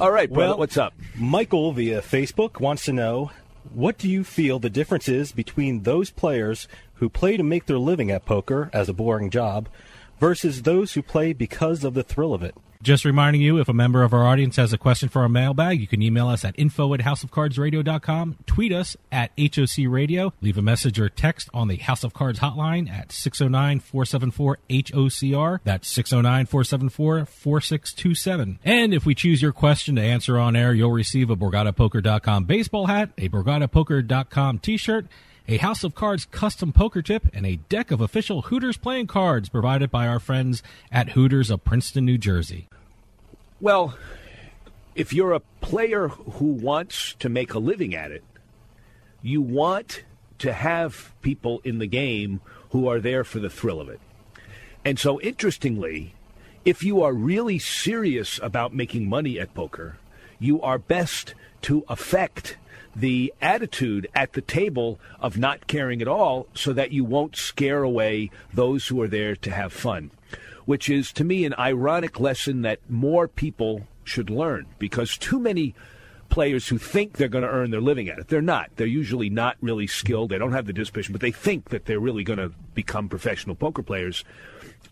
All 0.01 0.11
right, 0.11 0.31
brother. 0.33 0.51
Well, 0.53 0.59
what's 0.59 0.77
up? 0.79 0.95
Michael 1.17 1.73
via 1.73 2.01
Facebook 2.01 2.61
wants 2.61 2.87
to 2.87 2.93
know 2.95 3.31
what 3.75 3.97
do 3.99 4.09
you 4.09 4.25
feel 4.25 4.59
the 4.59 4.71
difference 4.71 5.09
is 5.09 5.33
between 5.33 5.83
those 5.83 6.11
players 6.11 6.67
who 7.03 7.09
play 7.09 7.37
to 7.37 7.43
make 7.43 7.67
their 7.67 7.81
living 7.81 8.13
at 8.13 8.25
poker 8.25 8.71
as 8.73 8.89
a 8.89 8.93
boring 8.93 9.29
job 9.29 9.69
versus 10.21 10.63
those 10.63 10.93
who 10.93 11.03
play 11.03 11.33
because 11.33 11.83
of 11.83 11.95
the 11.95 12.05
thrill 12.05 12.33
of 12.33 12.45
it? 12.45 12.55
Just 12.81 13.05
reminding 13.05 13.43
you, 13.43 13.59
if 13.59 13.69
a 13.69 13.73
member 13.73 14.05
of 14.05 14.15
our 14.15 14.25
audience 14.25 14.55
has 14.55 14.73
a 14.73 14.79
question 14.79 15.09
for 15.09 15.23
our 15.23 15.29
mailbag, 15.29 15.81
you 15.81 15.89
can 15.89 16.01
email 16.01 16.29
us 16.29 16.45
at 16.45 16.57
info 16.57 16.95
at 16.95 17.01
houseofcardsradio.com, 17.01 18.39
tweet 18.47 18.73
us 18.73 18.97
at 19.11 19.33
HOC 19.37 19.89
Radio, 19.89 20.33
leave 20.41 20.59
a 20.59 20.63
message 20.63 21.01
or 21.01 21.09
text 21.09 21.49
on 21.53 21.67
the 21.67 21.75
House 21.77 22.05
of 22.05 22.15
Cards 22.15 22.39
hotline 22.39 22.89
at 22.89 23.09
609-474-HOCR. 23.09 25.59
That's 25.65 25.93
609-474-4627. 25.97 28.59
And 28.65 28.95
if 28.95 29.05
we 29.05 29.17
choose 29.17 29.43
your 29.43 29.53
question 29.53 29.97
to 29.97 30.03
answer 30.03 30.39
on 30.39 30.55
air, 30.55 30.73
you'll 30.73 30.93
receive 30.93 31.31
a 31.31 31.37
BorgataPoker.com 31.37 32.45
baseball 32.45 32.87
hat, 32.87 33.11
a 33.19 33.29
BorgataPoker.com 33.29 34.61
t-shirt, 34.61 35.09
a 35.49 35.57
House 35.59 35.85
of 35.85 35.95
Cards 35.95 36.25
custom 36.27 36.73
poker 36.73 37.03
chip, 37.03 37.27
and 37.33 37.47
a 37.47 37.57
deck 37.69 37.91
of 37.91 38.01
official 38.01 38.43
Hooters 38.43 38.77
playing 38.77 39.07
cards 39.07 39.49
provided 39.49 39.91
by 39.91 40.07
our 40.07 40.21
friends 40.21 40.63
at 40.91 41.11
Hooters 41.11 41.51
of 41.51 41.65
Princeton, 41.65 42.05
New 42.05 42.19
Jersey. 42.19 42.69
Well, 43.61 43.97
if 44.95 45.13
you're 45.13 45.33
a 45.33 45.41
player 45.61 46.09
who 46.09 46.47
wants 46.47 47.15
to 47.21 47.29
make 47.29 47.55
a 47.55 47.59
living 47.59 47.95
at 47.95 48.11
it, 48.11 48.25
you 49.23 49.41
want 49.41 50.05
to 50.39 50.53
have 50.53 51.13
people 51.23 51.61
in 51.65 51.79
the 51.79 51.87
game 51.87 52.41
who 52.71 52.89
are 52.89 53.01
there 53.01 53.25
for 53.25 53.39
the 53.39 53.51
thrill 53.51 53.81
of 53.81 53.89
it. 53.89 54.01
And 54.85 54.99
so, 54.99 55.21
interestingly, 55.21 56.15
if 56.65 56.83
you 56.83 57.03
are 57.03 57.13
really 57.13 57.59
serious 57.59 58.41
about 58.43 58.75
making 58.75 59.09
money 59.09 59.39
at 59.39 59.55
poker, 59.55 59.99
you 60.39 60.61
are 60.61 60.79
best 60.79 61.35
to 61.63 61.85
affect 61.89 62.57
the 62.95 63.33
attitude 63.41 64.07
at 64.15 64.35
the 64.35 64.41
table 64.41 65.01
of 65.21 65.39
not 65.39 65.67
caring 65.67 66.03
at 66.03 66.09
all 66.09 66.47
so 66.55 66.73
that 66.73 66.93
you 66.93 67.05
won't 67.05 67.37
scare 67.37 67.83
away 67.83 68.31
those 68.53 68.87
who 68.89 69.01
are 69.01 69.09
there 69.09 69.35
to 69.37 69.51
have 69.51 69.73
fun, 69.73 70.11
which 70.65 70.89
is 70.89 71.13
to 71.13 71.25
me 71.25 71.45
an 71.45 71.55
ironic 71.59 72.21
lesson 72.21 72.63
that 72.63 72.79
more 72.89 73.27
people 73.29 73.87
should 74.05 74.31
learn 74.31 74.67
because 74.79 75.17
too 75.17 75.39
many 75.39 75.75
players 76.29 76.69
who 76.69 76.79
think 76.79 77.19
they're 77.19 77.29
going 77.29 77.45
to 77.45 77.51
earn 77.51 77.71
their 77.71 77.81
living 77.81 78.09
at 78.09 78.19
it. 78.19 78.29
They're 78.29 78.41
not. 78.41 78.71
They're 78.77 78.87
usually 78.87 79.29
not 79.29 79.59
really 79.61 79.87
skilled. 79.87 80.31
They 80.31 80.39
don't 80.39 80.53
have 80.53 80.67
the 80.67 80.73
disposition, 80.73 81.13
but 81.13 81.21
they 81.21 81.31
think 81.31 81.69
that 81.69 81.85
they're 81.85 82.01
really 82.01 82.25
going 82.25 82.39
to 82.39 82.53
become 82.75 83.11
professional 83.11 83.55
poker 83.55 83.83
players. 83.83 84.25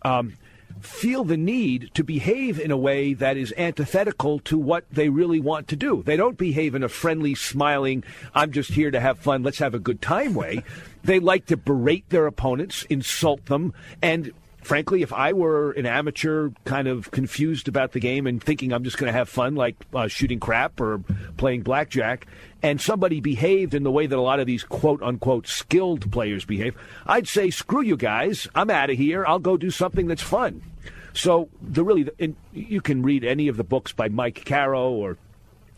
Um, 0.03 0.37
feel 0.79 1.23
the 1.23 1.37
need 1.37 1.91
to 1.93 2.03
behave 2.03 2.59
in 2.59 2.71
a 2.71 2.77
way 2.77 3.13
that 3.13 3.37
is 3.37 3.53
antithetical 3.57 4.39
to 4.39 4.57
what 4.57 4.85
they 4.91 5.09
really 5.09 5.39
want 5.39 5.67
to 5.69 5.75
do. 5.75 6.03
They 6.03 6.17
don't 6.17 6.37
behave 6.37 6.75
in 6.75 6.83
a 6.83 6.89
friendly, 6.89 7.35
smiling, 7.35 8.03
I'm 8.33 8.51
just 8.51 8.71
here 8.71 8.91
to 8.91 8.99
have 8.99 9.19
fun, 9.19 9.43
let's 9.43 9.59
have 9.59 9.73
a 9.73 9.79
good 9.79 10.01
time 10.01 10.33
way. 10.33 10.63
they 11.03 11.19
like 11.19 11.47
to 11.47 11.57
berate 11.57 12.09
their 12.09 12.27
opponents, 12.27 12.83
insult 12.83 13.45
them, 13.45 13.73
and 14.01 14.31
frankly, 14.61 15.01
if 15.01 15.11
I 15.11 15.33
were 15.33 15.71
an 15.71 15.85
amateur, 15.85 16.49
kind 16.65 16.87
of 16.87 17.11
confused 17.11 17.67
about 17.67 17.91
the 17.91 17.99
game 17.99 18.27
and 18.27 18.41
thinking 18.41 18.71
I'm 18.71 18.83
just 18.83 18.97
going 18.97 19.11
to 19.11 19.17
have 19.17 19.29
fun, 19.29 19.55
like 19.55 19.75
uh, 19.93 20.07
shooting 20.07 20.39
crap 20.39 20.79
or 20.79 20.99
playing 21.37 21.61
blackjack, 21.61 22.27
and 22.63 22.79
somebody 22.79 23.19
behaved 23.21 23.73
in 23.73 23.83
the 23.83 23.91
way 23.91 24.07
that 24.07 24.17
a 24.17 24.21
lot 24.21 24.39
of 24.39 24.47
these 24.47 24.63
quote 24.63 25.01
unquote 25.01 25.47
skilled 25.47 26.11
players 26.11 26.45
behave, 26.45 26.75
I'd 27.05 27.27
say, 27.27 27.49
screw 27.49 27.81
you 27.81 27.97
guys. 27.97 28.47
I'm 28.55 28.69
out 28.69 28.89
of 28.89 28.97
here. 28.97 29.25
I'll 29.25 29.39
go 29.39 29.57
do 29.57 29.71
something 29.71 30.07
that's 30.07 30.21
fun. 30.21 30.61
So 31.13 31.49
the 31.61 31.83
really, 31.83 32.09
you 32.53 32.81
can 32.81 33.01
read 33.01 33.25
any 33.25 33.47
of 33.47 33.57
the 33.57 33.63
books 33.63 33.91
by 33.91 34.07
Mike 34.07 34.45
Caro 34.45 34.91
or 34.91 35.17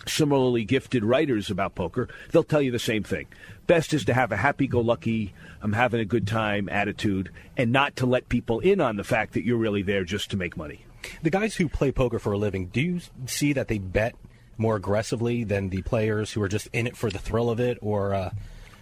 similarly 0.05 0.63
gifted 0.65 1.03
writers 1.03 1.49
about 1.49 1.75
poker. 1.75 2.07
They'll 2.31 2.43
tell 2.43 2.61
you 2.61 2.71
the 2.71 2.79
same 2.79 3.03
thing. 3.03 3.27
Best 3.65 3.93
is 3.93 4.05
to 4.05 4.13
have 4.13 4.31
a 4.31 4.37
happy-go-lucky, 4.37 5.33
I'm 5.61 5.73
having 5.73 6.01
a 6.01 6.05
good 6.05 6.27
time 6.27 6.67
attitude, 6.69 7.31
and 7.55 7.71
not 7.71 7.95
to 7.97 8.05
let 8.05 8.27
people 8.27 8.59
in 8.59 8.81
on 8.81 8.97
the 8.97 9.03
fact 9.03 9.33
that 9.33 9.45
you're 9.45 9.57
really 9.57 9.81
there 9.81 10.03
just 10.03 10.31
to 10.31 10.37
make 10.37 10.57
money. 10.57 10.85
The 11.21 11.29
guys 11.29 11.55
who 11.55 11.69
play 11.69 11.91
poker 11.91 12.19
for 12.19 12.33
a 12.33 12.37
living, 12.37 12.67
do 12.67 12.81
you 12.81 12.99
see 13.25 13.53
that 13.53 13.67
they 13.67 13.77
bet 13.77 14.15
more 14.57 14.75
aggressively 14.75 15.43
than 15.43 15.69
the 15.69 15.81
players 15.81 16.31
who 16.31 16.41
are 16.41 16.47
just 16.47 16.67
in 16.73 16.87
it 16.87 16.95
for 16.95 17.09
the 17.09 17.19
thrill 17.19 17.49
of 17.49 17.59
it, 17.59 17.77
or 17.81 18.13
uh, 18.13 18.31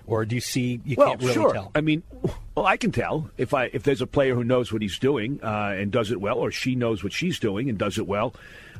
or 0.07 0.25
do 0.25 0.35
you 0.35 0.41
see 0.41 0.81
you 0.83 0.95
well, 0.97 1.09
can't 1.09 1.21
really 1.21 1.33
sure. 1.33 1.53
tell? 1.53 1.71
I 1.73 1.81
mean, 1.81 2.03
well, 2.55 2.65
I 2.65 2.77
can 2.77 2.91
tell 2.91 3.29
if 3.37 3.53
I 3.53 3.65
if 3.65 3.83
there's 3.83 4.01
a 4.01 4.07
player 4.07 4.35
who 4.35 4.43
knows 4.43 4.71
what 4.71 4.81
he's 4.81 4.99
doing 4.99 5.39
uh, 5.43 5.75
and 5.77 5.91
does 5.91 6.11
it 6.11 6.19
well, 6.19 6.37
or 6.37 6.51
she 6.51 6.75
knows 6.75 7.03
what 7.03 7.13
she's 7.13 7.39
doing 7.39 7.69
and 7.69 7.77
does 7.77 7.97
it 7.97 8.07
well. 8.07 8.33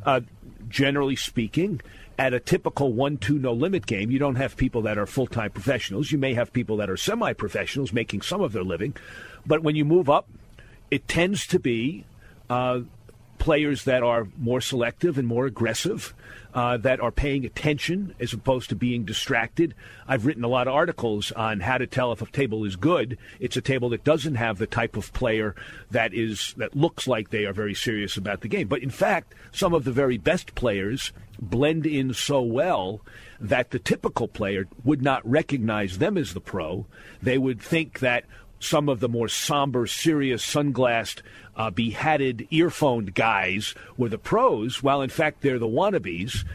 Uh, 0.03 0.21
generally 0.67 1.15
speaking, 1.15 1.81
at 2.21 2.35
a 2.35 2.39
typical 2.39 2.93
one-two 2.93 3.39
no 3.39 3.51
limit 3.51 3.87
game, 3.87 4.11
you 4.11 4.19
don't 4.19 4.35
have 4.35 4.55
people 4.55 4.83
that 4.83 4.95
are 4.95 5.07
full-time 5.07 5.49
professionals. 5.49 6.11
You 6.11 6.19
may 6.19 6.35
have 6.35 6.53
people 6.53 6.77
that 6.77 6.87
are 6.87 6.95
semi-professionals 6.95 7.93
making 7.93 8.21
some 8.21 8.41
of 8.41 8.53
their 8.53 8.63
living, 8.63 8.95
but 9.43 9.63
when 9.63 9.75
you 9.75 9.83
move 9.83 10.07
up, 10.07 10.27
it 10.91 11.07
tends 11.07 11.47
to 11.47 11.57
be 11.57 12.05
uh, 12.47 12.81
players 13.41 13.85
that 13.85 14.03
are 14.03 14.27
more 14.37 14.61
selective 14.61 15.17
and 15.17 15.27
more 15.27 15.47
aggressive, 15.47 16.13
uh, 16.53 16.77
that 16.77 16.99
are 16.99 17.11
paying 17.11 17.43
attention 17.43 18.13
as 18.19 18.33
opposed 18.33 18.69
to 18.69 18.75
being 18.75 19.03
distracted. 19.03 19.73
I've 20.07 20.27
written 20.27 20.43
a 20.43 20.47
lot 20.47 20.67
of 20.67 20.75
articles 20.75 21.31
on 21.31 21.59
how 21.61 21.79
to 21.79 21.87
tell 21.87 22.11
if 22.11 22.21
a 22.21 22.27
table 22.27 22.65
is 22.65 22.75
good. 22.75 23.17
It's 23.39 23.57
a 23.57 23.61
table 23.61 23.89
that 23.89 24.03
doesn't 24.03 24.35
have 24.35 24.59
the 24.59 24.67
type 24.67 24.95
of 24.95 25.11
player 25.13 25.55
that 25.89 26.13
is 26.13 26.53
that 26.57 26.75
looks 26.75 27.07
like 27.07 27.31
they 27.31 27.45
are 27.45 27.53
very 27.53 27.73
serious 27.73 28.15
about 28.15 28.41
the 28.41 28.47
game. 28.47 28.67
But 28.67 28.83
in 28.83 28.91
fact, 28.91 29.33
some 29.51 29.73
of 29.73 29.85
the 29.85 29.91
very 29.91 30.19
best 30.19 30.53
players 30.53 31.11
blend 31.39 31.87
in 31.87 32.13
so 32.13 32.43
well 32.43 33.01
that 33.39 33.71
the 33.71 33.79
typical 33.79 34.27
player 34.27 34.67
would 34.83 35.01
not 35.01 35.27
recognize 35.27 35.97
them 35.97 36.15
as 36.15 36.35
the 36.35 36.41
pro. 36.41 36.85
They 37.23 37.39
would 37.39 37.59
think 37.59 38.01
that 38.01 38.25
some 38.61 38.87
of 38.87 38.99
the 38.99 39.09
more 39.09 39.27
somber, 39.27 39.87
serious, 39.87 40.45
sunglassed, 40.45 41.21
uh, 41.55 41.69
behatted, 41.69 42.47
earphoned 42.51 43.13
guys 43.13 43.75
were 43.97 44.09
the 44.09 44.17
pros, 44.17 44.81
while 44.81 45.01
in 45.01 45.09
fact 45.09 45.41
they're 45.41 45.59
the 45.59 45.67
wannabes, 45.67 46.45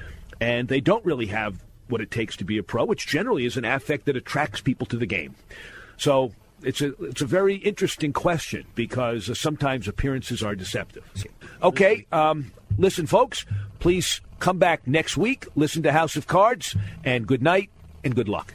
and 0.40 0.68
they 0.68 0.80
don't 0.80 1.05
really 1.05 1.26
have 1.26 1.62
what 1.88 2.01
it 2.01 2.11
takes 2.11 2.36
to 2.36 2.44
be 2.44 2.59
a 2.59 2.62
pro, 2.62 2.84
which 2.84 3.07
generally 3.07 3.44
is 3.44 3.57
an 3.57 3.64
affect 3.64 4.07
that 4.07 4.16
attracts 4.16 4.61
people 4.61 4.86
to 4.86 4.97
the 4.97 5.07
game. 5.07 5.34
So 5.97 6.32
it's 6.62 6.80
a 6.80 6.92
it's 7.05 7.22
a 7.22 7.26
very 7.26 7.57
interesting 7.57 8.12
question 8.12 8.66
because 8.74 9.30
uh, 9.30 9.34
sometimes 9.34 9.88
appearances 9.88 10.42
are 10.42 10.55
deceptive. 10.55 11.05
Okay, 11.62 12.07
um, 12.12 12.53
listen, 12.78 13.07
folks, 13.07 13.47
please 13.78 14.20
come 14.38 14.59
back 14.59 14.86
next 14.86 15.16
week. 15.16 15.47
Listen 15.55 15.82
to 15.84 15.92
House 15.92 16.16
of 16.16 16.26
Cards, 16.26 16.76
and 17.05 17.26
good 17.26 17.42
night 17.42 17.70
and 18.05 18.14
good 18.14 18.28
luck. 18.28 18.55